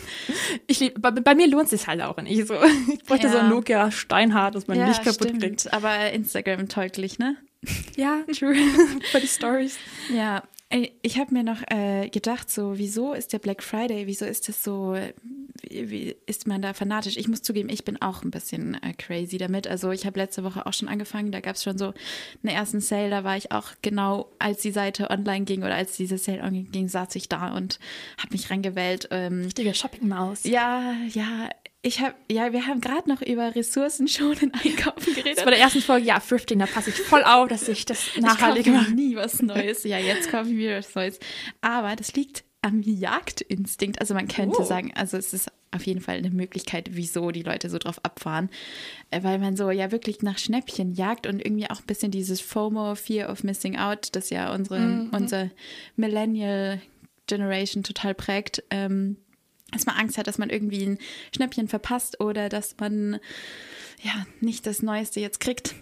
Ich 0.67 0.79
lieb, 0.79 1.01
bei, 1.01 1.11
bei 1.11 1.33
mir 1.35 1.47
lohnt 1.47 1.65
es 1.65 1.69
sich 1.71 1.87
halt 1.87 2.01
auch 2.01 2.17
nicht. 2.17 2.45
So, 2.47 2.55
ich 2.93 3.03
bräuchte 3.05 3.27
Ja. 3.27 3.33
so 3.33 3.39
ein 3.39 3.49
Nokia 3.49 3.89
Steinhart, 3.91 4.55
das 4.55 4.67
man 4.67 4.77
ja, 4.77 4.87
nicht 4.87 4.96
kaputt 5.03 5.27
stimmt. 5.29 5.41
kriegt. 5.41 5.73
Aber 5.73 6.11
Instagram 6.11 6.69
täuglich, 6.69 7.19
ne? 7.19 7.37
Ja, 7.95 8.23
true. 8.37 8.55
Für 9.11 9.19
die 9.19 9.27
Stories. 9.27 9.77
Ja, 10.13 10.43
ich 11.01 11.17
habe 11.17 11.33
mir 11.33 11.43
noch 11.43 11.61
äh, 11.69 12.09
gedacht, 12.09 12.49
so, 12.49 12.77
wieso 12.77 13.13
ist 13.13 13.31
der 13.31 13.39
Black 13.39 13.63
Friday, 13.63 14.05
wieso 14.05 14.25
ist 14.25 14.49
das 14.49 14.63
so, 14.63 14.97
wie, 15.61 15.89
wie 15.89 16.15
ist 16.25 16.45
man 16.45 16.61
da 16.61 16.73
fanatisch? 16.73 17.15
Ich 17.15 17.29
muss 17.29 17.41
zugeben, 17.41 17.69
ich 17.69 17.85
bin 17.85 18.01
auch 18.01 18.23
ein 18.23 18.31
bisschen 18.31 18.73
äh, 18.83 18.93
crazy 18.93 19.37
damit. 19.37 19.65
Also 19.65 19.91
ich 19.91 20.05
habe 20.05 20.19
letzte 20.19 20.43
Woche 20.43 20.65
auch 20.65 20.73
schon 20.73 20.89
angefangen, 20.89 21.31
da 21.31 21.39
gab 21.39 21.55
es 21.55 21.63
schon 21.63 21.77
so 21.77 21.93
einen 22.43 22.53
ersten 22.53 22.81
Sale, 22.81 23.09
da 23.09 23.23
war 23.23 23.37
ich 23.37 23.53
auch 23.53 23.69
genau, 23.81 24.29
als 24.39 24.61
die 24.61 24.71
Seite 24.71 25.09
online 25.09 25.45
ging 25.45 25.63
oder 25.63 25.75
als 25.75 25.95
diese 25.95 26.17
Sale 26.17 26.41
online 26.41 26.67
ging, 26.69 26.89
saß 26.89 27.15
ich 27.15 27.29
da 27.29 27.55
und 27.55 27.79
habe 28.17 28.33
mich 28.33 28.49
reingewählt. 28.51 29.07
Ähm, 29.11 29.43
Richtige 29.43 29.73
Shopping-Maus. 29.73 30.43
ja, 30.43 30.95
ja, 31.13 31.49
ich 31.87 31.99
habe, 32.01 32.13
ja, 32.31 32.51
wir 32.53 32.67
haben 32.67 32.81
gerade 32.81 33.07
noch 33.09 33.21
über 33.21 33.55
ressourcenschonend 33.55 34.53
einkaufen 34.65 35.13
geredet. 35.15 35.37
Das 35.37 35.45
war 35.45 35.51
der 35.51 35.61
ersten 35.61 35.81
Folge, 35.81 36.05
ja, 36.07 36.19
Thrifting, 36.19 36.59
da 36.59 36.65
passe 36.65 36.89
ich 36.89 36.95
voll 36.97 37.23
auf, 37.23 37.47
dass 37.47 37.67
ich 37.67 37.85
das 37.85 38.09
nachhaltig 38.19 38.67
ich 38.67 38.73
mache. 38.73 38.91
nie 38.91 39.15
was 39.15 39.41
Neues. 39.41 39.83
Ja, 39.83 39.97
jetzt 39.97 40.29
kaufe 40.29 40.49
ich 40.49 40.57
wieder 40.57 40.77
was 40.77 40.93
Neues. 40.95 41.19
Aber 41.61 41.95
das 41.95 42.13
liegt 42.13 42.43
am 42.61 42.81
Jagdinstinkt. 42.81 43.99
Also 44.01 44.13
man 44.13 44.27
könnte 44.27 44.57
Oh. 44.61 44.63
sagen, 44.65 44.91
also 44.95 45.15
es 45.17 45.33
ist 45.33 45.49
auf 45.71 45.85
jeden 45.85 46.01
Fall 46.01 46.17
eine 46.17 46.29
Möglichkeit, 46.31 46.89
wieso 46.93 47.31
die 47.31 47.43
Leute 47.43 47.69
so 47.69 47.77
drauf 47.77 47.99
abfahren. 48.03 48.49
Äh, 49.11 49.21
Weil 49.23 49.37
man 49.39 49.55
so 49.55 49.69
ja 49.69 49.91
wirklich 49.91 50.21
nach 50.21 50.37
Schnäppchen 50.37 50.93
jagt 50.93 51.27
und 51.27 51.45
irgendwie 51.45 51.69
auch 51.69 51.79
ein 51.79 51.85
bisschen 51.87 52.09
dieses 52.11 52.41
FOMO, 52.41 52.95
Fear 52.95 53.29
of 53.29 53.43
Missing 53.43 53.77
Out, 53.77 54.09
das 54.13 54.29
ja 54.29 54.53
unsere, 54.53 54.79
Mhm. 54.79 55.09
unsere 55.11 55.51
Millennial 55.97 56.81
Generation 57.27 57.83
total 57.83 58.15
prägt. 58.15 58.63
Ähm, 58.69 59.17
dass 59.71 59.85
man 59.85 59.95
Angst 59.95 60.17
hat, 60.17 60.27
dass 60.27 60.37
man 60.37 60.49
irgendwie 60.49 60.85
ein 60.85 60.97
Schnäppchen 61.35 61.67
verpasst 61.67 62.19
oder 62.19 62.49
dass 62.49 62.75
man 62.79 63.19
ja 64.01 64.25
nicht 64.39 64.65
das 64.65 64.81
Neueste 64.81 65.19
jetzt 65.19 65.39
kriegt. 65.39 65.75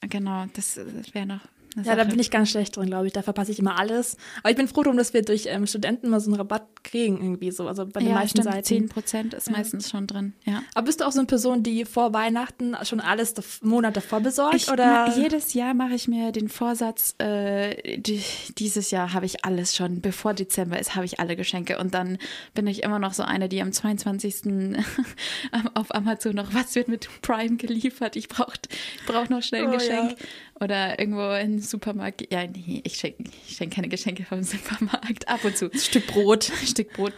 Genau, 0.00 0.46
das, 0.54 0.78
wäre 1.12 1.26
noch 1.26 1.48
Ja, 1.84 1.94
da 1.94 2.04
bin 2.04 2.18
ich 2.18 2.30
ganz 2.30 2.50
schlecht 2.50 2.76
drin, 2.76 2.86
glaube 2.86 3.06
ich. 3.06 3.12
Da 3.12 3.22
verpasse 3.22 3.52
ich 3.52 3.58
immer 3.58 3.78
alles. 3.78 4.16
Aber 4.40 4.50
ich 4.50 4.56
bin 4.56 4.66
froh 4.68 4.82
drum, 4.82 4.96
dass 4.96 5.14
wir 5.14 5.22
durch 5.22 5.46
ähm, 5.46 5.66
Studenten 5.66 6.08
mal 6.08 6.18
so 6.20 6.30
einen 6.30 6.36
Rabatt 6.40 6.66
kriegen, 6.82 7.18
irgendwie 7.22 7.50
so. 7.50 7.68
Also 7.68 7.86
bei 7.86 8.00
den 8.00 8.08
ja, 8.08 8.14
meisten 8.14 8.38
stimmt, 8.40 8.52
Seiten. 8.54 8.64
10 8.64 8.88
Prozent 8.88 9.34
ist 9.34 9.50
meistens 9.50 9.88
schon 9.90 10.06
drin. 10.06 10.32
Ja. 10.44 10.62
Aber 10.74 10.86
bist 10.86 11.00
du 11.00 11.04
auch 11.06 11.12
so 11.12 11.18
eine 11.20 11.26
Person, 11.26 11.62
die 11.62 11.84
vor 11.84 12.12
Weihnachten 12.14 12.74
schon 12.82 13.00
alles 13.00 13.34
Monat 13.62 13.96
davor 13.96 14.20
besorgt? 14.20 14.56
Ich, 14.56 14.70
oder? 14.70 14.86
ma- 15.06 15.14
jedes 15.16 15.54
Jahr 15.54 15.74
mache 15.74 15.94
ich 15.94 16.08
mir 16.08 16.32
den 16.32 16.48
Vorsatz, 16.48 17.14
äh, 17.18 17.98
die, 17.98 18.20
dieses 18.58 18.90
Jahr 18.90 19.12
habe 19.12 19.26
ich 19.26 19.44
alles 19.44 19.76
schon, 19.76 20.00
bevor 20.00 20.34
Dezember 20.34 20.78
ist, 20.80 20.94
habe 20.96 21.04
ich 21.04 21.20
alle 21.20 21.36
Geschenke. 21.36 21.78
Und 21.78 21.94
dann 21.94 22.18
bin 22.54 22.66
ich 22.66 22.82
immer 22.82 22.98
noch 22.98 23.12
so 23.12 23.22
eine, 23.22 23.48
die 23.48 23.62
am 23.62 23.72
22. 23.72 24.42
auf 25.74 25.94
Amazon 25.94 26.34
noch, 26.34 26.54
was 26.54 26.74
wird 26.74 26.88
mit 26.88 27.08
Prime 27.22 27.56
geliefert? 27.56 28.16
Ich 28.16 28.28
brauche 28.28 28.52
ich 29.00 29.06
brauch 29.06 29.28
noch 29.28 29.42
schnell 29.42 29.64
ein 29.64 29.68
Oh, 29.70 29.72
Geschenk. 29.76 30.10
ja. 30.12 30.16
Oder 30.60 30.98
irgendwo 30.98 31.30
im 31.34 31.60
Supermarkt. 31.60 32.32
Ja, 32.32 32.46
nee, 32.46 32.80
ich 32.84 32.96
schenke 32.96 33.24
schenk 33.48 33.72
keine 33.74 33.88
Geschenke 33.88 34.24
vom 34.24 34.42
Supermarkt. 34.42 35.28
Ab 35.28 35.44
und 35.44 35.56
zu. 35.56 35.70
Ein 35.70 35.78
Stück 35.78 36.06
Brot. 36.08 36.50
Ein 36.60 36.66
Stück 36.66 36.92
Brot. 36.94 37.12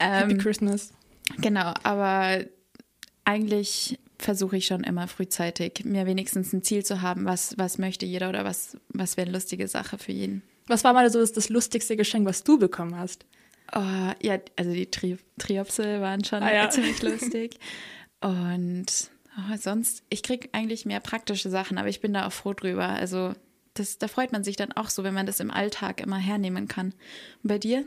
Happy 0.00 0.32
Ähm, 0.32 0.38
Christmas. 0.38 0.92
Genau, 1.38 1.74
aber 1.82 2.44
eigentlich 3.24 3.98
versuche 4.18 4.56
ich 4.56 4.66
schon 4.66 4.82
immer 4.84 5.08
frühzeitig, 5.08 5.84
mir 5.84 6.06
wenigstens 6.06 6.52
ein 6.52 6.62
Ziel 6.62 6.84
zu 6.84 7.02
haben, 7.02 7.26
was, 7.26 7.54
was 7.58 7.76
möchte 7.76 8.06
jeder 8.06 8.30
oder 8.30 8.44
was, 8.44 8.78
was 8.88 9.16
wäre 9.16 9.26
eine 9.26 9.36
lustige 9.36 9.68
Sache 9.68 9.98
für 9.98 10.12
jeden. 10.12 10.42
Was 10.68 10.84
war 10.84 10.92
mal 10.94 11.10
so 11.10 11.20
das, 11.20 11.32
das 11.32 11.48
lustigste 11.50 11.96
Geschenk, 11.96 12.26
was 12.26 12.42
du 12.44 12.58
bekommen 12.58 12.96
hast? 12.96 13.26
Oh, 13.74 13.80
ja, 14.22 14.38
also 14.56 14.72
die 14.72 14.86
Tri 14.90 15.16
Triopse 15.38 16.00
waren 16.00 16.24
schon 16.24 16.42
Ah, 16.42 16.54
ja. 16.54 16.70
ziemlich 16.70 17.02
lustig. 17.02 17.58
Und 18.20 18.86
oh, 19.36 19.56
sonst, 19.56 20.02
ich 20.08 20.22
kriege 20.22 20.48
eigentlich 20.52 20.86
mehr 20.86 21.00
praktische 21.00 21.50
Sachen, 21.50 21.78
aber 21.78 21.88
ich 21.88 22.00
bin 22.00 22.12
da 22.12 22.26
auch 22.26 22.32
froh 22.32 22.54
drüber. 22.54 22.88
Also 22.88 23.32
das, 23.74 23.98
da 23.98 24.08
freut 24.08 24.32
man 24.32 24.44
sich 24.44 24.56
dann 24.56 24.72
auch 24.72 24.88
so, 24.88 25.04
wenn 25.04 25.14
man 25.14 25.26
das 25.26 25.40
im 25.40 25.50
Alltag 25.50 26.00
immer 26.00 26.18
hernehmen 26.18 26.68
kann. 26.68 26.94
Und 27.42 27.48
bei 27.48 27.58
dir? 27.58 27.84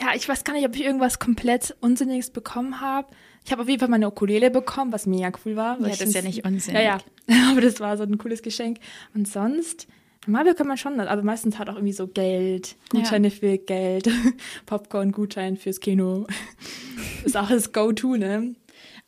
Ja, 0.00 0.14
ich 0.14 0.28
weiß 0.28 0.44
gar 0.44 0.54
nicht, 0.54 0.66
ob 0.66 0.74
ich 0.74 0.82
irgendwas 0.82 1.18
komplett 1.18 1.76
Unsinniges 1.80 2.30
bekommen 2.30 2.80
habe. 2.80 3.08
Ich 3.44 3.52
habe 3.52 3.62
auf 3.62 3.68
jeden 3.68 3.80
Fall 3.80 3.88
meine 3.88 4.08
Ukulele 4.08 4.50
bekommen, 4.50 4.92
was 4.92 5.06
mega 5.06 5.32
cool 5.44 5.56
war. 5.56 5.80
Ja, 5.80 5.88
das 5.88 6.00
ist 6.00 6.14
ja 6.14 6.22
nicht 6.22 6.44
unsinnig. 6.44 6.82
Ja, 6.82 7.00
ja. 7.28 7.50
Aber 7.50 7.60
das 7.60 7.80
war 7.80 7.96
so 7.96 8.04
ein 8.04 8.18
cooles 8.18 8.42
Geschenk. 8.42 8.78
Und 9.14 9.28
sonst, 9.28 9.88
normal 10.26 10.44
bekommt 10.44 10.68
man 10.68 10.76
schon, 10.76 11.00
aber 11.00 11.22
meistens 11.22 11.58
hat 11.58 11.68
auch 11.68 11.76
irgendwie 11.76 11.92
so 11.92 12.06
Geld, 12.06 12.76
Gutscheine 12.90 13.30
für 13.30 13.58
Geld, 13.58 14.08
Popcorn, 14.66 15.12
Gutschein 15.12 15.56
fürs 15.56 15.80
Kino. 15.80 16.26
ist 17.24 17.36
auch 17.36 17.48
das 17.48 17.72
Go-To, 17.72 18.16
ne? 18.16 18.54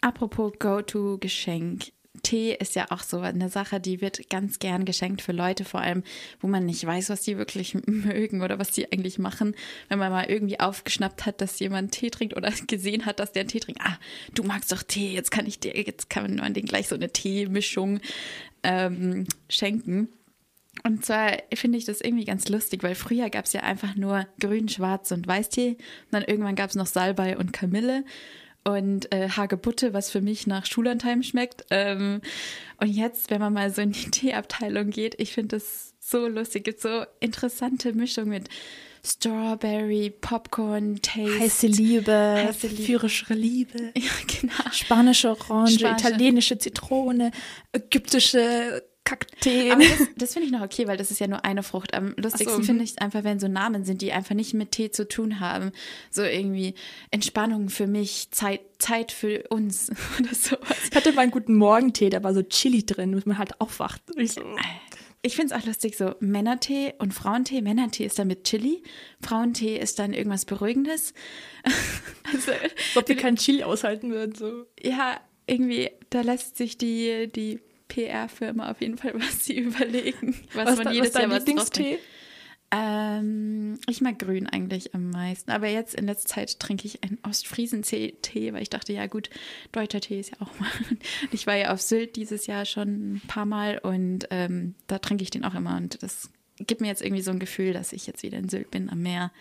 Apropos 0.02 0.52
Go-To-Geschenk. 0.58 1.92
Tee 2.22 2.54
ist 2.54 2.74
ja 2.74 2.86
auch 2.90 3.02
so 3.02 3.20
eine 3.20 3.48
Sache, 3.48 3.80
die 3.80 4.00
wird 4.00 4.28
ganz 4.28 4.58
gern 4.58 4.84
geschenkt 4.84 5.22
für 5.22 5.32
Leute, 5.32 5.64
vor 5.64 5.80
allem, 5.80 6.02
wo 6.40 6.48
man 6.48 6.66
nicht 6.66 6.84
weiß, 6.84 7.08
was 7.08 7.22
die 7.22 7.38
wirklich 7.38 7.74
mögen 7.86 8.42
oder 8.42 8.58
was 8.58 8.72
die 8.72 8.90
eigentlich 8.92 9.18
machen. 9.18 9.54
Wenn 9.88 10.00
man 10.00 10.12
mal 10.12 10.24
irgendwie 10.24 10.60
aufgeschnappt 10.60 11.24
hat, 11.24 11.40
dass 11.40 11.58
jemand 11.60 11.92
Tee 11.92 12.10
trinkt 12.10 12.36
oder 12.36 12.50
gesehen 12.66 13.06
hat, 13.06 13.20
dass 13.20 13.32
der 13.32 13.40
einen 13.42 13.48
Tee 13.48 13.60
trinkt. 13.60 13.80
Ah, 13.82 13.98
du 14.34 14.42
magst 14.42 14.72
doch 14.72 14.82
Tee, 14.82 15.14
jetzt 15.14 15.30
kann 15.30 15.46
ich 15.46 15.60
dir, 15.60 15.74
jetzt 15.76 16.10
kann 16.10 16.36
man 16.36 16.52
den 16.52 16.66
gleich 16.66 16.88
so 16.88 16.96
eine 16.96 17.10
Teemischung 17.10 18.00
ähm, 18.64 19.26
schenken. 19.48 20.08
Und 20.82 21.04
zwar 21.04 21.32
finde 21.54 21.78
ich 21.78 21.84
das 21.84 22.00
irgendwie 22.00 22.24
ganz 22.24 22.48
lustig, 22.48 22.82
weil 22.82 22.96
früher 22.96 23.30
gab 23.30 23.44
es 23.44 23.52
ja 23.52 23.60
einfach 23.60 23.94
nur 23.94 24.26
Grün, 24.40 24.68
Schwarz 24.68 25.12
und 25.12 25.28
Weißtee. 25.28 25.76
Und 25.76 25.78
dann 26.10 26.24
irgendwann 26.24 26.56
gab 26.56 26.70
es 26.70 26.76
noch 26.76 26.86
Salbei 26.86 27.38
und 27.38 27.52
Kamille 27.52 28.04
und 28.64 29.12
äh, 29.12 29.29
Hagebutte, 29.29 29.92
was 29.92 30.11
für 30.11 30.20
mich 30.20 30.46
nach 30.46 30.66
Schullandheim 30.66 31.22
schmeckt. 31.22 31.64
Ähm, 31.70 32.20
und 32.81 32.88
jetzt, 32.88 33.31
wenn 33.31 33.40
man 33.40 33.53
mal 33.53 33.72
so 33.72 33.83
in 33.83 33.92
die 33.92 34.11
Teeabteilung 34.11 34.90
geht, 34.90 35.14
ich 35.18 35.33
finde 35.33 35.57
das 35.57 35.94
so 36.01 36.27
lustig. 36.27 36.64
Gibt 36.64 36.81
so 36.81 37.05
interessante 37.20 37.92
Mischung 37.92 38.29
mit 38.29 38.48
Strawberry, 39.05 40.11
Popcorn, 40.11 41.01
Taste. 41.03 41.40
Heiße 41.40 41.66
Liebe, 41.66 42.12
Heiße 42.46 42.68
Liebe. 42.68 42.83
führerische 42.83 43.35
Liebe, 43.35 43.92
Ja, 43.96 44.11
genau. 44.27 44.70
spanische 44.70 45.31
Orange, 45.31 45.79
Spanische. 45.81 46.07
italienische 46.07 46.59
Zitrone, 46.59 47.33
ägyptische 47.72 48.85
Kakteen. 49.04 49.72
Aber 49.72 49.82
das, 49.82 50.08
das 50.16 50.32
finde 50.32 50.46
ich 50.46 50.52
noch 50.52 50.62
okay, 50.62 50.86
weil 50.86 50.96
das 50.96 51.10
ist 51.10 51.18
ja 51.18 51.26
nur 51.26 51.44
eine 51.44 51.62
Frucht. 51.62 51.94
Am 51.94 52.14
lustigsten 52.16 52.62
so, 52.62 52.62
finde 52.62 52.84
ich 52.84 52.90
es 52.90 52.98
einfach, 52.98 53.24
wenn 53.24 53.40
so 53.40 53.48
Namen 53.48 53.84
sind, 53.84 54.00
die 54.00 54.12
einfach 54.12 54.34
nicht 54.34 54.54
mit 54.54 54.70
Tee 54.70 54.90
zu 54.90 55.08
tun 55.08 55.40
haben. 55.40 55.72
So 56.10 56.22
irgendwie 56.22 56.74
Entspannung 57.10 57.68
für 57.68 57.86
mich, 57.86 58.30
Zeit, 58.30 58.60
Zeit 58.78 59.10
für 59.10 59.44
uns 59.48 59.90
oder 60.20 60.34
sowas. 60.34 60.76
Ich 60.88 60.96
hatte 60.96 61.12
mal 61.12 61.22
einen 61.22 61.30
guten 61.32 61.56
Morgentee, 61.56 62.10
da 62.10 62.22
war 62.22 62.32
so 62.32 62.42
Chili 62.42 62.86
drin, 62.86 63.12
dass 63.12 63.26
man 63.26 63.38
halt 63.38 63.60
aufwacht. 63.60 64.02
Und 64.14 64.20
ich 64.20 64.32
so, 64.32 64.42
Ich 65.22 65.34
finde 65.34 65.54
es 65.54 65.60
auch 65.60 65.66
lustig, 65.66 65.96
so 65.96 66.14
Männertee 66.20 66.94
und 66.98 67.12
Frauentee. 67.12 67.60
Männertee 67.60 68.06
ist 68.06 68.18
dann 68.18 68.28
mit 68.28 68.44
Chili, 68.44 68.82
Frauentee 69.20 69.78
ist 69.78 69.98
dann 69.98 70.12
irgendwas 70.14 70.44
Beruhigendes. 70.44 71.12
also, 72.32 72.52
als 72.52 72.72
ob 72.96 73.06
die 73.06 73.16
keinen 73.16 73.36
Chili 73.36 73.64
aushalten 73.64 74.10
würden. 74.10 74.34
So. 74.34 74.66
ja, 74.80 75.20
irgendwie, 75.46 75.90
da 76.10 76.20
lässt 76.20 76.56
sich 76.56 76.78
die, 76.78 77.28
die 77.34 77.60
PR-Firma 77.94 78.70
auf 78.70 78.81
jeden 78.81 78.96
Fall 78.98 79.14
was 79.20 79.44
sie 79.44 79.59
überlegen, 79.59 80.35
was, 80.55 80.66
Was, 80.66 80.76
man 80.76 80.85
da- 80.87 80.92
jedes 80.92 81.14
was 81.14 81.20
Jahr 81.22 81.31
was. 81.31 81.38
Lieblingstee? 81.46 81.98
Ähm, 82.74 83.78
ich 83.87 84.00
mag 84.00 84.18
grün 84.18 84.46
eigentlich 84.46 84.94
am 84.94 85.11
meisten. 85.11 85.50
Aber 85.50 85.68
jetzt 85.68 85.94
in 85.94 86.07
letzter 86.07 86.28
Zeit 86.37 86.59
trinke 86.59 86.87
ich 86.87 87.02
einen 87.05 87.18
Ostfriesen-Tee, 87.22 88.52
weil 88.55 88.62
ich 88.62 88.70
dachte, 88.70 88.94
ja 88.94 89.07
gut, 89.07 89.28
deutscher 89.72 90.00
Tee 90.00 90.20
ist 90.20 90.31
ja 90.31 90.37
auch 90.40 90.59
mal. 90.59 90.70
Ich 91.33 91.46
war 91.46 91.55
ja 91.57 91.72
auf 91.74 91.83
Sylt 91.83 92.16
dieses 92.16 92.46
Jahr 92.46 92.64
schon 92.64 93.14
ein 93.16 93.22
paar 93.28 93.44
Mal 93.44 93.78
und 93.78 94.26
ähm, 94.31 94.74
da 94.87 94.98
trinke 94.98 95.22
ich 95.22 95.31
den 95.31 95.44
auch 95.44 95.55
immer. 95.55 95.76
Und 95.76 96.02
das 96.02 96.31
gibt 96.59 96.81
mir 96.81 96.87
jetzt 96.88 97.02
irgendwie 97.02 97.22
so 97.22 97.31
ein 97.31 97.38
Gefühl, 97.40 97.74
dass 97.74 97.92
ich 97.92 98.07
jetzt 98.07 98.22
wieder 98.22 98.38
in 98.38 98.48
Sylt 98.48 98.70
bin, 98.70 98.88
am 98.88 99.02
Meer 99.02 99.33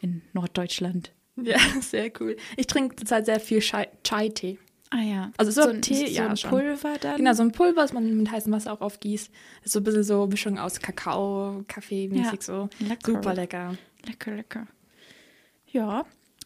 in 0.00 0.22
Norddeutschland. 0.32 1.12
Ja, 1.36 1.58
sehr 1.82 2.10
cool. 2.20 2.36
Ich 2.56 2.66
trinke 2.66 2.96
zurzeit 2.96 3.26
sehr 3.26 3.40
viel 3.40 3.58
Chai- 3.60 3.90
Chai-Tee. 4.04 4.58
Ah 4.90 5.02
ja. 5.02 5.30
Also 5.36 5.52
so 5.52 5.68
ein 5.68 5.82
Tee, 5.82 6.06
so 6.06 6.12
ja, 6.12 6.28
ein 6.28 6.36
schon. 6.36 6.50
Pulver 6.50 6.94
dann. 7.00 7.16
Genau, 7.18 7.32
so 7.32 7.42
ein 7.44 7.52
Pulver, 7.52 7.82
das 7.82 7.92
man 7.92 8.16
mit 8.16 8.30
heißem 8.30 8.52
Wasser 8.52 8.72
auch 8.72 8.80
aufgießt. 8.80 9.30
Ist 9.64 9.72
so 9.72 9.78
ein 9.80 9.84
bisschen 9.84 10.02
so 10.02 10.26
Mischung 10.26 10.58
aus 10.58 10.80
Kakao, 10.80 11.64
Kaffee 11.68 12.08
mäßig 12.08 12.24
Ja, 12.32 12.40
so. 12.40 12.68
lecker. 12.80 13.12
Super 13.12 13.34
lecker. 13.34 13.76
Lecker, 14.04 14.32
lecker. 14.32 14.66
Ja, 15.72 16.04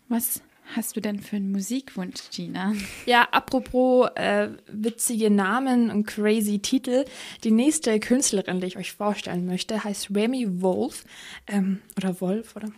was 0.08 0.42
hast 0.76 0.94
du 0.96 1.00
denn 1.00 1.20
für 1.20 1.36
einen 1.36 1.52
Musikwunsch, 1.52 2.20
Gina? 2.34 2.74
Ja, 3.06 3.26
apropos 3.30 4.08
äh, 4.16 4.48
witzige 4.66 5.30
Namen 5.30 5.90
und 5.90 6.06
crazy 6.06 6.58
Titel. 6.58 7.06
Die 7.44 7.50
nächste 7.50 7.98
Künstlerin, 7.98 8.60
die 8.60 8.66
ich 8.66 8.76
euch 8.76 8.92
vorstellen 8.92 9.46
möchte, 9.46 9.82
heißt 9.84 10.14
Remy 10.14 10.60
Wolf. 10.60 11.04
Ähm, 11.46 11.80
oder 11.96 12.20
Wolf, 12.20 12.56
oder? 12.56 12.68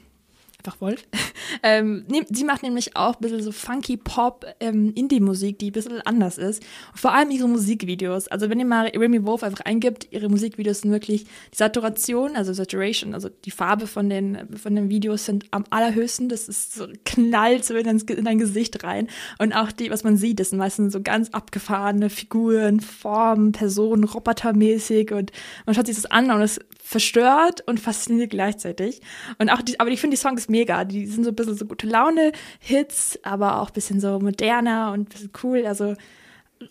Einfach 0.66 0.80
Wolf. 0.80 1.04
ähm, 1.62 2.04
nehm- 2.08 2.26
sie 2.28 2.44
macht 2.44 2.64
nämlich 2.64 2.96
auch 2.96 3.14
ein 3.14 3.20
bisschen 3.20 3.42
so 3.42 3.52
funky 3.52 3.96
Pop, 3.96 4.44
ähm, 4.58 4.92
Indie-Musik, 4.96 5.60
die 5.60 5.70
ein 5.70 5.72
bisschen 5.72 6.00
anders 6.02 6.38
ist. 6.38 6.62
Vor 6.92 7.12
allem 7.12 7.30
ihre 7.30 7.46
Musikvideos. 7.46 8.26
Also 8.28 8.50
wenn 8.50 8.58
ihr 8.58 8.66
mal 8.66 8.86
Remy 8.88 9.24
Wolf 9.24 9.44
einfach 9.44 9.60
eingibt, 9.64 10.08
ihre 10.10 10.28
Musikvideos 10.28 10.80
sind 10.80 10.90
wirklich 10.90 11.24
die 11.24 11.56
Saturation, 11.56 12.34
also 12.34 12.52
Saturation, 12.52 13.14
also 13.14 13.28
die 13.28 13.52
Farbe 13.52 13.86
von 13.86 14.10
den, 14.10 14.38
von 14.56 14.74
den 14.74 14.88
Videos 14.90 15.24
sind 15.24 15.44
am 15.52 15.64
allerhöchsten. 15.70 16.28
Das 16.28 16.48
ist 16.48 16.74
so 16.74 16.88
knallt 17.04 17.64
so 17.64 17.74
in 17.74 17.84
dein, 17.84 17.98
in 17.98 18.24
dein 18.24 18.38
Gesicht 18.38 18.82
rein. 18.82 19.06
Und 19.38 19.52
auch 19.52 19.70
die, 19.70 19.90
was 19.90 20.02
man 20.02 20.16
sieht, 20.16 20.40
das 20.40 20.50
sind 20.50 20.58
meistens 20.58 20.92
so 20.92 21.00
ganz 21.00 21.30
abgefahrene 21.30 22.10
Figuren, 22.10 22.80
Formen, 22.80 23.52
Personen, 23.52 24.02
robotermäßig. 24.02 25.12
Und 25.12 25.30
man 25.64 25.76
schaut 25.76 25.86
sich 25.86 25.94
das 25.94 26.06
an 26.06 26.30
und 26.32 26.42
es 26.42 26.58
verstört 26.86 27.62
und 27.66 27.80
fasziniert 27.80 28.30
gleichzeitig. 28.30 29.00
Und 29.38 29.50
auch 29.50 29.60
die, 29.60 29.80
aber 29.80 29.90
ich 29.90 30.00
finde 30.00 30.16
die 30.16 30.20
Songs 30.20 30.48
mega. 30.48 30.84
Die 30.84 31.06
sind 31.06 31.24
so 31.24 31.30
ein 31.30 31.34
bisschen 31.34 31.56
so 31.56 31.66
gute 31.66 31.88
Laune, 31.88 32.30
Hits, 32.60 33.18
aber 33.24 33.60
auch 33.60 33.68
ein 33.68 33.72
bisschen 33.72 33.98
so 34.00 34.20
moderner 34.20 34.92
und 34.92 35.00
ein 35.00 35.04
bisschen 35.06 35.32
cool. 35.42 35.66
Also 35.66 35.94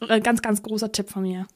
ein 0.07 0.23
ganz, 0.23 0.41
ganz 0.41 0.63
großer 0.63 0.91
Tipp 0.93 1.09
von 1.09 1.23
mir. 1.23 1.47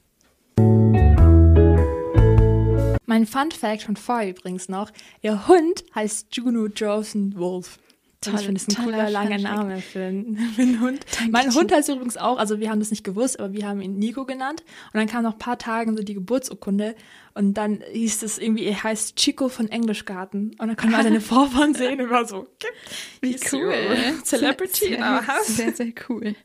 Mein 3.05 3.25
Fun 3.25 3.49
Fact 3.51 3.83
von 3.83 3.95
vorher 3.95 4.29
übrigens 4.29 4.67
noch: 4.67 4.91
Ihr 5.21 5.47
Hund 5.47 5.85
heißt 5.95 6.35
Juno 6.35 6.67
Joseph 6.67 7.35
Wolf. 7.37 7.79
Toll- 8.21 8.33
ich 8.35 8.41
finde, 8.41 8.53
das 8.55 8.67
ist 8.67 8.77
ein 8.77 8.83
toller 8.83 8.97
cooler, 8.97 9.09
langer. 9.09 9.37
Name 9.37 9.77
für 9.79 10.01
einen, 10.03 10.37
für 10.55 10.61
einen 10.61 10.81
Hund. 10.81 11.05
mein 11.31 11.53
Hund 11.55 11.71
heißt 11.71 11.87
übrigens 11.87 12.17
auch, 12.17 12.37
also 12.37 12.59
wir 12.59 12.69
haben 12.69 12.79
das 12.79 12.91
nicht 12.91 13.05
gewusst, 13.05 13.39
aber 13.39 13.53
wir 13.53 13.65
haben 13.65 13.79
ihn 13.81 13.97
Nico 13.97 14.25
genannt. 14.25 14.65
Und 14.91 14.99
dann 14.99 15.07
kam 15.07 15.23
nach 15.23 15.33
ein 15.33 15.39
paar 15.39 15.57
Tagen 15.57 15.95
so 15.95 16.03
die 16.03 16.15
Geburtsurkunde 16.15 16.95
und 17.39 17.53
dann 17.53 17.81
hieß 17.93 18.21
es 18.23 18.37
irgendwie, 18.37 18.65
er 18.65 18.83
heißt 18.83 19.15
Chico 19.15 19.47
von 19.47 19.69
Englischgarten. 19.71 20.51
Und 20.59 20.67
dann 20.67 20.75
konnte 20.75 20.91
man 20.91 21.03
seine 21.03 21.21
Vorfahren 21.21 21.73
sehen 21.73 22.01
und 22.01 22.09
war 22.09 22.25
so, 22.25 22.47
wie 23.21 23.37
cool. 23.53 23.73
Celebrity 24.25 24.93
in 24.95 25.01
our 25.01 25.21
Sehr, 25.23 25.27
house. 25.27 25.47
sehr, 25.47 25.73
sehr 25.73 25.93
cool. 26.09 26.35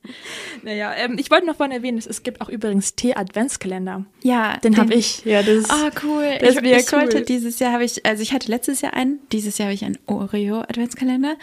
Naja, 0.63 0.95
ähm, 0.95 1.17
ich 1.19 1.33
wollte 1.33 1.47
noch 1.47 1.57
vorhin 1.57 1.75
erwähnen, 1.75 1.99
es, 1.99 2.07
es 2.07 2.23
gibt 2.23 2.41
auch 2.41 2.49
übrigens 2.49 2.95
Tee-Adventskalender. 2.95 4.05
Ja, 4.23 4.57
Den 4.59 4.77
habe 4.77 4.95
ich. 4.95 5.25
Ja, 5.25 5.43
das 5.43 5.69
Ah, 5.69 5.91
cool. 6.05 6.39
Das 6.41 6.55
ich, 6.59 6.63
ich 6.63 6.93
wollte 6.93 7.17
cool. 7.19 7.25
dieses 7.25 7.59
Jahr 7.59 7.73
habe 7.73 7.85
ich, 7.85 8.07
also 8.07 8.23
ich 8.23 8.33
hatte 8.33 8.49
letztes 8.49 8.81
Jahr 8.81 8.95
einen, 8.95 9.19
dieses 9.33 9.59
Jahr 9.59 9.67
habe 9.67 9.75
ich 9.75 9.85
einen 9.85 9.99
Oreo-Adventskalender. 10.07 11.35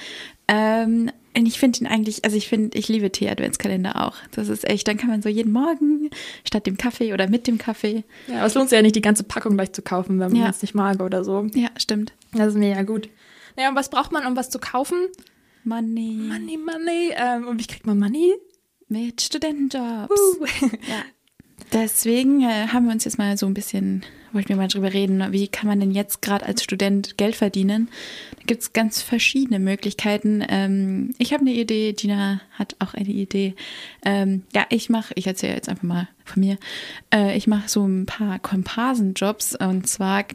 Ähm, 0.48 1.12
und 1.38 1.46
ich 1.46 1.60
finde 1.60 1.80
ihn 1.80 1.88
eigentlich, 1.88 2.26
also 2.26 2.36
ich 2.38 2.48
finde, 2.48 2.78
ich 2.78 2.88
liebe 2.90 3.12
Tee-Adventskalender 3.12 4.06
auch. 4.06 4.16
Das 4.32 4.50
ist 4.50 4.68
echt, 4.70 4.88
dann 4.88 4.98
kann 4.98 5.10
man 5.10 5.22
so 5.22 5.30
jeden 5.30 5.52
Morgen 5.52 6.10
statt 6.46 6.66
dem 6.66 6.78
Kaffee 6.78 7.14
oder 7.14 7.30
mit 7.30 7.48
dem 7.48 7.58
Kaffee. 7.58 8.04
Ja, 8.28 8.38
aber 8.40 8.46
es 8.48 8.54
lohnt 8.56 8.70
sich 8.70 8.76
ja 8.76 8.82
nicht, 8.82 8.96
die 8.96 9.02
ganze 9.02 9.24
Packung 9.24 9.56
gleich 9.56 9.72
zu 9.74 9.82
kaufen, 9.82 10.20
wenn 10.20 10.32
man 10.32 10.42
Ja. 10.42 10.50
es 10.50 10.62
nicht 10.62 10.76
mag 10.76 11.00
oder 11.02 11.24
so. 11.24 11.48
Ja, 11.54 11.70
stimmt. 11.78 12.14
Das 12.34 12.48
ist 12.50 12.58
mega 12.58 12.82
gut. 12.84 13.10
Naja, 13.56 13.70
und 13.70 13.76
was 13.76 13.90
braucht 13.90 14.12
man, 14.12 14.26
um 14.26 14.36
was 14.36 14.50
zu 14.50 14.60
kaufen? 14.60 14.98
Money. 15.64 16.16
Money, 16.30 16.58
Money. 16.58 17.12
Ähm, 17.16 17.48
und 17.48 17.60
wie 17.62 17.68
kriegt 17.68 17.86
man 17.86 18.00
Money? 18.00 18.34
Mit 18.90 19.22
Studentenjobs. 19.22 20.10
Uh. 20.20 20.46
Ja. 20.88 21.04
Deswegen 21.74 22.42
äh, 22.42 22.68
haben 22.68 22.86
wir 22.86 22.92
uns 22.92 23.06
jetzt 23.06 23.18
mal 23.18 23.38
so 23.38 23.46
ein 23.46 23.54
bisschen, 23.54 24.04
wollten 24.34 24.50
wir 24.50 24.58
mal 24.58 24.68
drüber 24.68 24.92
reden, 24.92 25.32
wie 25.32 25.48
kann 25.48 25.70
man 25.70 25.80
denn 25.80 25.92
jetzt 25.92 26.22
gerade 26.22 26.46
als 26.46 26.64
Student 26.64 27.18
Geld 27.18 27.36
verdienen? 27.36 27.88
Da 28.38 28.44
gibt 28.46 28.62
es 28.62 28.74
ganz 28.74 29.02
verschiedene 29.02 29.58
Möglichkeiten. 29.58 30.44
Ähm, 30.50 31.16
ich 31.18 31.32
habe 31.32 31.42
eine 31.42 31.54
Idee, 31.54 31.94
Gina 31.94 32.42
hat 32.52 32.76
auch 32.80 32.94
eine 32.94 33.10
Idee. 33.10 33.56
Ähm, 34.04 34.44
ja, 34.54 34.66
ich 34.70 34.90
mache, 34.90 35.14
ich 35.16 35.28
erzähle 35.28 35.56
jetzt 35.56 35.70
einfach 35.70 35.84
mal 35.84 36.10
von 36.26 36.42
mir, 36.42 36.58
äh, 37.14 37.38
ich 37.38 37.48
mache 37.48 37.70
so 37.70 37.86
ein 37.88 38.06
paar 38.06 38.40
Komparsenjobs 38.40 39.56
und 39.56 39.88
zwar 39.88 40.26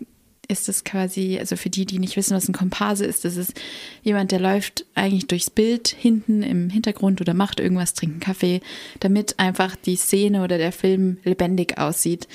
ist 0.49 0.69
es 0.69 0.85
quasi, 0.85 1.39
also 1.39 1.57
für 1.57 1.71
die, 1.71 1.87
die 1.87 1.99
nicht 1.99 2.17
wissen, 2.17 2.37
was 2.37 2.49
ein 2.49 2.55
Komparse 2.55 3.05
ist, 3.05 3.25
das 3.25 3.37
ist 3.37 3.61
jemand, 4.03 4.33
der 4.33 4.41
läuft 4.41 4.87
eigentlich 4.95 5.27
durchs 5.27 5.51
Bild 5.51 5.89
hinten 5.89 6.43
im 6.43 6.71
Hintergrund 6.71 7.21
oder 7.21 7.35
macht 7.35 7.61
irgendwas, 7.61 7.95
trinkt 7.95 8.15
einen 8.15 8.21
Kaffee, 8.21 8.61
damit 9.01 9.39
einfach 9.39 9.77
die 9.77 9.97
Szene 9.97 10.43
oder 10.43 10.59
der 10.59 10.73
Film 10.73 11.19
lebendig 11.25 11.79
aussieht. 11.79 12.29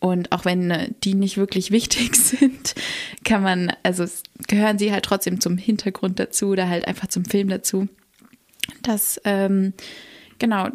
Und 0.00 0.30
auch 0.30 0.44
wenn 0.44 0.70
äh, 0.70 0.90
die 1.04 1.14
nicht 1.14 1.36
wirklich 1.36 1.70
wichtig 1.72 2.16
sind, 2.16 2.74
kann 3.24 3.42
man, 3.42 3.72
also 3.82 4.04
gehören 4.46 4.78
sie 4.78 4.92
halt 4.92 5.04
trotzdem 5.04 5.40
zum 5.40 5.58
Hintergrund 5.58 6.18
dazu 6.18 6.48
oder 6.48 6.68
halt 6.68 6.86
einfach 6.86 7.08
zum 7.08 7.24
Film 7.24 7.48
dazu. 7.48 7.88
Das, 8.82 9.20
ähm, 9.24 9.72
genau, 10.38 10.68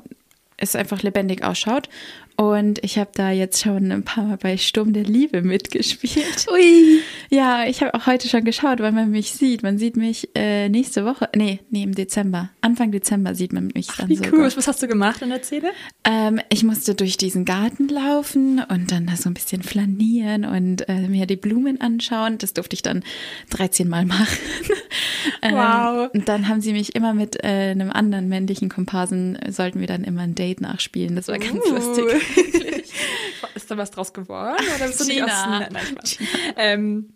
es 0.57 0.75
einfach 0.75 1.03
lebendig 1.03 1.43
ausschaut. 1.43 1.89
Und 2.51 2.83
ich 2.83 2.97
habe 2.97 3.11
da 3.13 3.31
jetzt 3.31 3.61
schon 3.63 3.91
ein 3.91 4.03
paar 4.03 4.25
Mal 4.25 4.37
bei 4.37 4.57
Sturm 4.57 4.91
der 4.91 5.03
Liebe 5.03 5.41
mitgespielt. 5.41 6.45
Ui. 6.51 6.99
Ja, 7.29 7.65
ich 7.65 7.81
habe 7.81 7.93
auch 7.93 8.05
heute 8.05 8.27
schon 8.27 8.43
geschaut, 8.43 8.79
weil 8.79 8.91
man 8.91 9.11
mich 9.11 9.31
sieht. 9.31 9.63
Man 9.63 9.77
sieht 9.77 9.95
mich 9.95 10.29
äh, 10.35 10.67
nächste 10.67 11.05
Woche, 11.05 11.29
nee, 11.35 11.59
nee, 11.69 11.83
im 11.83 11.95
Dezember. 11.95 12.49
Anfang 12.61 12.91
Dezember 12.91 13.33
sieht 13.33 13.53
man 13.53 13.71
mich 13.73 13.87
dann 13.97 14.09
Wie 14.09 14.17
sogar. 14.17 14.33
cool. 14.33 14.51
Was 14.55 14.67
hast 14.67 14.81
du 14.83 14.87
gemacht 14.87 15.21
in 15.21 15.29
der 15.29 15.41
Szene? 15.41 15.71
Ähm, 16.03 16.41
ich 16.49 16.63
musste 16.63 16.95
durch 16.95 17.17
diesen 17.17 17.45
Garten 17.45 17.87
laufen 17.87 18.61
und 18.67 18.91
dann 18.91 19.05
da 19.07 19.15
so 19.15 19.29
ein 19.29 19.33
bisschen 19.33 19.63
flanieren 19.63 20.45
und 20.45 20.87
äh, 20.89 21.07
mir 21.07 21.25
die 21.25 21.37
Blumen 21.37 21.79
anschauen. 21.81 22.37
Das 22.37 22.53
durfte 22.53 22.75
ich 22.75 22.81
dann 22.81 23.03
13 23.51 23.87
Mal 23.87 24.05
machen. 24.05 24.37
ähm, 25.41 25.53
Wow. 25.55 26.09
Und 26.13 26.27
dann 26.27 26.47
haben 26.47 26.61
sie 26.61 26.73
mich 26.73 26.95
immer 26.95 27.13
mit 27.13 27.43
äh, 27.43 27.71
einem 27.71 27.89
anderen 27.91 28.27
männlichen 28.27 28.69
Komparsen, 28.69 29.37
sollten 29.49 29.79
wir 29.79 29.87
dann 29.87 30.03
immer 30.03 30.21
ein 30.21 30.35
Date 30.35 30.61
nachspielen. 30.61 31.15
Das 31.15 31.27
war 31.27 31.37
ganz 31.39 31.53
Uh. 31.65 31.73
lustig. 31.75 32.05
Ist 33.55 33.69
da 33.69 33.77
was 33.77 33.91
draus 33.91 34.13
geworden? 34.13 34.55
Oder 34.75 34.87
bist 34.87 34.99
du 35.01 35.05
nicht 35.05 35.23
aus... 35.23 35.29
Nein, 35.47 35.75
Spaß. 35.91 36.17
Ähm, 36.57 37.13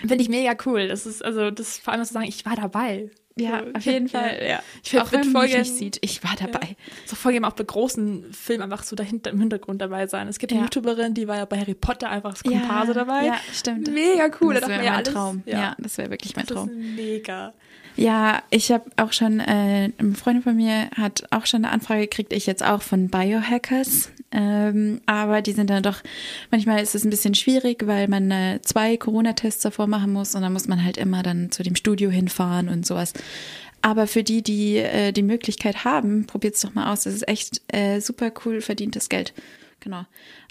Finde 0.00 0.16
ich 0.16 0.28
mega 0.28 0.54
cool. 0.66 0.88
Das 0.88 1.06
ist, 1.06 1.24
also, 1.24 1.50
das 1.50 1.78
vor 1.78 1.92
allem 1.94 2.04
zu 2.04 2.12
sagen, 2.12 2.26
ich 2.28 2.44
war 2.44 2.54
dabei. 2.56 3.10
Ja, 3.38 3.62
So, 3.64 3.72
auf 3.74 3.84
jeden 3.84 4.06
ja, 4.06 4.18
Fall. 4.18 4.46
Ja. 4.48 4.62
Ich 4.82 4.90
finde 4.90 5.04
Auch 5.04 5.12
wenn 5.12 5.32
man 5.32 5.42
mich 5.44 5.56
nicht 5.56 5.74
sieht, 5.74 5.98
ich 6.00 6.22
war 6.24 6.34
dabei. 6.38 6.76
So 7.04 7.16
voll 7.16 7.32
gerne 7.32 7.46
auch 7.48 7.52
bei 7.52 7.64
großen 7.64 8.32
Filmen 8.32 8.62
einfach 8.62 8.82
so 8.82 8.96
dahinter 8.96 9.30
im 9.30 9.40
Hintergrund 9.40 9.80
dabei 9.82 10.06
sein. 10.06 10.26
Es 10.28 10.38
gibt 10.38 10.52
eine 10.52 10.60
Ja. 10.60 10.64
YouTuberin, 10.66 11.12
die 11.14 11.28
war 11.28 11.36
ja 11.36 11.44
bei 11.44 11.58
Harry 11.58 11.74
Potter 11.74 12.08
einfach 12.10 12.30
als 12.30 12.42
Komparse 12.42 12.94
dabei. 12.94 13.26
Ja, 13.26 13.36
stimmt. 13.52 13.90
Mega 13.92 14.30
cool. 14.40 14.54
Da 14.54 14.60
Das 14.60 14.68
wäre 14.70 14.84
ja 14.84 14.90
mein 14.92 14.98
alles- 15.00 15.12
Traum. 15.14 15.42
Ja, 15.44 15.58
Ja, 15.60 15.76
das 15.78 15.98
wäre 15.98 16.10
wirklich 16.10 16.34
mein 16.36 16.46
das 16.46 16.54
Traum. 16.56 16.68
ist 16.70 16.76
mega. 16.76 17.52
Ja, 17.96 18.42
ich 18.50 18.70
habe 18.72 18.90
auch 18.96 19.12
schon, 19.12 19.40
äh, 19.40 19.90
eine 19.98 20.14
Freundin 20.14 20.42
von 20.42 20.56
mir 20.56 20.90
hat 20.96 21.24
auch 21.30 21.46
schon 21.46 21.64
eine 21.64 21.72
Anfrage 21.72 22.02
gekriegt, 22.02 22.32
ich 22.34 22.44
jetzt 22.46 22.62
auch 22.62 22.82
von 22.82 23.08
Biohackers. 23.08 24.10
Ähm, 24.38 25.00
aber 25.06 25.40
die 25.40 25.52
sind 25.52 25.70
dann 25.70 25.82
doch, 25.82 26.02
manchmal 26.50 26.82
ist 26.82 26.94
es 26.94 27.04
ein 27.04 27.10
bisschen 27.10 27.34
schwierig, 27.34 27.86
weil 27.86 28.06
man 28.06 28.30
äh, 28.30 28.60
zwei 28.60 28.98
Corona-Tests 28.98 29.62
davor 29.62 29.86
machen 29.86 30.12
muss 30.12 30.34
und 30.34 30.42
dann 30.42 30.52
muss 30.52 30.68
man 30.68 30.84
halt 30.84 30.98
immer 30.98 31.22
dann 31.22 31.50
zu 31.50 31.62
dem 31.62 31.74
Studio 31.74 32.10
hinfahren 32.10 32.68
und 32.68 32.84
sowas. 32.84 33.14
Aber 33.80 34.06
für 34.06 34.22
die, 34.22 34.42
die 34.42 34.76
äh, 34.76 35.12
die 35.12 35.22
Möglichkeit 35.22 35.86
haben, 35.86 36.26
probiert's 36.26 36.60
doch 36.60 36.74
mal 36.74 36.92
aus. 36.92 37.04
Das 37.04 37.14
ist 37.14 37.26
echt 37.28 37.62
äh, 37.68 38.00
super 38.00 38.30
cool 38.44 38.60
verdientes 38.60 39.08
Geld. 39.08 39.32
Genau. 39.80 40.04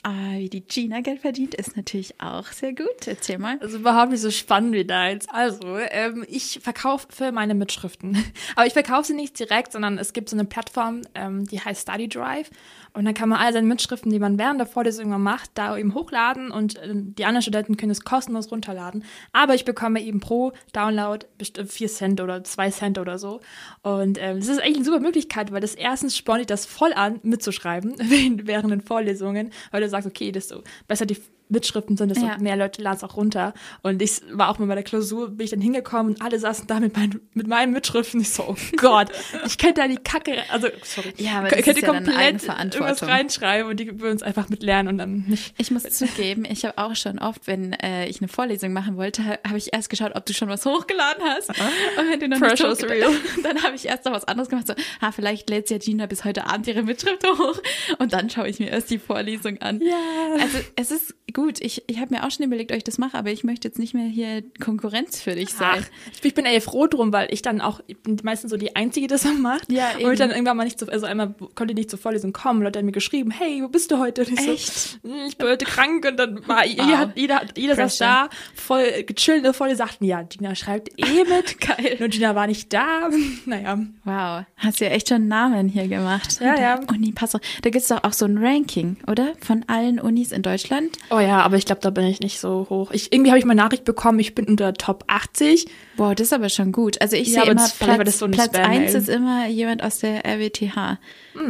Aber 0.06 0.38
wie 0.38 0.50
die 0.50 0.62
Gina 0.62 1.02
Geld 1.02 1.22
verdient, 1.22 1.56
ist 1.56 1.76
natürlich 1.76 2.22
auch 2.22 2.46
sehr 2.52 2.76
gut. 2.76 3.08
Erzähl 3.08 3.40
mal. 3.40 3.58
Das 3.58 3.72
ist 3.72 3.80
überhaupt 3.80 4.12
nicht 4.12 4.22
so 4.22 4.30
spannend 4.30 4.74
wie 4.74 4.86
deins. 4.86 5.28
Also, 5.30 5.80
ähm, 5.90 6.24
ich 6.30 6.60
verkaufe 6.62 7.32
meine 7.32 7.56
Mitschriften. 7.56 8.16
Aber 8.56 8.68
ich 8.68 8.74
verkaufe 8.74 9.08
sie 9.08 9.16
nicht 9.16 9.40
direkt, 9.40 9.72
sondern 9.72 9.98
es 9.98 10.14
gibt 10.14 10.30
so 10.30 10.36
eine 10.36 10.46
Plattform, 10.46 11.02
ähm, 11.16 11.48
die 11.48 11.60
heißt 11.60 11.90
Study 11.90 12.08
Drive. 12.08 12.52
Und 12.94 13.06
dann 13.06 13.16
kann 13.16 13.30
man 13.30 13.40
all 13.40 13.52
seine 13.52 13.68
Mitschriften, 13.68 14.12
die 14.12 14.20
man 14.20 14.38
während 14.38 14.60
der 14.60 14.68
Vorlesung 14.68 15.10
macht, 15.22 15.50
da 15.56 15.76
eben 15.76 15.96
hochladen 15.96 16.52
und 16.52 16.78
äh, 16.78 16.94
die 16.94 17.26
anderen 17.26 17.42
Studenten 17.42 17.76
können 17.76 17.92
es 17.92 18.06
kostenlos 18.06 18.52
runterladen. 18.52 19.04
Aber 19.34 19.56
ich 19.56 19.66
bekomme 19.66 20.02
eben 20.02 20.20
pro 20.20 20.54
Download 20.72 21.26
bestimmt 21.38 21.72
4 21.72 21.88
Cent 21.88 22.22
oder 22.22 22.44
2 22.44 22.70
Cent 22.70 22.98
oder 23.00 23.18
so. 23.18 23.42
Und 23.82 24.18
ähm, 24.22 24.40
das 24.40 24.48
ist 24.48 24.62
eigentlich 24.62 24.78
eine 24.78 24.86
super 24.86 25.00
Möglichkeit, 25.00 25.52
weil 25.52 25.62
das 25.62 25.76
erstens 25.76 26.16
spornt 26.16 26.42
dich 26.42 26.48
das 26.48 26.66
voll 26.66 26.94
an, 26.94 27.20
mitzuschreiben 27.24 27.96
während 28.44 28.72
den 28.72 28.82
Vorlesungen, 28.82 29.52
weil 29.72 29.82
du 29.82 29.90
sagst, 29.96 30.08
okay, 30.08 30.32
desto 30.32 30.64
besser 30.88 31.06
die 31.06 31.18
Mitschriften 31.50 31.96
sind, 31.98 32.10
desto 32.10 32.26
Ja. 32.26 32.38
mehr 32.40 32.56
Leute 32.56 32.82
laden 32.82 32.98
es 32.98 33.04
auch 33.04 33.18
runter. 33.18 33.54
Und 33.84 34.02
ich 34.02 34.22
war 34.32 34.50
auch 34.50 34.58
mal 34.60 34.66
bei 34.68 34.76
der 34.76 34.84
Klausur, 34.84 35.30
bin 35.30 35.46
ich 35.46 35.52
dann 35.52 35.62
hingekommen 35.62 36.14
und 36.16 36.22
alle 36.22 36.40
saßen 36.40 36.66
da 36.68 36.80
mit, 36.80 36.96
mein, 36.98 37.20
mit 37.34 37.48
meinen 37.48 37.72
Mitschriften. 37.72 38.20
Ich 38.22 38.30
so, 38.32 38.44
oh 38.50 38.56
Gott, 38.78 39.10
ich 39.46 39.58
könnte 39.58 39.82
da 39.82 39.88
die 39.88 39.98
Kacke, 39.98 40.38
also 40.52 40.68
sorry, 40.84 41.14
Ja, 41.18 41.40
aber 41.40 41.50
das 41.50 41.64
könnt 41.64 41.68
ist 41.78 41.84
ihr 41.84 41.88
ja 41.88 41.94
komplett 41.94 42.44
irgendwas 42.44 43.04
reinschreiben 43.04 43.70
und 43.70 43.80
die 43.80 44.00
würden 44.00 44.16
es 44.16 44.24
einfach 44.24 44.50
mit 44.50 44.64
lernen 44.64 44.90
und 44.90 44.98
dann 44.98 45.26
nicht. 45.28 45.54
Ich 45.58 45.70
muss 45.72 45.84
zugeben, 45.84 46.46
ich 46.46 46.66
habe 46.66 46.78
auch 46.78 46.96
schon 46.96 47.20
oft, 47.20 47.46
wenn 47.48 47.74
äh, 47.74 48.08
ich 48.08 48.20
eine 48.22 48.28
Vorlesung 48.28 48.74
machen 48.74 48.98
wollte, 48.98 49.24
ha- 49.26 49.38
habe 49.48 49.58
ich 49.58 49.72
erst 49.74 49.90
geschaut, 49.90 50.14
ob 50.16 50.26
du 50.26 50.34
schon 50.34 50.50
was 50.50 50.66
hochgeladen 50.66 51.24
hast. 51.24 51.50
Und 51.50 52.10
wenn 52.10 52.20
du 52.20 52.28
noch 52.28 52.40
Pressure 52.40 52.70
nicht 52.70 52.82
hochgeladen 52.84 53.18
dann 53.44 53.62
habe 53.64 53.76
ich 53.76 53.86
erst 53.86 54.06
noch 54.06 54.14
was 54.14 54.26
anderes 54.26 54.50
gemacht. 54.50 54.68
So, 54.68 54.74
ah, 55.02 55.12
vielleicht 55.12 55.50
lädt 55.50 55.70
ja 55.70 55.78
Gina 55.78 56.06
bis 56.08 56.26
heute 56.26 56.48
Abend 56.48 56.68
ihre 56.68 56.82
Mitschrift 56.84 57.26
hoch. 57.28 57.60
Und 58.00 58.14
dann 58.14 58.30
schaue 58.30 58.48
ich 58.50 58.60
mir 58.60 58.70
erst 58.70 58.90
die 58.90 58.98
Vorlesung 59.00 59.60
an. 59.62 59.80
Ja. 59.82 59.96
Also 60.40 60.58
es 60.76 60.92
ist 60.92 61.14
gut. 61.36 61.62
Ich, 61.62 61.84
ich 61.86 62.00
habe 62.00 62.16
mir 62.16 62.24
auch 62.26 62.32
schon 62.32 62.44
überlegt, 62.46 62.72
ob 62.72 62.78
ich 62.78 62.84
das 62.84 62.98
mache, 62.98 63.16
aber 63.16 63.30
ich 63.32 63.44
möchte 63.44 63.68
jetzt 63.68 63.78
nicht 63.78 63.94
mehr 63.94 64.08
hier 64.08 64.42
Konkurrenz 64.60 65.22
für 65.22 65.36
dich 65.36 65.50
sein. 65.52 65.84
Ach, 65.86 66.24
ich 66.24 66.34
bin 66.34 66.46
eher 66.46 66.62
froh 66.62 66.88
drum, 66.88 67.14
weil 67.14 67.28
ich 67.32 67.44
dann 67.44 67.62
auch, 67.62 67.82
ich 67.86 67.98
bin 68.00 68.18
meistens 68.24 68.50
so 68.50 68.58
die 68.58 68.76
Einzige, 68.76 69.06
die 69.06 69.12
das 69.14 69.26
macht. 69.40 69.72
Ja, 69.72 69.92
Und 69.96 70.00
eben. 70.02 70.12
ich 70.14 70.18
dann 70.20 70.32
irgendwann 70.32 70.58
mal 70.58 70.64
nicht 70.64 70.80
zu, 70.80 70.88
also 70.92 71.06
einmal 71.06 71.36
konnte 71.54 71.74
ich 71.74 71.78
nicht 71.78 71.90
zur 71.92 72.00
Vorlesung 72.00 72.34
kommen. 72.34 72.64
Leute 72.64 72.80
haben 72.80 72.86
mir 72.88 72.92
geschrieben, 72.94 73.30
hey, 73.30 73.62
wo 73.62 73.68
bist 73.68 73.92
du 73.92 74.00
heute? 74.00 74.22
Und 74.22 74.32
ich 74.40 74.48
Echt? 74.48 74.74
So, 74.74 74.98
"Hm, 75.04 75.26
ich 75.28 75.38
bin 75.38 75.48
heute 75.48 75.66
krank 75.66 76.06
und 76.10 76.18
dann 76.18 76.48
war, 76.48 76.66
jeder, 76.66 76.84
Wow. 76.84 76.98
hat- 76.98 77.18
jeder, 77.18 77.42
jeder 77.56 77.76
saß 77.76 77.98
da, 77.98 78.30
voll 78.56 79.04
gechillt 79.06 79.38
in 79.38 79.44
der 79.44 79.54
Vorlesung, 79.54 79.86
sagten, 79.88 80.06
ja, 80.06 80.22
Gina 80.24 80.56
schreibt 80.56 80.90
eh 80.98 81.24
mit. 81.30 81.60
Geil. 81.60 81.98
Und 82.00 82.12
Gina 82.12 82.34
war 82.36 82.48
nicht 82.48 82.72
da. 82.74 83.10
Naja. 83.46 83.78
Wow, 84.06 84.46
hast 84.58 84.80
ja 84.80 84.88
echt 84.88 85.10
schon 85.10 85.16
einen 85.18 85.28
Namen 85.28 85.68
hier 85.68 85.88
gemacht. 85.88 86.40
Ja, 86.40 86.60
ja. 86.60 86.80
Uni 86.90 87.12
Passau. 87.12 87.40
Da 87.62 87.70
gibt 87.70 87.82
es 87.84 87.90
doch 87.90 88.04
auch 88.04 88.14
so 88.14 88.26
ein 88.26 88.38
Ranking, 88.38 88.98
oder? 89.08 89.34
Von 89.42 89.64
allen 89.68 90.00
Unis 90.00 90.32
in 90.32 90.42
Deutschland. 90.42 90.98
Oh 91.10 91.20
ja, 91.20 91.25
aber 91.30 91.58
ich 91.58 91.66
glaube, 91.66 91.82
da 91.82 91.90
bin 91.90 92.06
ich 92.06 92.20
nicht 92.20 92.40
so 92.40 92.68
hoch. 92.70 92.92
Ich, 92.92 93.12
irgendwie 93.14 93.32
habe 93.32 93.40
ich 93.40 93.46
mal 93.46 93.54
Nachricht 93.54 93.86
bekommen, 93.86 94.20
ich 94.20 94.36
bin 94.36 94.46
unter 94.46 94.74
Top 94.74 95.04
80. 95.08 95.66
Boah, 95.98 96.16
das 96.16 96.28
ist 96.28 96.34
aber 96.34 96.50
schon 96.50 96.72
gut. 96.72 97.02
Also 97.02 97.16
ich 97.16 97.30
Ja, 97.30 97.44
sehe 97.44 97.52
immer, 97.52 97.68
Platz, 97.80 98.20
so 98.20 98.28
Platz 98.28 98.56
Spam-Mail. 98.56 98.82
1 98.82 98.94
ist 98.94 99.10
immer 99.10 99.48
jemand 99.48 99.84
aus 99.84 100.00
der 100.00 100.26
RWTH. 100.26 100.98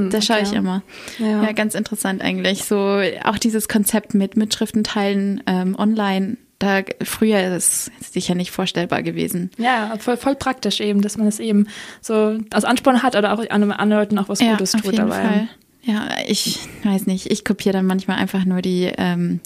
da 0.10 0.22
schaue 0.22 0.40
ich 0.42 0.50
okay. 0.50 0.58
immer. 0.58 0.84
Ja. 1.20 1.44
Ja. 1.44 1.52
ganz 1.52 1.76
interessant 1.76 2.22
eigentlich. 2.22 2.64
So 2.64 3.02
auch 3.24 3.38
dieses 3.38 3.68
Konzept 3.68 4.14
mit 4.14 4.38
Mitschriften 4.38 4.84
teilen 4.84 5.42
ähm, 5.48 5.76
online. 5.78 6.38
Da 6.60 6.84
früher 7.04 7.56
ist 7.56 7.92
es 8.00 8.14
sicher 8.14 8.34
nicht 8.34 8.52
vorstellbar 8.52 9.04
gewesen. 9.04 9.52
Ja, 9.58 9.96
voll, 10.00 10.16
voll 10.16 10.36
praktisch 10.36 10.80
eben, 10.80 11.02
dass 11.02 11.18
man 11.18 11.28
es 11.28 11.40
eben 11.40 11.68
so 12.02 12.38
als 12.52 12.64
Ansporn 12.64 13.04
hat 13.04 13.16
oder 13.16 13.34
auch 13.34 13.40
anderen, 13.50 13.74
anderen 13.74 14.04
Leuten 14.04 14.20
auch 14.20 14.30
was 14.30 14.40
Gutes 14.40 14.74
auf 14.74 14.82
tut 14.82 14.98
dabei. 14.98 15.22
Fall. 15.22 15.48
Ja, 15.86 16.10
ich 16.28 16.60
weiß 16.84 17.06
nicht. 17.06 17.32
Ich 17.32 17.46
kopiere 17.46 17.74
dann 17.74 17.86
manchmal 17.86 18.18
einfach 18.18 18.44
nur 18.44 18.62
die, 18.62 18.92
ähm, 18.98 19.40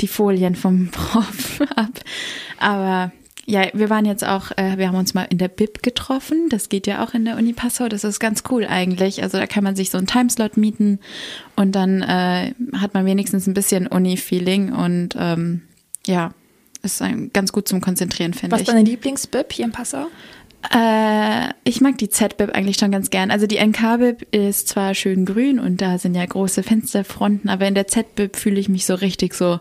die 0.00 0.08
Folien 0.08 0.56
vom 0.56 0.88
Prof 0.90 1.60
ab. 1.76 2.00
Aber 2.58 3.12
ja, 3.46 3.62
wir 3.72 3.88
waren 3.88 4.04
jetzt 4.04 4.26
auch, 4.26 4.50
äh, 4.56 4.76
wir 4.76 4.88
haben 4.88 4.96
uns 4.96 5.14
mal 5.14 5.26
in 5.30 5.38
der 5.38 5.48
Bib 5.48 5.82
getroffen. 5.82 6.48
Das 6.50 6.68
geht 6.68 6.86
ja 6.86 7.02
auch 7.02 7.14
in 7.14 7.24
der 7.24 7.36
Uni 7.36 7.52
Passau. 7.52 7.88
Das 7.88 8.04
ist 8.04 8.18
ganz 8.18 8.42
cool 8.50 8.66
eigentlich. 8.66 9.22
Also 9.22 9.38
da 9.38 9.46
kann 9.46 9.64
man 9.64 9.76
sich 9.76 9.90
so 9.90 9.98
einen 9.98 10.06
Timeslot 10.06 10.56
mieten 10.56 10.98
und 11.56 11.72
dann 11.74 12.02
äh, 12.02 12.52
hat 12.76 12.92
man 12.92 13.06
wenigstens 13.06 13.46
ein 13.46 13.54
bisschen 13.54 13.86
Uni-Feeling 13.86 14.72
und 14.72 15.14
ähm, 15.16 15.62
ja, 16.06 16.34
ist 16.82 17.00
ein, 17.00 17.30
ganz 17.32 17.52
gut 17.52 17.68
zum 17.68 17.80
Konzentrieren, 17.80 18.34
finde 18.34 18.52
Was 18.52 18.62
ich. 18.62 18.68
ist 18.68 18.74
deine 18.74 18.84
Lieblingsbib 18.84 19.52
hier 19.52 19.64
in 19.64 19.72
Passau? 19.72 20.08
Äh, 20.74 21.48
ich 21.64 21.80
mag 21.80 21.98
die 21.98 22.08
Z-Bib 22.08 22.50
eigentlich 22.50 22.76
schon 22.78 22.90
ganz 22.90 23.10
gern. 23.10 23.30
Also 23.30 23.46
die 23.46 23.58
NK-Bib 23.64 24.34
ist 24.34 24.68
zwar 24.68 24.94
schön 24.94 25.24
grün 25.24 25.58
und 25.60 25.80
da 25.80 25.98
sind 25.98 26.14
ja 26.14 26.24
große 26.26 26.62
Fensterfronten, 26.62 27.48
aber 27.48 27.66
in 27.68 27.74
der 27.74 27.86
Z-Bib 27.86 28.36
fühle 28.36 28.58
ich 28.60 28.68
mich 28.68 28.84
so 28.84 28.94
richtig 28.94 29.34
so, 29.34 29.60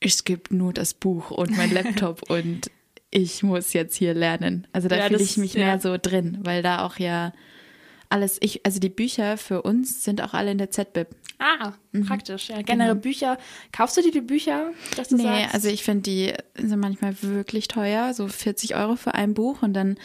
es 0.00 0.24
gibt 0.24 0.52
nur 0.52 0.72
das 0.72 0.94
Buch 0.94 1.30
und 1.30 1.56
mein 1.56 1.70
Laptop 1.74 2.30
und 2.30 2.70
ich 3.10 3.42
muss 3.42 3.72
jetzt 3.72 3.96
hier 3.96 4.14
lernen. 4.14 4.66
Also 4.72 4.88
da 4.88 4.96
Ja, 4.96 5.06
fühle 5.08 5.22
ich 5.22 5.36
mich 5.36 5.54
ja. 5.54 5.64
mehr 5.66 5.80
so 5.80 5.96
drin, 6.00 6.38
weil 6.42 6.62
da 6.62 6.84
auch 6.84 6.98
ja 6.98 7.32
alles, 8.08 8.38
ich, 8.40 8.64
also 8.64 8.78
die 8.80 8.88
Bücher 8.88 9.36
für 9.36 9.62
uns 9.62 10.04
sind 10.04 10.20
auch 10.22 10.34
alle 10.34 10.50
in 10.50 10.58
der 10.58 10.70
Z-Bib. 10.70 11.08
Ah, 11.38 11.72
praktisch. 12.06 12.48
Ja, 12.48 12.62
generell 12.62 12.94
Bücher. 12.94 13.38
Kaufst 13.72 13.96
du 13.96 14.02
dir 14.02 14.12
die 14.12 14.20
Bücher? 14.20 14.70
Dass 14.96 15.08
du 15.08 15.16
Nee, 15.16 15.22
sagst? 15.24 15.54
also 15.54 15.68
ich 15.68 15.82
finde, 15.82 16.02
die 16.02 16.32
sind 16.56 16.78
manchmal 16.80 17.14
wirklich 17.22 17.66
teuer, 17.68 18.14
so 18.14 18.28
40 18.28 18.76
Euro 18.76 18.96
für 18.96 19.14
ein 19.14 19.34
Buch 19.34 19.62
und 19.62 19.74
dann 19.74 19.96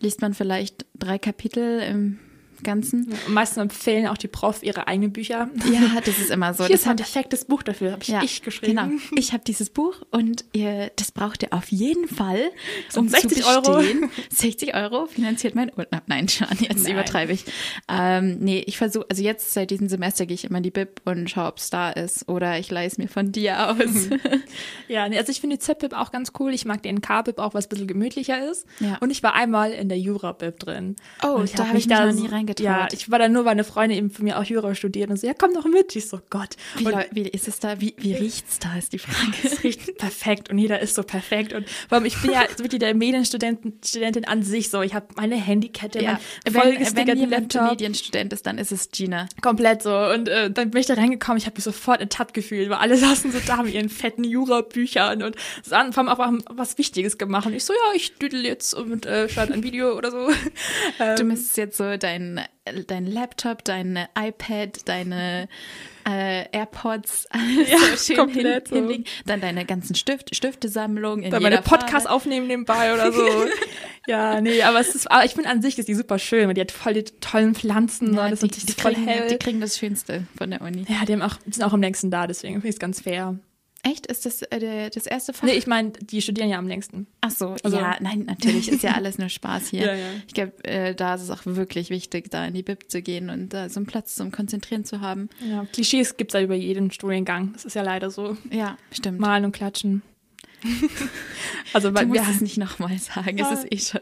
liest 0.00 0.20
man 0.22 0.34
vielleicht 0.34 0.86
drei 0.98 1.18
Kapitel 1.18 1.80
im 1.80 2.18
Ganzen. 2.62 3.12
Am 3.26 3.34
meisten 3.34 3.60
empfehlen 3.60 4.06
auch 4.08 4.16
die 4.18 4.28
Prof 4.28 4.62
ihre 4.62 4.86
eigenen 4.88 5.12
Bücher. 5.12 5.48
Ja, 5.72 6.00
das 6.04 6.18
ist 6.18 6.30
immer 6.30 6.54
so. 6.54 6.64
Hier 6.64 6.74
das 6.74 6.82
ist 6.82 6.88
ein 6.88 6.96
perfektes 6.96 7.44
Buch 7.44 7.62
dafür, 7.62 7.92
habe 7.92 8.02
ich, 8.02 8.08
ja, 8.08 8.22
ich 8.22 8.42
geschrieben. 8.42 8.76
Genau. 8.76 8.90
Ich 9.16 9.32
habe 9.32 9.42
dieses 9.44 9.70
Buch 9.70 9.96
und 10.10 10.44
ihr, 10.52 10.90
das 10.96 11.12
braucht 11.12 11.42
ihr 11.42 11.52
auf 11.52 11.68
jeden 11.70 12.08
Fall, 12.08 12.50
Um 12.94 13.02
um 13.02 13.08
60 13.08 13.42
zu 13.42 13.48
Euro. 13.48 13.76
bestehen. 13.78 14.10
60 14.30 14.74
Euro 14.74 15.06
finanziert 15.06 15.54
mein 15.54 15.70
Urlaub. 15.70 16.02
Nein, 16.06 16.28
schon, 16.28 16.48
jetzt 16.60 16.82
Nein. 16.84 16.92
übertreibe 16.92 17.32
ich. 17.32 17.44
Ähm, 17.88 18.38
nee, 18.40 18.62
ich 18.66 18.76
versuche, 18.78 19.06
also 19.10 19.22
jetzt 19.22 19.52
seit 19.54 19.70
diesem 19.70 19.88
Semester 19.88 20.26
gehe 20.26 20.34
ich 20.34 20.44
immer 20.44 20.58
in 20.58 20.64
die 20.64 20.70
Bib 20.70 21.00
und 21.04 21.28
schaue, 21.30 21.46
ob 21.48 21.58
es 21.58 21.70
da 21.70 21.90
ist 21.90 22.28
oder 22.28 22.58
ich 22.58 22.70
leihe 22.70 22.86
es 22.86 22.98
mir 22.98 23.08
von 23.08 23.32
dir 23.32 23.70
aus. 23.70 24.08
Ja, 24.88 25.08
nee, 25.08 25.18
also 25.18 25.30
ich 25.30 25.40
finde 25.40 25.56
die 25.56 25.60
Z-Bib 25.60 25.92
auch 25.92 26.10
ganz 26.10 26.32
cool. 26.38 26.52
Ich 26.54 26.64
mag 26.64 26.82
den 26.82 27.00
K-Bib 27.00 27.38
auch, 27.38 27.54
was 27.54 27.66
ein 27.66 27.68
bisschen 27.68 27.86
gemütlicher 27.86 28.50
ist. 28.50 28.66
Ja. 28.80 28.96
Und 29.00 29.10
ich 29.10 29.22
war 29.22 29.34
einmal 29.34 29.72
in 29.72 29.88
der 29.88 29.98
Jura-Bib 29.98 30.58
drin. 30.58 30.96
Oh, 31.22 31.28
Und 31.36 31.52
da 31.58 31.64
hab 31.64 31.68
hab 31.70 31.76
ich 31.76 31.86
mich 31.86 31.96
noch 31.98 32.10
so- 32.10 32.22
nie 32.22 32.28
reingetraut. 32.48 32.92
Ja, 32.92 32.98
ich 32.98 33.10
war 33.10 33.18
da 33.18 33.28
nur, 33.28 33.44
weil 33.44 33.52
eine 33.52 33.64
Freundin 33.64 33.98
eben 33.98 34.10
von 34.10 34.24
mir 34.24 34.38
auch 34.38 34.44
Jura 34.44 34.74
studiert 34.74 35.10
und 35.10 35.18
so, 35.18 35.26
ja, 35.26 35.34
komm 35.34 35.54
doch 35.54 35.64
mit. 35.66 35.94
Ich 35.96 36.08
so, 36.08 36.20
Gott. 36.30 36.56
Wie, 36.76 36.86
und 36.86 37.06
wie 37.12 37.28
ist 37.28 37.48
es 37.48 37.60
da? 37.60 37.80
Wie, 37.80 37.94
wie 37.98 38.14
riecht's 38.14 38.58
da, 38.58 38.76
ist 38.76 38.92
die 38.92 38.98
Frage. 38.98 39.32
es 39.44 39.62
riecht 39.62 39.98
perfekt 39.98 40.50
und 40.50 40.58
jeder 40.58 40.80
ist 40.80 40.94
so 40.94 41.02
perfekt. 41.02 41.52
Und 41.52 41.66
allem, 41.90 42.04
ich 42.04 42.20
bin 42.20 42.32
ja 42.32 42.42
wirklich 42.58 42.80
der 42.80 42.94
Medienstudentin 42.94 43.74
Studentin 43.84 44.24
an 44.24 44.42
sich 44.42 44.70
so. 44.70 44.82
Ich 44.82 44.94
habe 44.94 45.06
meine 45.16 45.36
Handykette, 45.36 46.02
Ja, 46.02 46.12
mein 46.12 46.20
wenn, 46.44 46.54
wenn 46.54 46.62
vollgestickerten 46.62 47.20
jemand 47.20 47.54
Laptop. 47.54 47.70
Medienstudent 47.70 48.32
ist, 48.32 48.46
dann 48.46 48.58
ist 48.58 48.72
es 48.72 48.90
Gina. 48.90 49.28
Komplett 49.40 49.82
so. 49.82 49.94
Und 49.96 50.28
äh, 50.28 50.50
dann 50.50 50.70
bin 50.70 50.80
ich 50.80 50.86
da 50.86 50.94
reingekommen, 50.94 51.38
ich 51.38 51.46
habe 51.46 51.56
mich 51.56 51.64
sofort 51.64 52.00
ertappt 52.00 52.34
gefühlt, 52.34 52.70
weil 52.70 52.78
alle 52.78 52.96
saßen 52.98 53.32
so 53.32 53.38
da 53.46 53.62
mit 53.62 53.74
ihren 53.74 53.88
fetten 53.88 54.24
Jura-Büchern 54.24 55.22
und 55.22 55.36
sahen, 55.62 55.92
vor 55.92 56.08
allem 56.08 56.42
auch 56.46 56.56
was 56.56 56.78
Wichtiges 56.78 57.18
gemacht. 57.18 57.46
Und 57.46 57.54
ich 57.54 57.64
so, 57.64 57.72
ja, 57.72 57.94
ich 57.94 58.16
düdel 58.18 58.44
jetzt 58.44 58.74
und 58.74 59.06
äh, 59.06 59.28
schaue 59.28 59.52
ein 59.52 59.62
Video 59.62 59.96
oder 59.96 60.10
so. 60.10 60.28
Du 60.28 61.04
Ähm, 61.04 61.28
müsstest 61.28 61.56
jetzt 61.56 61.76
so 61.76 61.96
dein, 61.96 62.37
dein 62.86 63.06
Laptop, 63.06 63.64
dein 63.64 63.98
iPad, 64.18 64.86
deine 64.88 65.48
äh, 66.06 66.44
AirPods 66.52 67.26
alles 67.30 67.70
Ja, 67.70 67.78
so 67.78 67.96
schön 67.96 68.16
komplett 68.16 68.68
so. 68.68 68.76
hinlegen. 68.76 69.04
Dann 69.26 69.40
deine 69.40 69.64
ganzen 69.64 69.94
Stift, 69.94 70.34
Stiftesammlung 70.34 71.22
in 71.22 71.30
dann 71.30 71.42
meine 71.42 71.62
Podcasts 71.62 72.04
Farbe. 72.04 72.10
aufnehmen 72.10 72.46
nebenbei 72.46 72.92
oder 72.94 73.12
so. 73.12 73.26
ja, 74.06 74.40
nee, 74.40 74.62
aber 74.62 74.80
es 74.80 74.94
ist, 74.94 75.10
aber 75.10 75.24
ich 75.24 75.32
finde 75.34 75.50
an 75.50 75.62
sich 75.62 75.78
ist 75.78 75.88
die 75.88 75.94
super 75.94 76.18
schön, 76.18 76.46
weil 76.48 76.54
die 76.54 76.60
hat 76.60 76.72
voll 76.72 76.94
die 76.94 77.04
tollen 77.04 77.54
Pflanzen, 77.54 78.14
Ja, 78.14 78.30
die, 78.30 78.48
die, 78.48 78.72
voll 78.72 78.94
kriegen, 78.94 79.28
die 79.30 79.36
kriegen 79.38 79.60
das 79.60 79.78
Schönste 79.78 80.24
von 80.36 80.50
der 80.50 80.60
Uni. 80.62 80.84
ja, 80.88 81.04
die, 81.06 81.12
haben 81.12 81.22
auch, 81.22 81.36
die 81.46 81.52
sind 81.54 81.64
auch 81.64 81.72
am 81.72 81.80
längsten 81.80 82.10
da, 82.10 82.26
deswegen 82.26 82.54
finde 82.56 82.68
ich 82.68 82.74
es 82.74 82.80
ganz 82.80 83.00
fair. 83.02 83.38
Echt? 83.84 84.06
Ist 84.08 84.26
das 84.26 84.42
äh, 84.42 84.90
das 84.90 85.06
erste 85.06 85.32
Fach? 85.32 85.44
Nee, 85.44 85.52
ich 85.52 85.66
meine, 85.68 85.92
die 85.92 86.20
studieren 86.20 86.48
ja 86.50 86.58
am 86.58 86.66
längsten. 86.66 87.06
Ach 87.20 87.30
so, 87.30 87.54
Also- 87.62 87.76
ja, 87.78 87.96
nein, 88.00 88.24
natürlich 88.26 88.68
ist 88.68 88.82
ja 88.82 88.92
alles 88.94 89.18
nur 89.18 89.28
Spaß 89.28 89.68
hier. 89.68 89.78
Ja, 89.86 89.94
ja. 89.94 90.06
Ich 90.26 90.34
glaube, 90.34 90.52
äh, 90.64 90.94
da 90.94 91.14
ist 91.14 91.22
es 91.22 91.30
auch 91.30 91.42
wirklich 91.46 91.88
wichtig, 91.88 92.30
da 92.30 92.44
in 92.44 92.54
die 92.54 92.62
Bib 92.64 92.90
zu 92.90 93.00
gehen 93.02 93.30
und 93.30 93.50
da 93.50 93.68
so 93.68 93.78
einen 93.78 93.86
Platz 93.86 94.16
zum 94.16 94.32
Konzentrieren 94.32 94.84
zu 94.84 95.00
haben. 95.00 95.28
Ja, 95.48 95.64
Klischees 95.72 96.16
gibt 96.16 96.32
es 96.32 96.34
ja 96.38 96.44
über 96.44 96.56
jeden 96.56 96.90
Studiengang. 96.90 97.52
Das 97.52 97.64
ist 97.64 97.74
ja 97.74 97.82
leider 97.82 98.10
so. 98.10 98.36
Ja, 98.50 98.76
stimmt. 98.90 99.20
Malen 99.20 99.44
und 99.44 99.52
klatschen. 99.52 100.02
also, 101.72 101.90
Du 101.92 102.06
musst 102.06 102.20
wir, 102.20 102.28
es 102.34 102.40
nicht 102.40 102.58
nochmal 102.58 102.98
sagen. 102.98 103.38
Es 103.38 103.64
ist 103.64 103.72
eh 103.72 103.78
schon, 103.78 104.00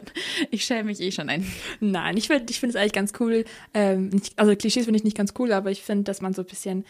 ich 0.49 0.65
schäme 0.65 0.85
mich 0.85 0.99
eh 0.99 1.11
schon 1.11 1.29
ein. 1.29 1.45
Nein, 1.79 2.17
ich 2.17 2.27
finde 2.27 2.45
ich 2.49 2.59
find 2.59 2.71
es 2.71 2.75
eigentlich 2.75 2.93
ganz 2.93 3.13
cool. 3.19 3.45
Ähm, 3.75 4.09
nicht, 4.09 4.37
also 4.39 4.55
Klischees 4.55 4.85
finde 4.85 4.97
ich 4.97 5.03
nicht 5.03 5.15
ganz 5.17 5.33
cool, 5.37 5.51
aber 5.53 5.69
ich 5.71 5.83
finde, 5.83 6.05
dass 6.05 6.21
man 6.21 6.33
so 6.33 6.41
ein 6.41 6.47
bisschen 6.47 6.83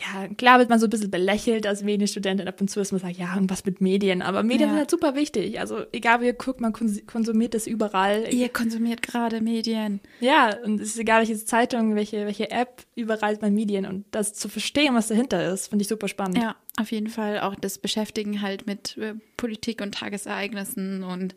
ja, 0.00 0.26
klar 0.36 0.58
wird 0.58 0.70
man 0.70 0.80
so 0.80 0.86
ein 0.86 0.90
bisschen 0.90 1.10
belächelt 1.10 1.66
als 1.68 1.84
Medienstudentin 1.84 2.48
ab 2.48 2.60
und 2.60 2.68
zu, 2.68 2.80
dass 2.80 2.90
man 2.90 3.00
sagt, 3.00 3.16
ja, 3.16 3.32
irgendwas 3.34 3.64
mit 3.64 3.80
Medien. 3.80 4.22
Aber 4.22 4.42
Medien 4.42 4.62
Ja. 4.62 4.68
sind 4.70 4.78
halt 4.80 4.90
super 4.90 5.14
wichtig. 5.14 5.60
Also 5.60 5.84
egal 5.92 6.20
wie 6.20 6.26
ihr 6.26 6.32
guckt, 6.32 6.60
man 6.60 6.72
kons- 6.72 7.06
konsumiert 7.06 7.54
das 7.54 7.68
überall. 7.68 8.26
Ihr 8.34 8.48
konsumiert 8.48 9.02
gerade 9.02 9.40
Medien. 9.40 10.00
Ja, 10.18 10.56
und 10.64 10.80
es 10.80 10.88
ist 10.88 10.98
egal, 10.98 11.20
welche 11.20 11.36
Zeitung, 11.44 11.94
welche, 11.94 12.26
welche 12.26 12.50
App, 12.50 12.82
überall 12.96 13.34
ist 13.34 13.42
man 13.42 13.54
Medien. 13.54 13.86
Und 13.86 14.04
das 14.10 14.34
zu 14.34 14.48
verstehen, 14.48 14.94
was 14.96 15.06
dahinter 15.08 15.52
ist, 15.52 15.68
finde 15.68 15.82
ich 15.84 15.88
super 15.88 16.08
spannend. 16.08 16.38
Ja, 16.38 16.56
auf 16.76 16.90
jeden 16.90 17.08
Fall 17.08 17.38
auch 17.40 17.54
das 17.54 17.78
Beschäftigen 17.78 18.42
halt 18.42 18.66
mit 18.66 18.96
äh, 18.98 19.14
Politik 19.36 19.80
und 19.80 19.94
Tagesereignissen 19.94 21.04
und 21.04 21.36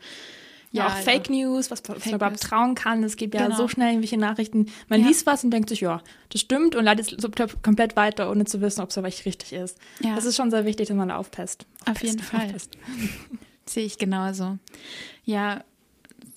Ja, 0.71 0.87
ja, 0.87 0.93
auch 0.93 0.97
Fake 0.97 1.29
News, 1.29 1.71
was 1.71 1.81
man 1.87 1.99
Fake 1.99 2.13
überhaupt 2.13 2.41
trauen 2.41 2.75
kann. 2.75 3.03
Es 3.03 3.15
gibt 3.15 3.33
ja 3.33 3.45
Genau. 3.45 3.55
so 3.55 3.67
schnell 3.67 3.89
irgendwelche 3.89 4.17
Nachrichten. 4.17 4.67
Man 4.89 5.01
liest 5.03 5.25
was 5.25 5.43
und 5.43 5.51
denkt 5.51 5.69
sich, 5.69 5.79
ja, 5.81 6.01
das 6.29 6.41
stimmt 6.41 6.75
und 6.75 6.83
leitet 6.83 7.13
es 7.13 7.21
so 7.21 7.29
komplett 7.61 7.95
weiter, 7.95 8.29
ohne 8.29 8.45
zu 8.45 8.59
wissen, 8.61 8.81
ob 8.81 8.89
es 8.89 8.95
wirklich 8.97 9.25
richtig 9.25 9.53
ist. 9.53 9.77
Ja. 10.01 10.15
Das 10.15 10.25
ist 10.25 10.35
schon 10.35 10.51
sehr 10.51 10.65
wichtig, 10.65 10.87
dass 10.89 10.97
man 10.97 11.09
da 11.09 11.15
aufpasst. 11.17 11.65
Auf 11.89 12.03
jeden 12.03 12.19
Aufpasst, 12.19 12.77
Fall. 12.81 12.99
Sehe 13.65 13.85
ich 13.85 13.97
genauso. 13.97 14.57
Ja, 15.23 15.63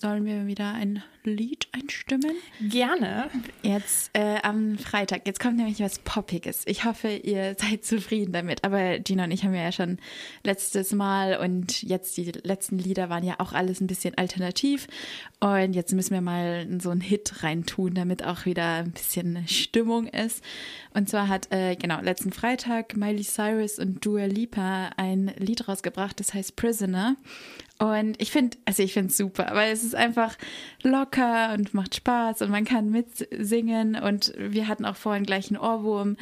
sollen 0.01 0.25
wir 0.25 0.47
wieder 0.47 0.73
ein 0.73 1.03
Lied 1.23 1.67
einstimmen? 1.71 2.33
Gerne. 2.59 3.29
Jetzt 3.61 4.09
äh, 4.13 4.39
am 4.41 4.79
Freitag. 4.79 5.27
Jetzt 5.27 5.39
kommt 5.39 5.57
nämlich 5.57 5.79
was 5.79 5.99
Poppiges. 5.99 6.63
Ich 6.65 6.83
hoffe, 6.83 7.09
ihr 7.09 7.55
seid 7.59 7.85
zufrieden 7.85 8.33
damit. 8.33 8.63
Aber 8.63 8.97
Gina 8.97 9.25
und 9.25 9.31
ich 9.31 9.43
haben 9.43 9.53
ja 9.53 9.71
schon 9.71 9.99
letztes 10.43 10.91
Mal 10.91 11.37
und 11.37 11.83
jetzt 11.83 12.17
die 12.17 12.31
letzten 12.43 12.79
Lieder 12.79 13.09
waren 13.09 13.23
ja 13.23 13.35
auch 13.37 13.53
alles 13.53 13.79
ein 13.79 13.87
bisschen 13.87 14.17
alternativ. 14.17 14.87
Und 15.39 15.73
jetzt 15.73 15.93
müssen 15.93 16.15
wir 16.15 16.21
mal 16.21 16.67
so 16.81 16.89
einen 16.89 17.01
Hit 17.01 17.43
reintun, 17.43 17.93
damit 17.93 18.25
auch 18.25 18.45
wieder 18.45 18.77
ein 18.77 18.91
bisschen 18.91 19.47
Stimmung 19.47 20.07
ist. 20.07 20.43
Und 20.95 21.09
zwar 21.09 21.27
hat, 21.27 21.51
äh, 21.51 21.75
genau, 21.75 22.01
letzten 22.01 22.31
Freitag 22.31 22.97
Miley 22.97 23.23
Cyrus 23.23 23.77
und 23.77 24.03
Dua 24.03 24.25
Lipa 24.25 24.89
ein 24.97 25.31
Lied 25.37 25.67
rausgebracht, 25.67 26.19
das 26.19 26.33
heißt 26.33 26.55
Prisoner. 26.55 27.15
Und 27.81 28.21
ich 28.21 28.29
finde, 28.29 28.57
also 28.65 28.83
ich 28.83 28.93
finde 28.93 29.09
es 29.09 29.17
super, 29.17 29.49
weil 29.53 29.71
es 29.71 29.83
ist 29.83 29.95
einfach 29.95 30.37
locker 30.83 31.55
und 31.55 31.73
macht 31.73 31.95
Spaß 31.95 32.43
und 32.43 32.51
man 32.51 32.63
kann 32.63 32.91
mitsingen 32.91 33.95
und 33.95 34.35
wir 34.37 34.67
hatten 34.67 34.85
auch 34.85 34.95
vorhin 34.95 35.23
gleich 35.23 35.49
einen 35.49 35.59
Ohrwurm 35.59 36.15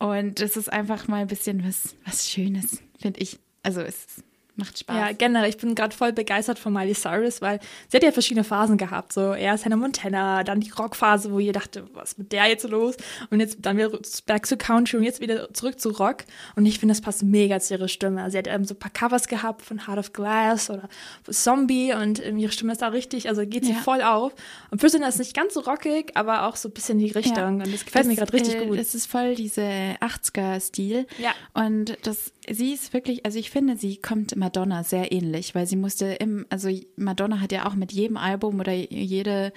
und 0.00 0.40
es 0.40 0.56
ist 0.56 0.72
einfach 0.72 1.06
mal 1.06 1.18
ein 1.18 1.28
bisschen 1.28 1.64
was, 1.64 1.94
was 2.04 2.28
Schönes, 2.28 2.82
finde 2.98 3.20
ich. 3.20 3.38
Also 3.62 3.82
es 3.82 4.24
macht 4.56 4.78
Spaß. 4.78 4.96
Ja, 4.96 5.12
generell, 5.12 5.48
ich 5.48 5.56
bin 5.58 5.74
gerade 5.74 5.94
voll 5.94 6.12
begeistert 6.12 6.58
von 6.58 6.72
Miley 6.72 6.94
Cyrus, 6.94 7.40
weil 7.42 7.60
sie 7.88 7.96
hat 7.96 8.02
ja 8.04 8.12
verschiedene 8.12 8.44
Phasen 8.44 8.76
gehabt. 8.78 9.12
So 9.12 9.34
erst 9.34 9.64
Hannah 9.64 9.76
Montana, 9.76 10.44
dann 10.44 10.60
die 10.60 10.70
Rockphase, 10.70 11.30
wo 11.32 11.38
ihr 11.38 11.52
dachte, 11.52 11.84
was 11.94 12.10
ist 12.12 12.18
mit 12.18 12.32
der 12.32 12.46
jetzt 12.46 12.68
los? 12.68 12.96
Und 13.30 13.40
jetzt 13.40 13.58
dann 13.60 13.76
wieder 13.76 13.90
back 14.26 14.46
zu 14.46 14.56
Country 14.56 14.96
und 14.98 15.02
jetzt 15.04 15.20
wieder 15.20 15.52
zurück 15.54 15.80
zu 15.80 15.90
Rock. 15.90 16.24
Und 16.54 16.66
ich 16.66 16.78
finde, 16.78 16.92
das 16.94 17.00
passt 17.00 17.22
mega 17.22 17.60
zu 17.60 17.74
ihrer 17.74 17.88
Stimme. 17.88 18.22
Also 18.22 18.32
sie 18.32 18.38
hat 18.38 18.46
ähm, 18.48 18.64
so 18.64 18.74
ein 18.74 18.78
paar 18.78 18.90
Covers 18.92 19.28
gehabt 19.28 19.62
von 19.62 19.86
Heart 19.86 19.98
of 19.98 20.12
Glass 20.12 20.70
oder 20.70 20.88
Zombie 21.30 21.92
und 21.92 22.24
ähm, 22.24 22.38
ihre 22.38 22.52
Stimme 22.52 22.72
ist 22.72 22.82
da 22.82 22.88
richtig, 22.88 23.28
also 23.28 23.46
geht 23.46 23.64
sie 23.64 23.72
Ja. 23.72 23.78
voll 23.78 24.02
auf. 24.02 24.32
Und 24.70 24.80
Prisoner 24.80 25.08
ist 25.08 25.18
nicht 25.18 25.34
ganz 25.34 25.54
so 25.54 25.60
rockig, 25.60 26.12
aber 26.14 26.46
auch 26.46 26.56
so 26.56 26.68
ein 26.68 26.72
bisschen 26.72 26.98
die 26.98 27.10
Richtung. 27.10 27.60
Und 27.60 27.72
das 27.72 27.84
gefällt 27.84 28.06
mir 28.06 28.16
gerade 28.16 28.32
richtig 28.32 28.54
äh, 28.54 28.66
gut. 28.66 28.78
Das 28.78 28.94
ist 28.94 29.06
voll 29.06 29.34
diese 29.34 29.62
80er-Stil. 30.00 31.06
Ja. 31.18 31.32
Und 31.54 31.96
das, 32.02 32.32
sie 32.50 32.72
ist 32.72 32.92
wirklich, 32.92 33.24
also 33.24 33.38
ich 33.38 33.50
finde, 33.50 33.76
sie 33.76 33.96
kommt 33.96 34.36
Madonna 34.36 34.82
sehr 34.84 35.12
ähnlich, 35.12 35.54
weil 35.54 35.66
sie 35.66 35.76
musste 35.76 36.06
im, 36.06 36.46
also 36.50 36.68
Madonna 36.96 37.40
hat 37.40 37.52
ja 37.52 37.66
auch 37.66 37.74
mit 37.74 37.92
jedem 37.92 38.16
Album 38.16 38.60
oder 38.60 38.72
jede 38.72 39.52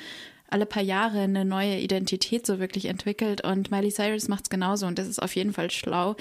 alle 0.50 0.66
paar 0.66 0.82
Jahre 0.84 1.20
eine 1.20 1.46
neue 1.46 1.80
Identität 1.80 2.46
so 2.48 2.60
wirklich 2.60 2.86
entwickelt 2.86 3.44
und 3.44 3.70
Miley 3.72 3.92
Cyrus 3.92 4.28
macht 4.28 4.46
es 4.46 4.50
genauso 4.50 4.88
und 4.88 4.98
das 4.98 5.08
ist 5.08 5.22
auf 5.22 5.36
jeden 5.36 5.54
Fall 5.54 5.70
schlau. 5.70 6.16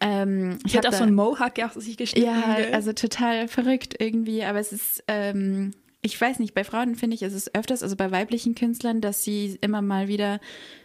Ähm, 0.00 0.58
ich 0.66 0.72
Sie 0.72 0.78
hat 0.78 0.84
hab 0.86 0.94
auch 0.94 0.98
da- 0.98 1.04
so 1.04 1.08
ein 1.08 1.14
Mohawk 1.14 1.58
ja 1.58 1.68
auch 1.70 1.72
sich 1.80 1.96
geschnitten. 1.96 2.26
ja, 2.26 2.56
also 2.72 2.92
total 2.92 3.46
verrückt 3.46 3.94
irgendwie, 4.00 4.42
aber 4.42 4.58
es 4.58 4.72
ist, 4.72 5.04
ähm, 5.06 5.70
ich 6.00 6.20
weiß 6.20 6.40
nicht, 6.40 6.54
bei 6.54 6.64
Frauen 6.64 6.96
finde 6.96 7.14
ich, 7.14 7.22
ist 7.22 7.34
es 7.34 7.54
öfters, 7.54 7.84
also 7.84 7.94
bei 7.94 8.10
weiblichen 8.10 8.56
Künstlern, 8.56 9.00
dass 9.00 9.22
sie 9.22 9.56
immer 9.60 9.80
mal 9.80 10.08
wieder 10.08 10.40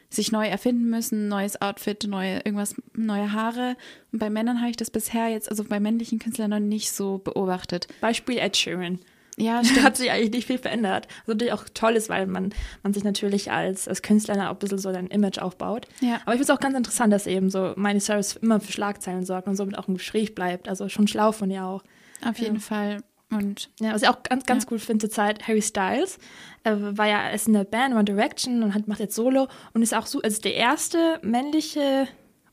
sich 0.09 0.31
neu 0.31 0.47
erfinden 0.47 0.89
müssen, 0.89 1.27
neues 1.27 1.61
Outfit, 1.61 2.05
neue 2.07 2.37
irgendwas, 2.37 2.75
neue 2.93 3.33
Haare. 3.33 3.75
Und 4.11 4.19
bei 4.19 4.29
Männern 4.29 4.59
habe 4.59 4.69
ich 4.69 4.77
das 4.77 4.89
bisher 4.89 5.27
jetzt, 5.27 5.49
also 5.49 5.63
bei 5.63 5.79
männlichen 5.79 6.19
Künstlern 6.19 6.51
noch 6.51 6.59
nicht 6.59 6.91
so 6.91 7.17
beobachtet. 7.17 7.87
Beispiel 8.01 8.37
Ed 8.37 8.55
Sheeran. 8.55 8.99
Ja, 9.39 9.61
hat 9.83 9.97
sich 9.97 10.11
eigentlich 10.11 10.31
nicht 10.31 10.47
viel 10.47 10.57
verändert. 10.57 11.07
Was 11.25 11.35
natürlich 11.35 11.53
auch 11.53 11.65
toll 11.73 11.95
ist, 11.95 12.09
weil 12.09 12.25
man, 12.25 12.53
man 12.83 12.93
sich 12.93 13.03
natürlich 13.03 13.51
als, 13.51 13.87
als 13.87 14.01
Künstler 14.01 14.49
auch 14.49 14.53
ein 14.53 14.59
bisschen 14.59 14.79
so 14.79 14.89
ein 14.89 15.07
Image 15.07 15.37
aufbaut. 15.37 15.87
Ja. 16.01 16.15
Aber 16.25 16.33
ich 16.33 16.39
finde 16.39 16.43
es 16.43 16.49
auch 16.49 16.59
ganz 16.59 16.75
interessant, 16.75 17.13
dass 17.13 17.27
eben 17.27 17.49
so 17.49 17.73
Miley 17.75 17.99
Cyrus 17.99 18.37
immer 18.37 18.59
für 18.59 18.71
Schlagzeilen 18.71 19.25
sorgt 19.25 19.47
und 19.47 19.55
somit 19.55 19.77
auch 19.77 19.87
im 19.87 19.95
Gespräch 19.95 20.33
bleibt. 20.33 20.67
Also 20.67 20.89
schon 20.89 21.07
schlau 21.07 21.31
von 21.31 21.51
ihr 21.51 21.65
auch. 21.65 21.83
Auf 22.25 22.39
jeden 22.39 22.59
Fall. 22.59 23.03
Und 23.29 23.69
Ja, 23.79 23.93
was 23.93 24.03
ich 24.03 24.07
auch 24.07 24.23
ganz, 24.23 24.45
ganz 24.45 24.63
Ja. 24.63 24.69
gut 24.69 24.81
finde 24.81 25.07
zur 25.07 25.09
Zeit, 25.09 25.47
Harry 25.47 25.61
Styles 25.61 26.17
äh, 26.63 26.73
war 26.77 27.07
ja 27.07 27.29
ist 27.29 27.47
in 27.47 27.53
der 27.53 27.65
Band 27.65 27.93
One 27.93 28.05
Direction 28.05 28.63
und 28.63 28.73
hat, 28.73 28.87
macht 28.87 28.99
jetzt 29.01 29.15
Solo 29.15 29.47
und 29.73 29.81
ist 29.81 29.93
auch 29.93 30.05
so, 30.05 30.21
also 30.21 30.41
der 30.41 30.55
erste 30.55 31.19
männliche, 31.23 32.07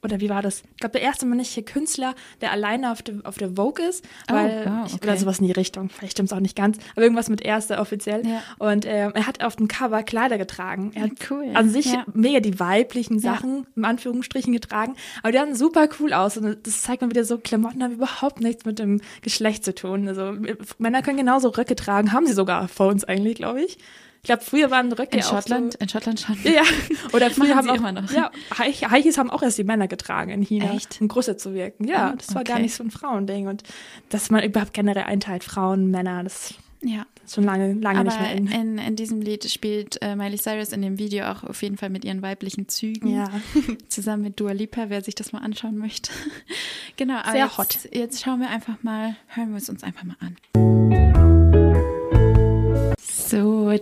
oder 0.05 0.21
wie 0.21 0.29
war 0.29 0.43
das? 0.43 0.63
Ich 0.73 0.77
glaube, 0.79 0.93
der 0.93 1.03
erste 1.03 1.27
männliche 1.27 1.63
Künstler, 1.63 2.15
der 2.41 2.53
alleine 2.53 2.93
auf 2.93 3.03
der, 3.03 3.17
auf 3.25 3.37
der 3.39 3.57
Vogue 3.57 3.85
ist, 3.85 4.05
Oh, 4.31 4.35
weil, 4.35 4.65
wow, 4.67 4.87
ich, 4.87 4.95
okay. 4.95 5.07
oder 5.09 5.17
sowas 5.17 5.39
in 5.41 5.47
die 5.47 5.53
Richtung, 5.53 5.89
vielleicht 5.89 6.13
stimmt 6.13 6.31
es 6.31 6.37
auch 6.37 6.41
nicht 6.41 6.57
ganz, 6.57 6.79
aber 6.93 7.03
irgendwas 7.03 7.29
mit 7.29 7.41
erster 7.43 7.81
offiziell. 7.81 8.27
Ja. 8.27 8.43
Und 8.59 8.85
ähm, 8.87 9.13
er 9.15 9.27
hat 9.27 9.43
auf 9.43 9.57
dem 9.57 9.69
Cover 9.69 10.03
Kleider 10.03 10.39
getragen. 10.39 10.93
Er 10.95 11.03
hat 11.05 11.11
Cool. 11.31 11.51
an 11.55 11.69
sich 11.71 11.87
Ja. 11.87 12.05
mega 12.13 12.41
die 12.41 12.61
weiblichen 12.61 13.19
Ja. 13.19 13.35
Sachen, 13.35 13.67
im 13.77 13.85
Anführungsstrichen, 13.85 14.53
getragen, 14.53 14.95
aber 15.23 15.33
die 15.33 15.39
haben 15.39 15.55
super 15.55 15.89
cool 16.01 16.13
aus 16.13 16.37
und 16.37 16.67
das 16.67 16.83
zeigt 16.83 17.01
mal 17.03 17.11
wieder 17.11 17.25
so, 17.25 17.39
Klamotten 17.39 17.83
haben 17.83 17.93
überhaupt 17.95 18.41
nichts 18.41 18.65
mit 18.65 18.79
dem 18.79 19.01
Geschlecht 19.23 19.65
zu 19.65 19.75
tun. 19.75 20.07
Also 20.09 20.35
Männer 20.79 21.03
können 21.03 21.17
genauso 21.17 21.49
Röcke 21.49 21.77
tragen, 21.77 22.13
haben 22.13 22.27
sie 22.27 22.33
sogar 22.35 22.69
vor 22.69 22.89
uns 22.89 23.05
eigentlich, 23.05 23.37
glaube 23.37 23.63
ich. 23.63 23.79
Ich 24.25 24.27
glaube, 24.27 24.43
früher 24.43 24.70
waren 24.70 24.91
Röcke 24.91 25.18
in 25.18 25.22
auch 25.22 25.29
Schottland, 25.29 25.75
So, 25.75 25.79
in 25.81 25.89
Schottland 25.91 26.18
schon. 26.18 26.39
ja, 26.45 26.53
ja. 26.53 26.62
Oder 27.12 27.31
früher 27.31 27.55
haben 27.57 27.68
auch, 27.68 27.75
immer 27.75 27.93
noch. 27.93 28.11
Ja, 28.11 28.31
Haichis 28.59 29.18
haben 29.18 29.31
auch 29.31 29.43
erst 29.43 29.59
die 29.59 29.64
Männer 29.64 29.87
getragen 29.87 30.31
in 30.31 30.41
China, 30.41 30.72
Echt? 30.75 30.99
um 31.03 31.09
größer 31.09 31.37
zu 31.37 31.53
wirken. 31.53 31.87
Ja, 31.87 32.12
Oh, 32.12 32.16
das 32.16 32.35
war 32.35 32.43
gar 32.43 32.55
okay. 32.55 32.62
nicht 32.62 32.75
so 32.75 32.83
ein 32.83 32.91
Frauending 32.91 33.49
und 33.49 33.62
dass 34.09 34.31
man 34.31 34.43
überhaupt 34.43 34.72
generell 34.72 35.05
einteilt, 35.05 35.45
Frauen, 35.45 35.91
Männer, 35.91 36.25
das 36.25 36.55
Ja. 36.83 37.05
ist 37.22 37.35
schon 37.35 37.45
lange, 37.45 37.75
lange 37.75 37.99
Aber 38.01 38.09
nicht 38.09 38.18
mehr 38.18 38.33
in. 38.33 38.47
in, 38.47 38.79
in 38.79 38.97
diesem 38.97 39.20
Lied 39.20 39.45
spielt 39.51 40.01
äh, 40.01 40.16
Miley 40.16 40.39
Cyrus 40.39 40.72
in 40.72 40.81
dem 40.81 40.99
Video 40.99 41.27
auch 41.27 41.45
auf 41.45 41.62
jeden 41.62 41.77
Fall 41.77 41.91
mit 41.91 42.07
ihren 42.07 42.22
weiblichen 42.22 42.66
Zügen. 42.66 43.14
Ja. 43.14 43.29
Zusammen 43.89 44.22
mit 44.22 44.41
Dua 44.41 44.53
Lipa, 44.53 44.89
wer 44.89 45.03
sich 45.03 45.14
das 45.14 45.33
mal 45.33 45.41
anschauen 45.41 45.77
möchte. 45.77 46.11
genau, 46.97 47.18
Sehr 47.31 47.45
jetzt, 47.45 47.59
hot. 47.59 47.79
jetzt 47.93 48.22
schauen 48.25 48.41
wir 48.41 48.49
einfach 48.49 48.83
mal, 48.83 49.16
hören 49.27 49.51
wir 49.51 49.59
es 49.59 49.68
uns 49.68 49.83
einfach 49.85 50.05
mal 50.05 50.16
an. 50.20 50.74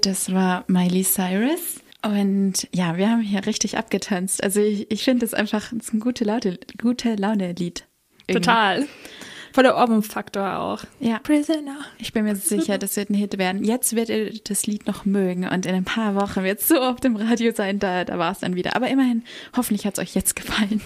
Das 0.07 0.33
war 0.33 0.65
Miley 0.69 1.05
Cyrus. 1.05 1.81
Und 2.05 2.69
ja, 2.75 2.97
wir 2.97 3.09
haben 3.09 3.21
hier 3.21 3.47
richtig 3.47 3.79
abgetanzt. 3.79 4.43
Also 4.43 4.61
ich, 4.61 4.91
ich 4.91 5.05
finde 5.05 5.25
es 5.25 5.35
einfach, 5.35 5.73
es 5.73 5.87
ist 5.87 5.95
ein 5.95 6.01
gute 6.01 6.25
Laune, 6.25 6.59
gute 6.81 7.15
Laune-Lied. 7.15 7.87
Irgendwie. 8.27 8.45
Total. 8.45 8.87
Voller 9.53 9.77
Ohrwurm-Faktor 9.77 10.59
auch. 10.59 10.85
Ja. 10.99 11.19
Prisoner. 11.19 11.79
Ich 11.99 12.13
bin 12.13 12.25
mir 12.25 12.35
sicher, 12.35 12.79
das 12.79 12.97
wird 12.97 13.11
ein 13.11 13.15
Hit 13.15 13.39
werden. 13.39 13.63
Jetzt 13.63 13.95
wird 13.95 14.09
ihr 14.09 14.33
das 14.45 14.67
Lied 14.67 14.87
noch 14.87 15.05
mögen 15.05 15.47
und 15.47 15.67
in 15.67 15.75
ein 15.75 15.85
paar 15.85 16.15
Wochen 16.15 16.43
wird 16.43 16.61
es 16.61 16.69
so 16.69 16.81
auf 16.81 17.01
dem 17.01 17.17
Radio 17.17 17.53
sein, 17.55 17.79
da, 17.79 18.05
da 18.05 18.19
war 18.19 18.33
es 18.33 18.41
dann 18.41 18.57
wieder. 18.57 18.75
Aber 18.75 18.89
immerhin, 18.89 19.25
hoffentlich 19.57 19.87
hat 19.87 19.99
es 19.99 20.03
euch 20.03 20.15
jetzt 20.15 20.35
gefallen. 20.37 20.81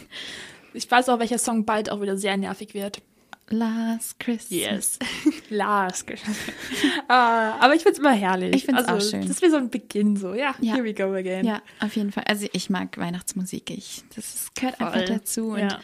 Ich 0.74 0.90
weiß 0.90 1.08
auch, 1.08 1.20
welcher 1.20 1.38
Song 1.38 1.64
bald 1.64 1.90
auch 1.90 2.02
wieder 2.02 2.16
sehr 2.16 2.36
nervig 2.36 2.74
wird. 2.74 3.00
Last 3.49 4.18
Christmas. 4.18 4.99
Last. 5.51 6.07
Ah, 7.09 7.57
aber 7.61 7.74
ich 7.76 7.82
find's 7.84 8.01
immer 8.01 8.12
herrlich. 8.12 8.55
Ich 8.57 8.64
find's 8.64 8.84
also, 8.84 8.94
auch 9.07 9.11
schön. 9.11 9.20
Das 9.22 9.30
ist 9.30 9.42
wie 9.42 9.51
so 9.51 9.57
ein 9.57 9.70
Beginn, 9.70 10.16
so, 10.16 10.34
ja, 10.34 10.55
Ja. 10.61 10.74
here 10.74 10.84
we 10.84 10.92
go 10.92 11.12
again. 11.12 11.47
Ja, 11.47 11.62
auf 11.78 11.94
jeden 11.94 12.11
Fall. 12.11 12.24
Also 12.26 12.49
ich 12.53 12.68
mag 12.70 12.99
Weihnachtsmusik. 12.99 13.70
Ich, 13.70 14.03
das 14.16 14.34
ist, 14.34 14.55
gehört 14.57 14.80
einfach 14.80 14.94
Voll. 14.94 15.05
dazu. 15.07 15.47
Und 15.51 15.61
Ja. 15.61 15.80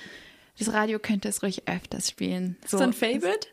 das 0.58 0.72
Radio 0.72 0.98
könnte 0.98 1.28
es 1.28 1.42
ruhig 1.44 1.62
öfters 1.68 2.08
spielen. 2.10 2.56
Ist 2.64 2.72
das 2.72 2.80
ein 2.80 2.92
Favorite? 2.92 3.46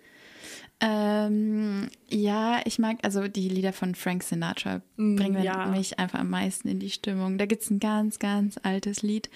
Ähm, 0.82 1.90
ja, 2.10 2.62
ich 2.66 2.80
mag, 2.80 2.98
also 3.04 3.28
die 3.28 3.50
Lieder 3.50 3.74
von 3.74 3.96
Frank 3.96 4.24
Sinatra 4.24 4.82
Mm, 4.96 5.16
bringen 5.18 5.44
ja. 5.44 5.66
mich 5.68 6.00
einfach 6.00 6.20
am 6.20 6.30
meisten 6.30 6.70
in 6.70 6.80
die 6.80 6.90
Stimmung. 6.90 7.38
Da 7.38 7.46
gibt 7.46 7.64
es 7.64 7.70
ein 7.70 7.80
ganz, 7.80 8.18
ganz 8.18 8.58
altes 8.64 9.02
Lied 9.02 9.30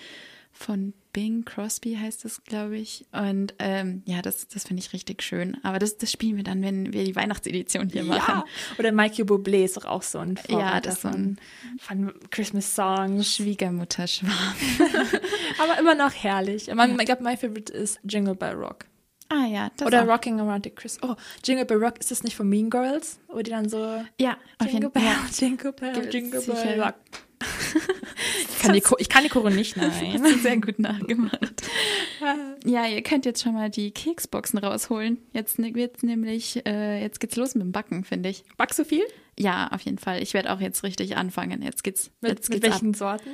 von 0.53 0.93
Bing 1.11 1.45
Crosby, 1.45 1.95
heißt 1.95 2.25
das, 2.25 2.43
glaube 2.43 2.77
ich. 2.77 3.05
Und 3.11 3.53
ähm, 3.59 4.01
ja, 4.05 4.21
das, 4.21 4.47
das 4.47 4.63
finde 4.63 4.81
ich 4.81 4.93
richtig 4.93 5.21
schön. 5.21 5.57
Aber 5.63 5.77
das, 5.79 5.97
das 5.97 6.11
spielen 6.11 6.37
wir 6.37 6.43
dann, 6.43 6.61
wenn 6.61 6.93
wir 6.93 7.03
die 7.03 7.15
Weihnachtsedition 7.15 7.89
hier 7.89 8.03
machen. 8.03 8.43
Ja. 8.45 8.45
Oder 8.79 8.91
Michael 8.91 9.25
Bublé 9.25 9.63
ist 9.65 9.77
doch 9.77 9.85
auch 9.85 10.01
so 10.03 10.19
ein 10.19 10.35
Ja, 10.47 10.57
Vorreiter 10.57 10.81
das 10.81 10.93
ist 10.95 11.01
so 11.01 11.09
von, 11.09 11.37
von 11.79 12.13
Christmas 12.31 12.75
Songs. 12.75 13.35
Schwiegermutter-Schwarm. 13.35 14.31
Aber 15.59 15.79
immer 15.79 15.95
noch 15.95 16.13
herrlich. 16.13 16.67
Ich, 16.67 16.73
mein, 16.75 16.97
ich 16.99 17.05
glaube, 17.05 17.23
mein 17.23 17.37
Favorite 17.37 17.73
ist 17.73 17.99
Jingle 18.03 18.35
Bell 18.35 18.53
Rock. 18.55 18.85
Ah 19.29 19.45
ja, 19.47 19.71
das 19.77 19.87
Oder 19.87 20.03
auch. 20.03 20.07
Rocking 20.07 20.39
Around 20.39 20.65
the 20.65 20.69
Christmas. 20.69 21.09
Oh, 21.11 21.15
Jingle 21.43 21.65
Bell 21.65 21.83
Rock, 21.83 21.99
ist 21.99 22.11
das 22.11 22.23
nicht 22.23 22.35
von 22.35 22.47
Mean 22.47 22.69
Girls? 22.69 23.19
Wo 23.27 23.41
die 23.41 23.51
dann 23.51 23.67
so 23.67 24.03
Ja, 24.19 24.37
Jingle 24.63 24.89
Bell. 24.89 25.03
Jingle 25.31 25.73
Bell, 25.73 26.09
Jingle 26.11 26.41
Bell. 26.41 26.81
Rock. 26.81 26.95
Ich 28.49 28.59
kann 28.61 28.73
die, 28.73 28.83
ich 28.97 29.09
kann 29.09 29.23
die 29.23 29.29
Kurve 29.29 29.51
nicht, 29.51 29.75
nein. 29.77 29.91
Sehr 30.41 30.57
gut 30.57 30.79
nachgemacht. 30.79 31.39
Ja, 32.65 32.85
ihr 32.87 33.01
könnt 33.03 33.25
jetzt 33.25 33.43
schon 33.43 33.53
mal 33.53 33.69
die 33.69 33.91
Keksboxen 33.91 34.57
rausholen. 34.59 35.17
Jetzt 35.33 35.59
ne- 35.59 35.75
wird's 35.75 36.03
nämlich, 36.03 36.65
äh, 36.65 37.01
jetzt 37.01 37.19
geht's 37.19 37.35
los 37.35 37.53
mit 37.53 37.61
dem 37.63 37.73
Backen, 37.73 38.05
finde 38.05 38.29
ich. 38.29 38.45
Backst 38.55 38.79
du 38.79 38.85
viel? 38.85 39.03
Ja, 39.37 39.67
auf 39.73 39.81
jeden 39.81 39.97
Fall. 39.97 40.21
Ich 40.23 40.33
werde 40.33 40.53
auch 40.53 40.61
jetzt 40.61 40.83
richtig 40.83 41.17
anfangen. 41.17 41.61
Jetzt 41.61 41.83
geht's, 41.83 42.11
Mit, 42.21 42.31
jetzt 42.31 42.49
mit 42.49 42.61
geht's 42.61 42.73
ab. 42.75 42.81
welchen 42.81 42.93
Sorten? 42.93 43.29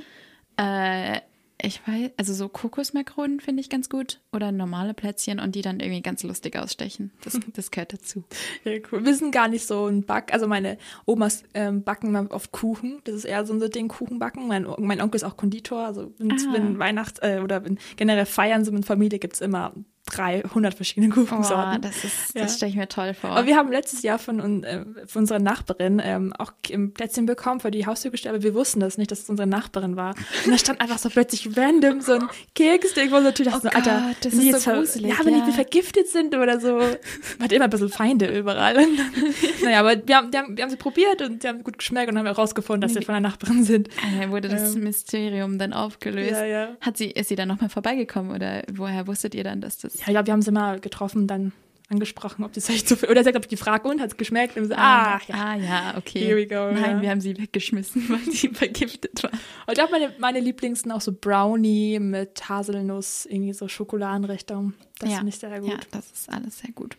Äh, 0.57 1.21
ich 1.61 1.81
weiß, 1.85 2.11
also 2.17 2.33
so 2.33 2.47
Kokosmakronen 2.47 3.39
finde 3.41 3.61
ich 3.61 3.69
ganz 3.69 3.89
gut. 3.89 4.21
Oder 4.31 4.51
normale 4.51 4.93
Plätzchen 4.93 5.39
und 5.39 5.55
die 5.55 5.61
dann 5.61 5.79
irgendwie 5.79 6.01
ganz 6.01 6.23
lustig 6.23 6.55
ausstechen. 6.57 7.11
Das, 7.23 7.37
das 7.53 7.71
gehört 7.71 7.93
dazu. 7.93 8.23
Ja, 8.63 8.73
cool. 8.91 9.03
Wir 9.05 9.15
sind 9.15 9.31
gar 9.31 9.47
nicht 9.49 9.65
so 9.67 9.87
ein 9.87 10.03
Back. 10.03 10.31
Also 10.33 10.47
meine 10.47 10.77
Omas 11.05 11.43
ähm, 11.53 11.83
backen 11.83 12.15
oft 12.29 12.51
Kuchen. 12.51 12.99
Das 13.03 13.15
ist 13.15 13.25
eher 13.25 13.45
so 13.45 13.53
ein 13.53 13.71
Ding, 13.71 13.87
Kuchen 13.89 14.19
backen. 14.19 14.47
Mein, 14.47 14.65
mein 14.77 15.01
Onkel 15.01 15.17
ist 15.17 15.23
auch 15.25 15.35
Konditor. 15.37 15.85
Also 15.85 16.13
wenn, 16.17 16.31
Ah. 16.31 16.53
wenn 16.53 16.77
Weihnachts- 16.79 17.19
äh, 17.21 17.41
oder 17.43 17.65
wenn 17.65 17.77
generell 17.97 18.25
Feiern 18.25 18.63
sind 18.63 18.75
mit 18.75 18.85
Familie, 18.85 19.19
gibt 19.19 19.33
es 19.35 19.41
immer 19.41 19.73
300 20.09 20.73
verschiedene 20.73 21.11
Oh, 21.11 21.15
Kuchensorten. 21.15 21.81
das 21.81 22.03
ist, 22.03 22.35
Ja. 22.35 22.41
das 22.43 22.57
stelle 22.57 22.71
ich 22.71 22.75
mir 22.77 22.87
toll 22.87 23.13
vor. 23.13 23.31
Aber 23.31 23.45
wir 23.47 23.55
haben 23.55 23.71
letztes 23.71 24.01
Jahr 24.01 24.19
von, 24.19 24.63
äh, 24.63 24.85
von 25.07 25.21
unserer 25.21 25.39
Nachbarin 25.39 26.01
ähm, 26.03 26.33
auch 26.37 26.51
ein 26.73 26.93
Plätzchen 26.93 27.25
bekommen, 27.25 27.59
vor 27.59 27.71
die 27.71 27.85
Haustür 27.85 28.11
gestellt, 28.11 28.35
aber 28.35 28.43
wir 28.43 28.53
wussten 28.53 28.79
das 28.79 28.97
nicht, 28.97 29.11
dass 29.11 29.19
es 29.19 29.29
unsere 29.29 29.47
Nachbarin 29.47 29.95
war. 29.95 30.15
Und 30.45 30.51
da 30.51 30.57
stand 30.57 30.81
einfach 30.81 30.97
so 30.97 31.09
plötzlich 31.09 31.49
random 31.57 32.01
so 32.01 32.13
ein 32.13 32.27
Keksding, 32.55 33.09
wo 33.11 33.15
wir 33.15 33.21
natürlich 33.21 33.53
dachten, 33.53 33.67
Oh 33.67 33.71
so, 33.71 33.77
Alter, 33.77 34.03
Gott, 34.07 34.15
das 34.21 34.33
wenn 34.33 34.39
die 34.41 34.47
ist 34.49 34.53
jetzt 34.53 34.63
so 34.65 34.71
gruselig, 34.71 35.11
Ja, 35.11 35.25
wenn 35.25 35.37
ja. 35.37 35.45
die 35.45 35.51
vergiftet 35.51 36.07
sind 36.07 36.35
oder 36.35 36.59
so. 36.59 36.73
Man 36.77 37.43
hat 37.43 37.51
immer 37.51 37.65
ein 37.65 37.69
bisschen 37.69 37.89
Feinde 37.89 38.27
überall. 38.37 38.73
Dann, 38.73 38.89
naja, 39.63 39.79
aber 39.79 39.95
wir 40.05 40.15
haben, 40.17 40.31
wir, 40.33 40.39
haben, 40.39 40.57
wir 40.57 40.63
haben 40.63 40.69
sie 40.71 40.77
probiert 40.77 41.21
und 41.21 41.43
die 41.43 41.47
haben 41.47 41.63
gut 41.63 41.77
geschmeckt 41.77 42.11
und 42.11 42.17
haben 42.17 42.25
herausgefunden, 42.25 42.81
dass 42.81 42.93
sie 42.93 43.03
von 43.05 43.13
der 43.13 43.21
Nachbarin 43.21 43.63
sind. 43.63 43.89
Äh, 44.21 44.29
wurde 44.29 44.47
das 44.49 44.75
Mysterium 44.75 45.57
dann 45.59 45.73
aufgelöst? 45.73 46.31
Ja, 46.31 46.45
ja. 46.45 46.67
Hat 46.81 46.97
sie, 46.97 47.11
ist 47.11 47.29
sie 47.29 47.35
dann 47.35 47.47
nochmal 47.47 47.69
vorbeigekommen 47.69 48.31
oder 48.35 48.63
woher 48.71 49.07
wusstet 49.07 49.35
ihr 49.35 49.43
dann, 49.43 49.61
dass 49.61 49.77
das. 49.77 49.98
Ja, 49.99 50.07
ich 50.07 50.13
glaube, 50.13 50.27
wir 50.27 50.33
haben 50.33 50.41
sie 50.41 50.51
mal 50.51 50.79
getroffen, 50.79 51.27
dann 51.27 51.51
angesprochen, 51.89 52.43
ob 52.43 52.53
das 52.53 52.69
echt 52.69 52.87
so 52.87 52.95
viel, 52.95 53.09
oder 53.09 53.23
sie 53.23 53.29
hat, 53.29 53.33
glaube 53.33 53.45
ich, 53.45 53.49
gefragt 53.49 53.85
und 53.85 53.99
hat 53.99 54.11
es 54.11 54.17
geschmeckt 54.17 54.57
und 54.57 54.67
so, 54.67 54.75
ah, 54.75 55.19
ja. 55.27 55.35
ah, 55.35 55.55
ja, 55.55 55.97
okay. 55.97 56.19
Here 56.19 56.37
we 56.37 56.45
go, 56.45 56.71
Nein, 56.71 56.97
ja. 56.97 57.01
wir 57.01 57.09
haben 57.09 57.21
sie 57.21 57.35
weggeschmissen, 57.37 58.05
weil 58.09 58.31
sie 58.31 58.49
vergiftet 58.49 59.23
war. 59.23 59.31
Und 59.31 59.39
ich 59.69 59.73
glaube, 59.73 59.91
meine, 59.91 60.13
meine 60.19 60.39
Lieblings 60.39 60.81
sind 60.81 60.91
auch 60.91 61.01
so 61.01 61.11
Brownie 61.11 61.99
mit 61.99 62.47
Haselnuss, 62.47 63.25
irgendwie 63.25 63.53
so 63.53 63.67
Schokoladenrichtung. 63.67 64.73
Das 64.99 65.09
ja. 65.09 65.17
finde 65.17 65.29
ich 65.29 65.39
sehr 65.39 65.59
gut. 65.59 65.69
Ja, 65.69 65.77
das 65.91 66.11
ist 66.11 66.29
alles 66.29 66.59
sehr 66.59 66.71
gut. 66.73 66.95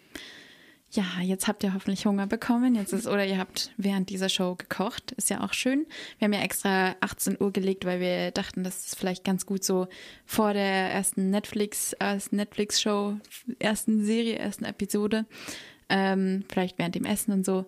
Ja, 0.93 1.05
jetzt 1.23 1.47
habt 1.47 1.63
ihr 1.63 1.73
hoffentlich 1.73 2.05
Hunger 2.05 2.27
bekommen. 2.27 2.75
Jetzt 2.75 2.93
ist, 2.93 3.07
oder 3.07 3.25
ihr 3.25 3.39
habt 3.39 3.71
während 3.77 4.11
dieser 4.11 4.29
Show 4.29 4.57
gekocht. 4.57 5.13
Ist 5.13 5.31
ja 5.31 5.41
auch 5.45 5.53
schön. 5.53 5.87
Wir 6.19 6.27
haben 6.27 6.33
ja 6.33 6.41
extra 6.41 6.97
18 7.01 7.41
Uhr 7.41 7.53
gelegt, 7.53 7.85
weil 7.85 8.01
wir 8.01 8.33
dachten, 8.33 8.65
das 8.65 8.87
ist 8.87 8.97
vielleicht 8.97 9.23
ganz 9.23 9.47
gut 9.47 9.63
so 9.63 9.87
vor 10.27 10.53
der 10.53 10.93
ersten 10.93 11.31
Netflix, 11.31 11.93
ersten 11.93 12.37
Netflix-Show, 12.37 13.19
ersten 13.61 14.05
Serie, 14.05 14.37
ersten 14.41 14.65
Episode. 14.65 15.27
Ähm, 15.89 16.45
vielleicht 16.51 16.77
während 16.79 16.97
dem 16.97 17.05
Essen 17.05 17.33
und 17.33 17.47
so. 17.47 17.67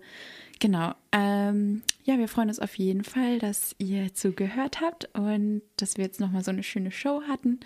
Genau. 0.58 0.92
Ähm, 1.12 1.82
ja, 2.02 2.18
wir 2.18 2.26
freuen 2.26 2.48
uns 2.48 2.58
auf 2.58 2.76
jeden 2.76 3.04
Fall, 3.04 3.38
dass 3.38 3.76
ihr 3.78 4.14
zugehört 4.14 4.80
habt 4.80 5.08
und 5.14 5.62
dass 5.76 5.96
wir 5.96 6.04
jetzt 6.04 6.18
nochmal 6.18 6.42
so 6.42 6.50
eine 6.50 6.64
schöne 6.64 6.90
Show 6.90 7.22
hatten. 7.28 7.60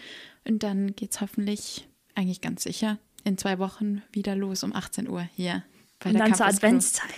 Und 0.46 0.62
dann 0.62 0.94
geht's 0.96 1.22
hoffentlich, 1.22 1.88
eigentlich 2.14 2.42
ganz 2.42 2.62
sicher, 2.62 2.98
in 3.26 3.36
zwei 3.38 3.58
Wochen 3.58 4.02
wieder 4.12 4.34
los 4.36 4.62
um 4.62 4.72
18 4.74 5.08
Uhr 5.08 5.28
hier. 5.34 5.62
Bei 6.00 6.10
Und 6.10 6.14
der 6.14 6.24
dann 6.26 6.34
zur 6.34 6.46
Campus. 6.46 6.56
Adventszeit. 6.62 7.10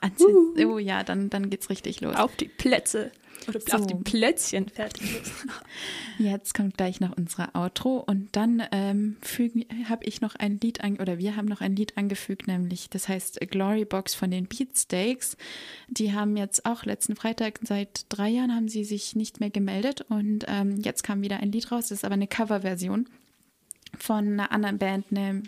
Advent- 0.00 0.66
Oh 0.66 0.78
ja, 0.78 1.02
dann, 1.04 1.28
dann 1.30 1.50
geht's 1.50 1.68
richtig 1.70 2.00
los. 2.00 2.16
Auf 2.16 2.34
die 2.36 2.48
Plätze. 2.48 3.12
Oder 3.48 3.60
So. 3.60 3.76
auf 3.78 3.86
die 3.86 3.94
Plätzchen 3.94 4.68
fertig. 4.68 5.22
Jetzt 6.18 6.52
kommt 6.54 6.76
gleich 6.76 7.00
noch 7.00 7.16
unsere 7.16 7.54
Outro 7.54 7.96
und 8.06 8.28
dann 8.32 8.62
ähm, 8.72 9.16
habe 9.88 10.04
ich 10.04 10.20
noch 10.20 10.34
ein 10.34 10.60
Lied 10.60 10.82
an, 10.82 10.96
oder 11.00 11.16
wir 11.18 11.36
haben 11.36 11.46
noch 11.46 11.62
ein 11.62 11.74
Lied 11.74 11.96
angefügt, 11.96 12.46
nämlich 12.48 12.90
das 12.90 13.08
heißt 13.08 13.40
Glory 13.50 13.86
Box 13.86 14.14
von 14.14 14.30
den 14.30 14.44
Beatsteaks. 14.46 15.38
Die 15.88 16.12
haben 16.12 16.36
jetzt 16.36 16.66
auch 16.66 16.84
letzten 16.84 17.16
Freitag 17.16 17.60
seit 17.62 18.04
drei 18.10 18.28
Jahren 18.28 18.54
haben 18.54 18.68
sie 18.68 18.84
sich 18.84 19.16
nicht 19.16 19.40
mehr 19.40 19.50
gemeldet 19.50 20.02
und 20.10 20.44
ähm, 20.48 20.76
jetzt 20.82 21.02
kam 21.02 21.22
wieder 21.22 21.38
ein 21.38 21.50
Lied 21.52 21.72
raus. 21.72 21.88
Das 21.88 21.98
ist 21.98 22.04
aber 22.04 22.14
eine 22.14 22.26
Coverversion 22.28 23.06
von 24.02 24.26
einer 24.34 24.52
anderen 24.52 24.78
Band, 24.78 25.12
ne, 25.12 25.42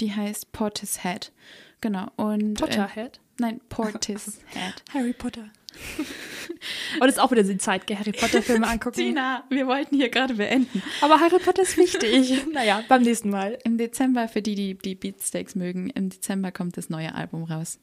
die 0.00 0.12
heißt 0.14 0.52
Portishead. 0.52 1.32
Genau 1.80 2.06
und 2.16 2.60
Äh, 2.60 2.64
Potterhead. 2.64 3.20
nein 3.38 3.60
Portishead. 3.68 4.34
Harry 4.94 5.12
Potter. 5.12 5.48
Und 7.00 7.08
es 7.08 7.14
ist 7.14 7.18
auch 7.18 7.30
wieder 7.30 7.42
die 7.42 7.56
Zeit, 7.56 7.90
Harry 7.90 8.12
Potter 8.12 8.42
Filme 8.42 8.66
angucken. 8.68 8.94
Tina, 8.96 9.44
wir 9.48 9.66
wollten 9.66 9.96
hier 9.96 10.10
gerade 10.10 10.34
beenden. 10.34 10.82
Aber 11.00 11.18
Harry 11.18 11.38
Potter 11.38 11.62
ist 11.62 11.78
wichtig. 11.78 12.44
naja, 12.52 12.84
beim 12.88 13.00
nächsten 13.02 13.30
Mal. 13.30 13.58
Im 13.64 13.78
Dezember, 13.78 14.28
für 14.28 14.42
die, 14.42 14.54
die 14.54 14.74
die 14.76 14.94
Beatsteaks 14.94 15.54
mögen, 15.54 15.88
im 15.90 16.10
Dezember 16.10 16.52
kommt 16.52 16.76
das 16.76 16.90
neue 16.90 17.14
Album 17.14 17.44
raus. 17.44 17.78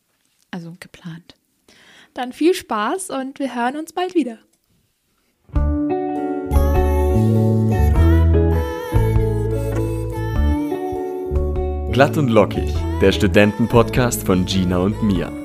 Also 0.51 0.75
geplant. 0.79 1.33
Dann 2.13 2.31
viel 2.31 2.53
Spaß 2.53 3.09
und 3.09 3.39
wir 3.39 3.55
hören 3.55 3.75
uns 3.75 3.91
bald 3.91 4.13
wieder. 4.13 4.37
Glatt 11.99 12.17
und 12.17 12.29
lockig, 12.29 12.73
der 13.01 13.11
Studentenpodcast 13.11 14.25
von 14.25 14.45
Gina 14.45 14.77
und 14.77 15.03
Mia. 15.03 15.38